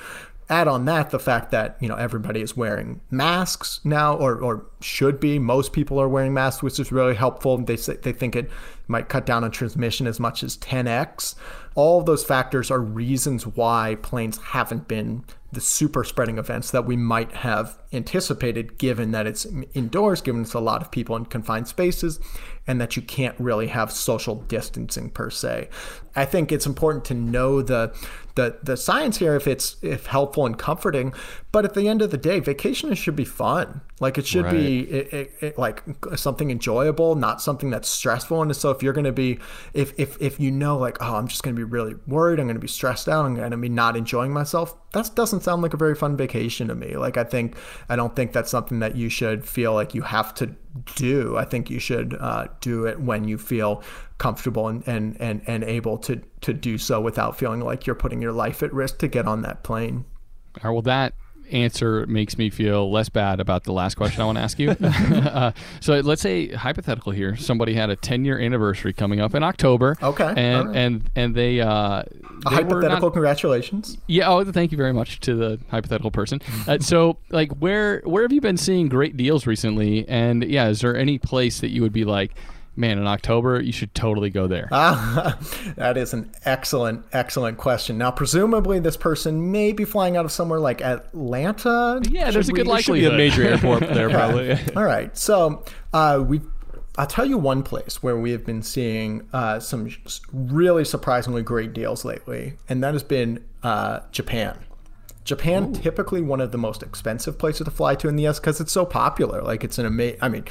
Add 0.48 0.68
on 0.68 0.84
that 0.84 1.10
the 1.10 1.18
fact 1.18 1.50
that 1.50 1.76
you 1.80 1.88
know 1.88 1.96
everybody 1.96 2.40
is 2.40 2.56
wearing 2.56 3.00
masks 3.10 3.80
now, 3.82 4.14
or 4.14 4.36
or 4.36 4.64
should 4.80 5.18
be. 5.18 5.40
Most 5.40 5.72
people 5.72 6.00
are 6.00 6.08
wearing 6.08 6.34
masks, 6.34 6.62
which 6.62 6.78
is 6.78 6.92
really 6.92 7.16
helpful. 7.16 7.58
They 7.58 7.76
say 7.76 7.96
they 7.96 8.12
think 8.12 8.36
it 8.36 8.48
might 8.86 9.08
cut 9.08 9.26
down 9.26 9.42
on 9.42 9.50
transmission 9.50 10.06
as 10.06 10.20
much 10.20 10.44
as 10.44 10.56
10x. 10.58 11.34
All 11.74 11.98
of 11.98 12.06
those 12.06 12.24
factors 12.24 12.70
are 12.70 12.80
reasons 12.80 13.44
why 13.44 13.96
planes 14.02 14.38
haven't 14.38 14.86
been 14.86 15.24
the 15.52 15.60
super 15.60 16.04
spreading 16.04 16.38
events 16.38 16.70
that 16.70 16.86
we 16.86 16.96
might 16.96 17.32
have 17.32 17.78
anticipated, 17.92 18.78
given 18.78 19.10
that 19.12 19.26
it's 19.26 19.46
indoors, 19.74 20.20
given 20.20 20.42
it's 20.42 20.54
a 20.54 20.60
lot 20.60 20.82
of 20.82 20.90
people 20.90 21.16
in 21.16 21.24
confined 21.24 21.66
spaces, 21.66 22.20
and 22.66 22.80
that 22.80 22.96
you 22.96 23.02
can't 23.02 23.38
really 23.38 23.68
have 23.68 23.92
social 23.92 24.36
distancing 24.42 25.10
per 25.10 25.30
se. 25.30 25.68
I 26.16 26.24
think 26.24 26.50
it's 26.50 26.66
important 26.66 27.04
to 27.06 27.14
know 27.14 27.62
the 27.62 27.94
the 28.36 28.58
the 28.62 28.76
science 28.76 29.16
here 29.18 29.34
if 29.34 29.46
it's 29.46 29.76
if 29.82 30.06
helpful 30.06 30.46
and 30.46 30.58
comforting. 30.58 31.12
But 31.52 31.64
at 31.64 31.74
the 31.74 31.88
end 31.88 32.02
of 32.02 32.10
the 32.10 32.18
day, 32.18 32.38
vacation 32.38 32.92
should 32.94 33.16
be 33.16 33.24
fun. 33.24 33.80
Like 33.98 34.18
it 34.18 34.26
should 34.26 34.44
right. 34.44 34.52
be 34.52 34.80
it, 34.80 35.12
it, 35.12 35.32
it, 35.40 35.58
like 35.58 35.82
something 36.16 36.50
enjoyable, 36.50 37.14
not 37.14 37.40
something 37.40 37.70
that's 37.70 37.88
stressful. 37.88 38.42
And 38.42 38.54
so 38.54 38.70
if 38.70 38.82
you're 38.82 38.92
going 38.92 39.04
to 39.04 39.12
be 39.12 39.38
if 39.72 39.98
if 39.98 40.20
if 40.20 40.38
you 40.38 40.50
know 40.50 40.76
like 40.76 40.98
oh 41.00 41.16
I'm 41.16 41.28
just 41.28 41.42
going 41.42 41.56
to 41.56 41.58
be 41.58 41.64
really 41.64 41.94
worried, 42.06 42.38
I'm 42.38 42.46
going 42.46 42.56
to 42.56 42.60
be 42.60 42.68
stressed 42.68 43.08
out, 43.08 43.24
I'm 43.24 43.34
going 43.34 43.50
to 43.50 43.56
be 43.56 43.70
not 43.70 43.96
enjoying 43.96 44.32
myself. 44.32 44.74
That 44.92 45.10
doesn't 45.14 45.42
sound 45.42 45.62
like 45.62 45.74
a 45.74 45.78
very 45.78 45.94
fun 45.94 46.16
vacation 46.16 46.68
to 46.68 46.74
me. 46.74 46.96
Like 46.96 47.16
I 47.16 47.24
think 47.24 47.56
I 47.88 47.96
don't 47.96 48.14
think 48.14 48.32
that's 48.32 48.50
something 48.50 48.80
that 48.80 48.96
you 48.96 49.08
should 49.08 49.46
feel 49.46 49.72
like 49.72 49.94
you 49.94 50.02
have 50.02 50.34
to 50.34 50.54
do. 50.94 51.36
I 51.38 51.44
think 51.44 51.70
you 51.70 51.78
should 51.78 52.14
uh, 52.20 52.48
do 52.60 52.86
it 52.86 53.00
when 53.00 53.26
you 53.26 53.38
feel 53.38 53.82
comfortable 54.18 54.68
and, 54.68 54.86
and, 54.86 55.16
and, 55.20 55.42
and 55.46 55.64
able 55.64 55.98
to, 55.98 56.20
to 56.40 56.52
do 56.52 56.78
so 56.78 57.00
without 57.00 57.38
feeling 57.38 57.60
like 57.60 57.86
you're 57.86 57.96
putting 57.96 58.22
your 58.22 58.32
life 58.32 58.62
at 58.62 58.72
risk 58.72 58.98
to 58.98 59.08
get 59.08 59.26
on 59.26 59.42
that 59.42 59.62
plane. 59.62 60.04
All 60.62 60.70
right, 60.70 60.72
well, 60.72 60.82
that 60.82 61.14
answer 61.50 62.06
makes 62.06 62.38
me 62.38 62.50
feel 62.50 62.90
less 62.90 63.08
bad 63.08 63.40
about 63.40 63.64
the 63.64 63.72
last 63.72 63.94
question 63.94 64.20
I 64.20 64.24
want 64.24 64.36
to 64.38 64.42
ask 64.42 64.58
you. 64.58 64.70
uh, 64.80 65.52
so 65.80 66.00
let's 66.00 66.22
say 66.22 66.48
hypothetical 66.48 67.12
here, 67.12 67.36
somebody 67.36 67.74
had 67.74 67.90
a 67.90 67.96
10 67.96 68.24
year 68.24 68.38
anniversary 68.38 68.92
coming 68.92 69.20
up 69.20 69.34
in 69.34 69.42
October. 69.42 69.96
Okay. 70.02 70.32
And 70.36 70.68
right. 70.68 70.76
and 70.76 71.10
and 71.14 71.34
they 71.34 71.60
uh, 71.60 71.66
a 71.66 72.04
hypothetical 72.46 73.08
not, 73.08 73.12
congratulations. 73.12 73.98
Yeah. 74.06 74.30
Oh, 74.30 74.44
thank 74.44 74.72
you 74.72 74.78
very 74.78 74.92
much 74.92 75.20
to 75.20 75.34
the 75.34 75.60
hypothetical 75.70 76.10
person. 76.10 76.40
Uh, 76.66 76.78
so 76.78 77.18
like 77.30 77.52
where 77.58 78.00
where 78.04 78.22
have 78.22 78.32
you 78.32 78.40
been 78.40 78.56
seeing 78.56 78.88
great 78.88 79.16
deals 79.16 79.46
recently? 79.46 80.08
And 80.08 80.44
yeah, 80.44 80.68
is 80.68 80.80
there 80.80 80.96
any 80.96 81.18
place 81.18 81.60
that 81.60 81.70
you 81.70 81.82
would 81.82 81.92
be 81.92 82.04
like? 82.04 82.32
Man, 82.76 82.98
in 82.98 83.06
October, 83.06 83.60
you 83.60 83.72
should 83.72 83.94
totally 83.94 84.30
go 84.30 84.46
there? 84.46 84.68
Ah, 84.70 85.38
that 85.76 85.96
is 85.96 86.12
an 86.12 86.32
excellent, 86.44 87.04
excellent 87.12 87.58
question. 87.58 87.98
Now, 87.98 88.10
presumably, 88.10 88.78
this 88.78 88.96
person 88.96 89.50
may 89.50 89.72
be 89.72 89.84
flying 89.84 90.16
out 90.16 90.24
of 90.24 90.32
somewhere 90.32 90.60
like 90.60 90.80
Atlanta. 90.82 92.00
Yeah, 92.08 92.30
there's 92.30 92.46
should 92.46 92.54
a 92.54 92.56
good 92.56 92.66
we, 92.66 92.72
likelihood. 92.72 93.14
a 93.14 93.16
major 93.16 93.42
airport 93.48 93.80
there, 93.80 94.10
probably. 94.10 94.58
All 94.76 94.84
right. 94.84 95.16
So, 95.16 95.64
uh, 95.92 96.22
we 96.26 96.40
I'll 96.98 97.06
tell 97.06 97.26
you 97.26 97.36
one 97.36 97.62
place 97.62 98.02
where 98.02 98.16
we 98.16 98.30
have 98.30 98.46
been 98.46 98.62
seeing 98.62 99.28
uh, 99.32 99.60
some 99.60 99.90
really 100.32 100.84
surprisingly 100.84 101.42
great 101.42 101.72
deals 101.74 102.04
lately, 102.04 102.54
and 102.68 102.82
that 102.82 102.94
has 102.94 103.02
been 103.02 103.44
uh, 103.62 104.00
Japan. 104.12 104.58
Japan 105.26 105.64
Ooh. 105.64 105.78
typically 105.78 106.22
one 106.22 106.40
of 106.40 106.52
the 106.52 106.58
most 106.58 106.82
expensive 106.82 107.36
places 107.36 107.64
to 107.64 107.70
fly 107.70 107.96
to 107.96 108.08
in 108.08 108.14
the 108.14 108.26
US 108.28 108.38
because 108.38 108.60
it's 108.60 108.72
so 108.72 108.86
popular. 108.86 109.42
Like 109.42 109.64
it's 109.64 109.76
an 109.76 109.84
amazing. 109.84 110.18
I 110.22 110.28
mean, 110.28 110.44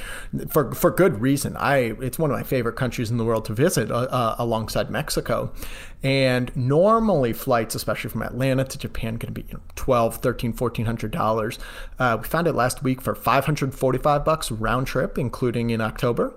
for 0.50 0.72
for 0.74 0.92
good 0.92 1.22
reason. 1.22 1.56
I 1.58 1.94
it's 2.02 2.20
one 2.20 2.30
of 2.30 2.38
my 2.38 2.44
favorite 2.44 2.76
countries 2.76 3.10
in 3.10 3.18
the 3.18 3.24
world 3.24 3.46
to 3.46 3.54
visit, 3.54 3.90
uh, 3.90 3.96
uh, 4.12 4.36
alongside 4.38 4.92
Mexico. 4.92 5.52
And 6.04 6.56
normally 6.56 7.34
flights, 7.34 7.74
especially 7.74 8.12
from 8.12 8.22
Atlanta 8.22 8.66
to 8.66 8.78
Japan, 8.78 9.18
can 9.18 9.34
be 9.34 9.46
you 9.48 9.54
know, 9.54 9.62
12, 9.76 10.18
13, 10.18 10.52
1400 10.54 11.10
dollars. 11.10 11.58
Uh, 11.98 12.18
we 12.22 12.28
found 12.28 12.46
it 12.46 12.54
last 12.54 12.84
week 12.84 13.02
for 13.02 13.16
545 13.16 14.26
bucks 14.26 14.52
round 14.52 14.88
trip, 14.88 15.18
including 15.18 15.70
in 15.70 15.80
October. 15.80 16.34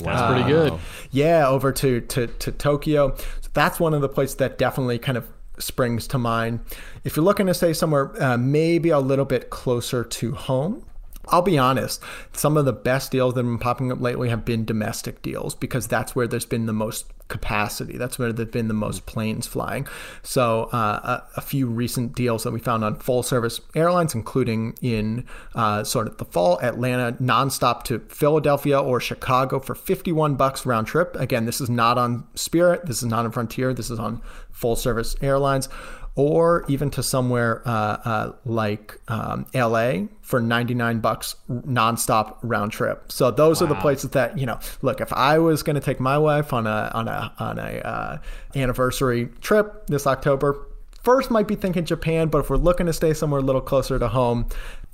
Wow. 0.00 0.16
That's 0.16 0.32
pretty 0.32 0.48
good. 0.48 0.80
Yeah, 1.10 1.46
over 1.48 1.72
to, 1.72 2.00
to, 2.00 2.26
to 2.26 2.52
Tokyo. 2.52 3.14
So 3.16 3.50
that's 3.52 3.78
one 3.78 3.92
of 3.92 4.00
the 4.00 4.08
places 4.08 4.36
that 4.36 4.56
definitely 4.56 4.98
kind 4.98 5.18
of 5.18 5.28
springs 5.62 6.06
to 6.08 6.18
mind. 6.18 6.60
If 7.04 7.16
you're 7.16 7.24
looking 7.24 7.46
to 7.46 7.54
stay 7.54 7.72
somewhere 7.72 8.12
uh, 8.22 8.36
maybe 8.36 8.90
a 8.90 8.98
little 8.98 9.24
bit 9.24 9.50
closer 9.50 10.04
to 10.04 10.32
home, 10.32 10.84
I'll 11.28 11.42
be 11.42 11.58
honest, 11.58 12.02
some 12.32 12.56
of 12.56 12.64
the 12.64 12.72
best 12.72 13.12
deals 13.12 13.34
that 13.34 13.40
have 13.40 13.46
been 13.46 13.58
popping 13.58 13.92
up 13.92 14.00
lately 14.00 14.28
have 14.28 14.44
been 14.44 14.64
domestic 14.64 15.22
deals 15.22 15.54
because 15.54 15.86
that's 15.86 16.16
where 16.16 16.26
there's 16.26 16.44
been 16.44 16.66
the 16.66 16.72
most 16.72 17.06
capacity. 17.32 17.96
That's 17.96 18.18
where 18.18 18.30
they've 18.30 18.48
been 18.48 18.68
the 18.68 18.74
most 18.74 19.06
planes 19.06 19.46
flying. 19.46 19.88
So, 20.22 20.64
uh, 20.64 21.22
a, 21.34 21.38
a, 21.38 21.40
few 21.40 21.66
recent 21.66 22.14
deals 22.14 22.44
that 22.44 22.52
we 22.52 22.60
found 22.60 22.84
on 22.84 22.96
full 22.96 23.22
service 23.22 23.58
airlines, 23.74 24.14
including 24.14 24.76
in 24.82 25.24
uh, 25.54 25.82
sort 25.82 26.08
of 26.08 26.18
the 26.18 26.26
fall, 26.26 26.60
Atlanta 26.60 27.16
nonstop 27.22 27.84
to 27.84 28.00
Philadelphia 28.00 28.78
or 28.78 29.00
Chicago 29.00 29.58
for 29.58 29.74
51 29.74 30.34
bucks 30.34 30.66
round 30.66 30.86
trip. 30.86 31.16
Again, 31.18 31.46
this 31.46 31.60
is 31.60 31.70
not 31.70 31.96
on 31.96 32.28
Spirit, 32.34 32.84
this 32.84 32.98
is 32.98 33.08
not 33.08 33.24
on 33.24 33.32
Frontier, 33.32 33.72
this 33.72 33.90
is 33.90 33.98
on 33.98 34.20
full 34.50 34.76
service 34.76 35.16
airlines 35.22 35.70
or 36.14 36.64
even 36.68 36.90
to 36.90 37.02
somewhere 37.02 37.62
uh, 37.66 37.70
uh, 38.04 38.32
like 38.44 38.98
um, 39.08 39.46
LA 39.54 40.04
for 40.20 40.40
99 40.40 41.00
bucks 41.00 41.36
nonstop 41.50 42.36
round 42.42 42.70
trip. 42.70 43.10
So 43.10 43.30
those 43.30 43.60
wow. 43.60 43.66
are 43.66 43.68
the 43.68 43.80
places 43.80 44.10
that, 44.10 44.36
you 44.38 44.44
know, 44.44 44.58
look, 44.82 45.00
if 45.00 45.12
I 45.12 45.38
was 45.38 45.62
going 45.62 45.74
to 45.74 45.80
take 45.80 46.00
my 46.00 46.18
wife 46.18 46.52
on 46.52 46.66
a, 46.66 46.90
on 46.92 47.08
a, 47.08 47.32
on 47.38 47.58
a 47.58 47.78
uh, 47.78 48.18
anniversary 48.54 49.26
trip 49.40 49.86
this 49.86 50.06
October, 50.06 50.66
first 51.02 51.30
might 51.30 51.48
be 51.48 51.54
thinking 51.54 51.84
Japan, 51.84 52.28
but 52.28 52.38
if 52.38 52.50
we're 52.50 52.56
looking 52.56 52.86
to 52.86 52.92
stay 52.92 53.14
somewhere 53.14 53.40
a 53.40 53.44
little 53.44 53.62
closer 53.62 53.98
to 53.98 54.08
home, 54.08 54.46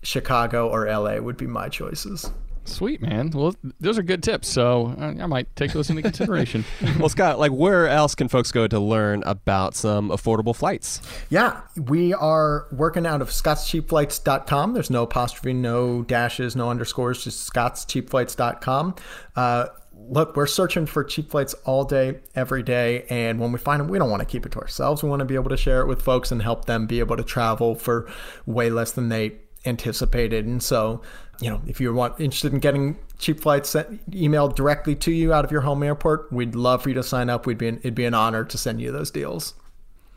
Chicago 0.03 0.69
or 0.69 0.87
LA 0.87 1.19
would 1.19 1.37
be 1.37 1.49
my 1.49 1.69
choices. 1.69 2.31
Sweet 2.69 3.01
man. 3.01 3.31
Well, 3.31 3.55
those 3.81 3.99
are 3.99 4.03
good 4.03 4.23
tips. 4.23 4.49
So 4.49 4.95
I 4.99 5.27
might 5.27 5.55
take 5.57 5.73
those 5.73 5.91
into 5.91 6.03
consideration. 6.03 6.65
well, 6.99 7.09
Scott, 7.09 7.39
like 7.39 7.53
where 7.53 7.89
else 7.89 8.15
can 8.15 8.29
folks 8.29 8.53
go 8.53 8.67
to 8.67 8.79
learn 8.79 9.23
about 9.25 9.75
some 9.75 10.11
affordable 10.11 10.55
flights? 10.55 11.01
Yeah, 11.31 11.63
we 11.77 12.15
are 12.15 12.67
working 12.71 13.07
out 13.07 13.23
of 13.23 13.31
scottscheapflights.com. 13.31 14.75
There's 14.75 14.91
no 14.91 15.03
apostrophe, 15.05 15.53
no 15.53 16.03
dashes, 16.03 16.55
no 16.55 16.71
underscores, 16.71 17.25
just 17.25 17.53
scottscheapflights.com. 17.53 18.95
Uh, 19.35 19.67
look, 20.09 20.37
we're 20.37 20.47
searching 20.47 20.87
for 20.87 21.05
cheap 21.05 21.31
flights 21.31 21.55
all 21.65 21.85
day, 21.85 22.21
every 22.35 22.63
day. 22.63 23.05
And 23.11 23.41
when 23.41 23.53
we 23.53 23.59
find 23.59 23.81
them, 23.81 23.89
we 23.89 23.99
don't 23.99 24.11
want 24.11 24.21
to 24.21 24.27
keep 24.27 24.47
it 24.47 24.53
to 24.53 24.61
ourselves. 24.61 25.03
We 25.03 25.09
want 25.09 25.21
to 25.21 25.27
be 25.27 25.35
able 25.35 25.51
to 25.51 25.57
share 25.57 25.81
it 25.81 25.87
with 25.87 26.03
folks 26.03 26.31
and 26.31 26.43
help 26.43 26.67
them 26.67 26.87
be 26.87 27.01
able 27.01 27.17
to 27.17 27.25
travel 27.25 27.75
for 27.75 28.11
way 28.47 28.71
less 28.71 28.93
than 28.93 29.09
they 29.09 29.39
anticipated. 29.69 30.47
And 30.47 30.63
so 30.63 31.03
you 31.41 31.51
know, 31.51 31.61
if 31.67 31.81
you're 31.81 31.97
interested 32.19 32.53
in 32.53 32.59
getting 32.59 32.99
cheap 33.19 33.41
flights 33.41 33.71
sent, 33.71 34.11
emailed 34.11 34.57
directly 34.57 34.95
to 34.97 35.13
you 35.13 35.33
out 35.33 35.45
of 35.45 35.53
your 35.53 35.61
home 35.61 35.83
airport, 35.83 36.33
we'd 36.33 36.55
love 36.55 36.83
for 36.83 36.89
you 36.89 36.95
to 36.97 37.03
sign 37.03 37.31
up. 37.31 37.47
We'd 37.47 37.59
be 37.59 37.69
an, 37.69 37.79
it'd 37.79 37.95
be 37.95 38.05
an 38.05 38.15
honor 38.15 38.45
to 38.45 38.59
send 38.59 38.81
you 38.81 38.91
those 38.91 39.11
deals. 39.11 39.55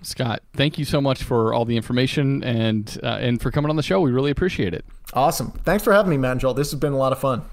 Scott, 0.01 0.41
thank 0.53 0.79
you 0.79 0.85
so 0.85 0.99
much 0.99 1.21
for 1.21 1.53
all 1.53 1.63
the 1.63 1.77
information 1.77 2.43
and 2.43 2.99
uh, 3.03 3.19
and 3.21 3.39
for 3.39 3.51
coming 3.51 3.69
on 3.69 3.75
the 3.75 3.83
show. 3.83 4.01
We 4.01 4.11
really 4.11 4.31
appreciate 4.31 4.73
it. 4.73 4.83
Awesome. 5.13 5.51
Thanks 5.63 5.83
for 5.83 5.93
having 5.93 6.09
me, 6.09 6.17
man, 6.17 6.39
Joel. 6.39 6.55
This 6.55 6.71
has 6.71 6.79
been 6.79 6.93
a 6.93 6.97
lot 6.97 7.11
of 7.11 7.19
fun. 7.19 7.43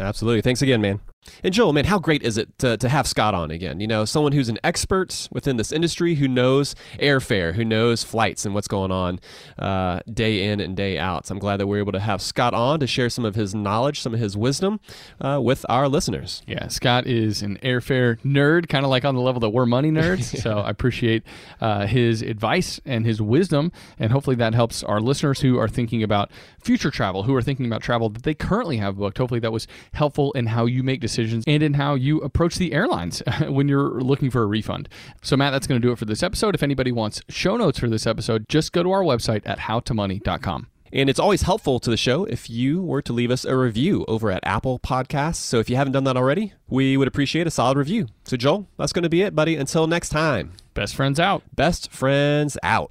Absolutely. 0.00 0.40
Thanks 0.40 0.62
again, 0.62 0.80
man. 0.80 1.00
And 1.42 1.54
Joel, 1.54 1.72
man, 1.72 1.84
how 1.84 1.98
great 1.98 2.22
is 2.22 2.36
it 2.36 2.58
to, 2.58 2.76
to 2.76 2.88
have 2.88 3.06
Scott 3.06 3.34
on 3.34 3.50
again? 3.50 3.80
You 3.80 3.86
know, 3.86 4.04
someone 4.04 4.32
who's 4.32 4.48
an 4.48 4.58
expert 4.64 5.28
within 5.30 5.56
this 5.56 5.72
industry, 5.72 6.14
who 6.14 6.26
knows 6.26 6.74
airfare, 6.98 7.54
who 7.54 7.64
knows 7.64 8.02
flights 8.02 8.44
and 8.44 8.54
what's 8.54 8.68
going 8.68 8.90
on 8.90 9.20
uh, 9.58 10.00
day 10.12 10.44
in 10.44 10.60
and 10.60 10.76
day 10.76 10.98
out. 10.98 11.26
So 11.26 11.34
I'm 11.34 11.38
glad 11.38 11.58
that 11.58 11.66
we're 11.66 11.78
able 11.78 11.92
to 11.92 12.00
have 12.00 12.20
Scott 12.20 12.54
on 12.54 12.80
to 12.80 12.86
share 12.86 13.08
some 13.08 13.24
of 13.24 13.34
his 13.34 13.54
knowledge, 13.54 14.00
some 14.00 14.14
of 14.14 14.20
his 14.20 14.36
wisdom 14.36 14.80
uh, 15.20 15.40
with 15.42 15.64
our 15.68 15.88
listeners. 15.88 16.42
Yeah, 16.46 16.68
Scott 16.68 17.06
is 17.06 17.42
an 17.42 17.58
airfare 17.62 18.18
nerd, 18.22 18.68
kind 18.68 18.84
of 18.84 18.90
like 18.90 19.04
on 19.04 19.14
the 19.14 19.20
level 19.20 19.40
that 19.40 19.50
we're 19.50 19.66
money 19.66 19.90
nerds. 19.90 20.34
yeah. 20.34 20.40
So 20.48 20.58
I 20.60 20.70
appreciate 20.70 21.24
uh, 21.60 21.86
his 21.86 22.22
advice 22.22 22.80
and 22.86 23.04
his 23.04 23.20
wisdom, 23.20 23.70
and 23.98 24.12
hopefully 24.12 24.36
that 24.36 24.54
helps 24.54 24.82
our 24.82 25.00
listeners 25.00 25.40
who 25.40 25.58
are 25.58 25.68
thinking 25.68 26.02
about 26.02 26.30
future 26.62 26.90
travel, 26.90 27.24
who 27.24 27.34
are 27.34 27.42
thinking 27.42 27.66
about 27.66 27.82
travel 27.82 28.08
that 28.08 28.22
they 28.22 28.34
currently 28.34 28.78
have 28.78 28.96
booked. 28.96 29.18
Hopefully 29.18 29.40
that 29.40 29.52
was 29.52 29.66
helpful 29.92 30.32
in 30.32 30.46
how 30.46 30.64
you 30.64 30.82
make 30.82 31.00
decisions 31.00 31.07
decisions 31.08 31.44
and 31.46 31.62
in 31.62 31.74
how 31.74 31.94
you 31.94 32.18
approach 32.20 32.56
the 32.56 32.72
airlines 32.72 33.22
when 33.48 33.68
you're 33.68 34.00
looking 34.00 34.30
for 34.30 34.42
a 34.42 34.46
refund. 34.46 34.88
So, 35.22 35.36
Matt, 35.36 35.52
that's 35.52 35.66
going 35.66 35.80
to 35.80 35.86
do 35.86 35.92
it 35.92 35.98
for 35.98 36.04
this 36.04 36.22
episode. 36.22 36.54
If 36.54 36.62
anybody 36.62 36.92
wants 36.92 37.22
show 37.28 37.56
notes 37.56 37.78
for 37.78 37.88
this 37.88 38.06
episode, 38.06 38.48
just 38.48 38.72
go 38.72 38.82
to 38.82 38.90
our 38.92 39.02
website 39.02 39.42
at 39.44 39.60
howtomoney.com. 39.60 40.68
And 40.92 41.10
it's 41.10 41.20
always 41.20 41.42
helpful 41.42 41.80
to 41.80 41.90
the 41.90 41.96
show 41.96 42.24
if 42.24 42.48
you 42.48 42.82
were 42.82 43.02
to 43.02 43.12
leave 43.12 43.30
us 43.30 43.44
a 43.44 43.56
review 43.56 44.04
over 44.08 44.30
at 44.30 44.40
Apple 44.46 44.78
Podcasts. 44.78 45.36
So 45.36 45.58
if 45.58 45.68
you 45.68 45.76
haven't 45.76 45.92
done 45.92 46.04
that 46.04 46.16
already, 46.16 46.54
we 46.68 46.96
would 46.96 47.08
appreciate 47.08 47.46
a 47.46 47.50
solid 47.50 47.76
review. 47.76 48.06
So, 48.24 48.36
Joel, 48.36 48.68
that's 48.78 48.92
going 48.92 49.02
to 49.02 49.08
be 49.08 49.22
it, 49.22 49.34
buddy. 49.34 49.56
Until 49.56 49.86
next 49.86 50.08
time, 50.08 50.52
best 50.74 50.94
friends 50.94 51.20
out. 51.20 51.42
Best 51.54 51.90
friends 51.92 52.56
out. 52.62 52.90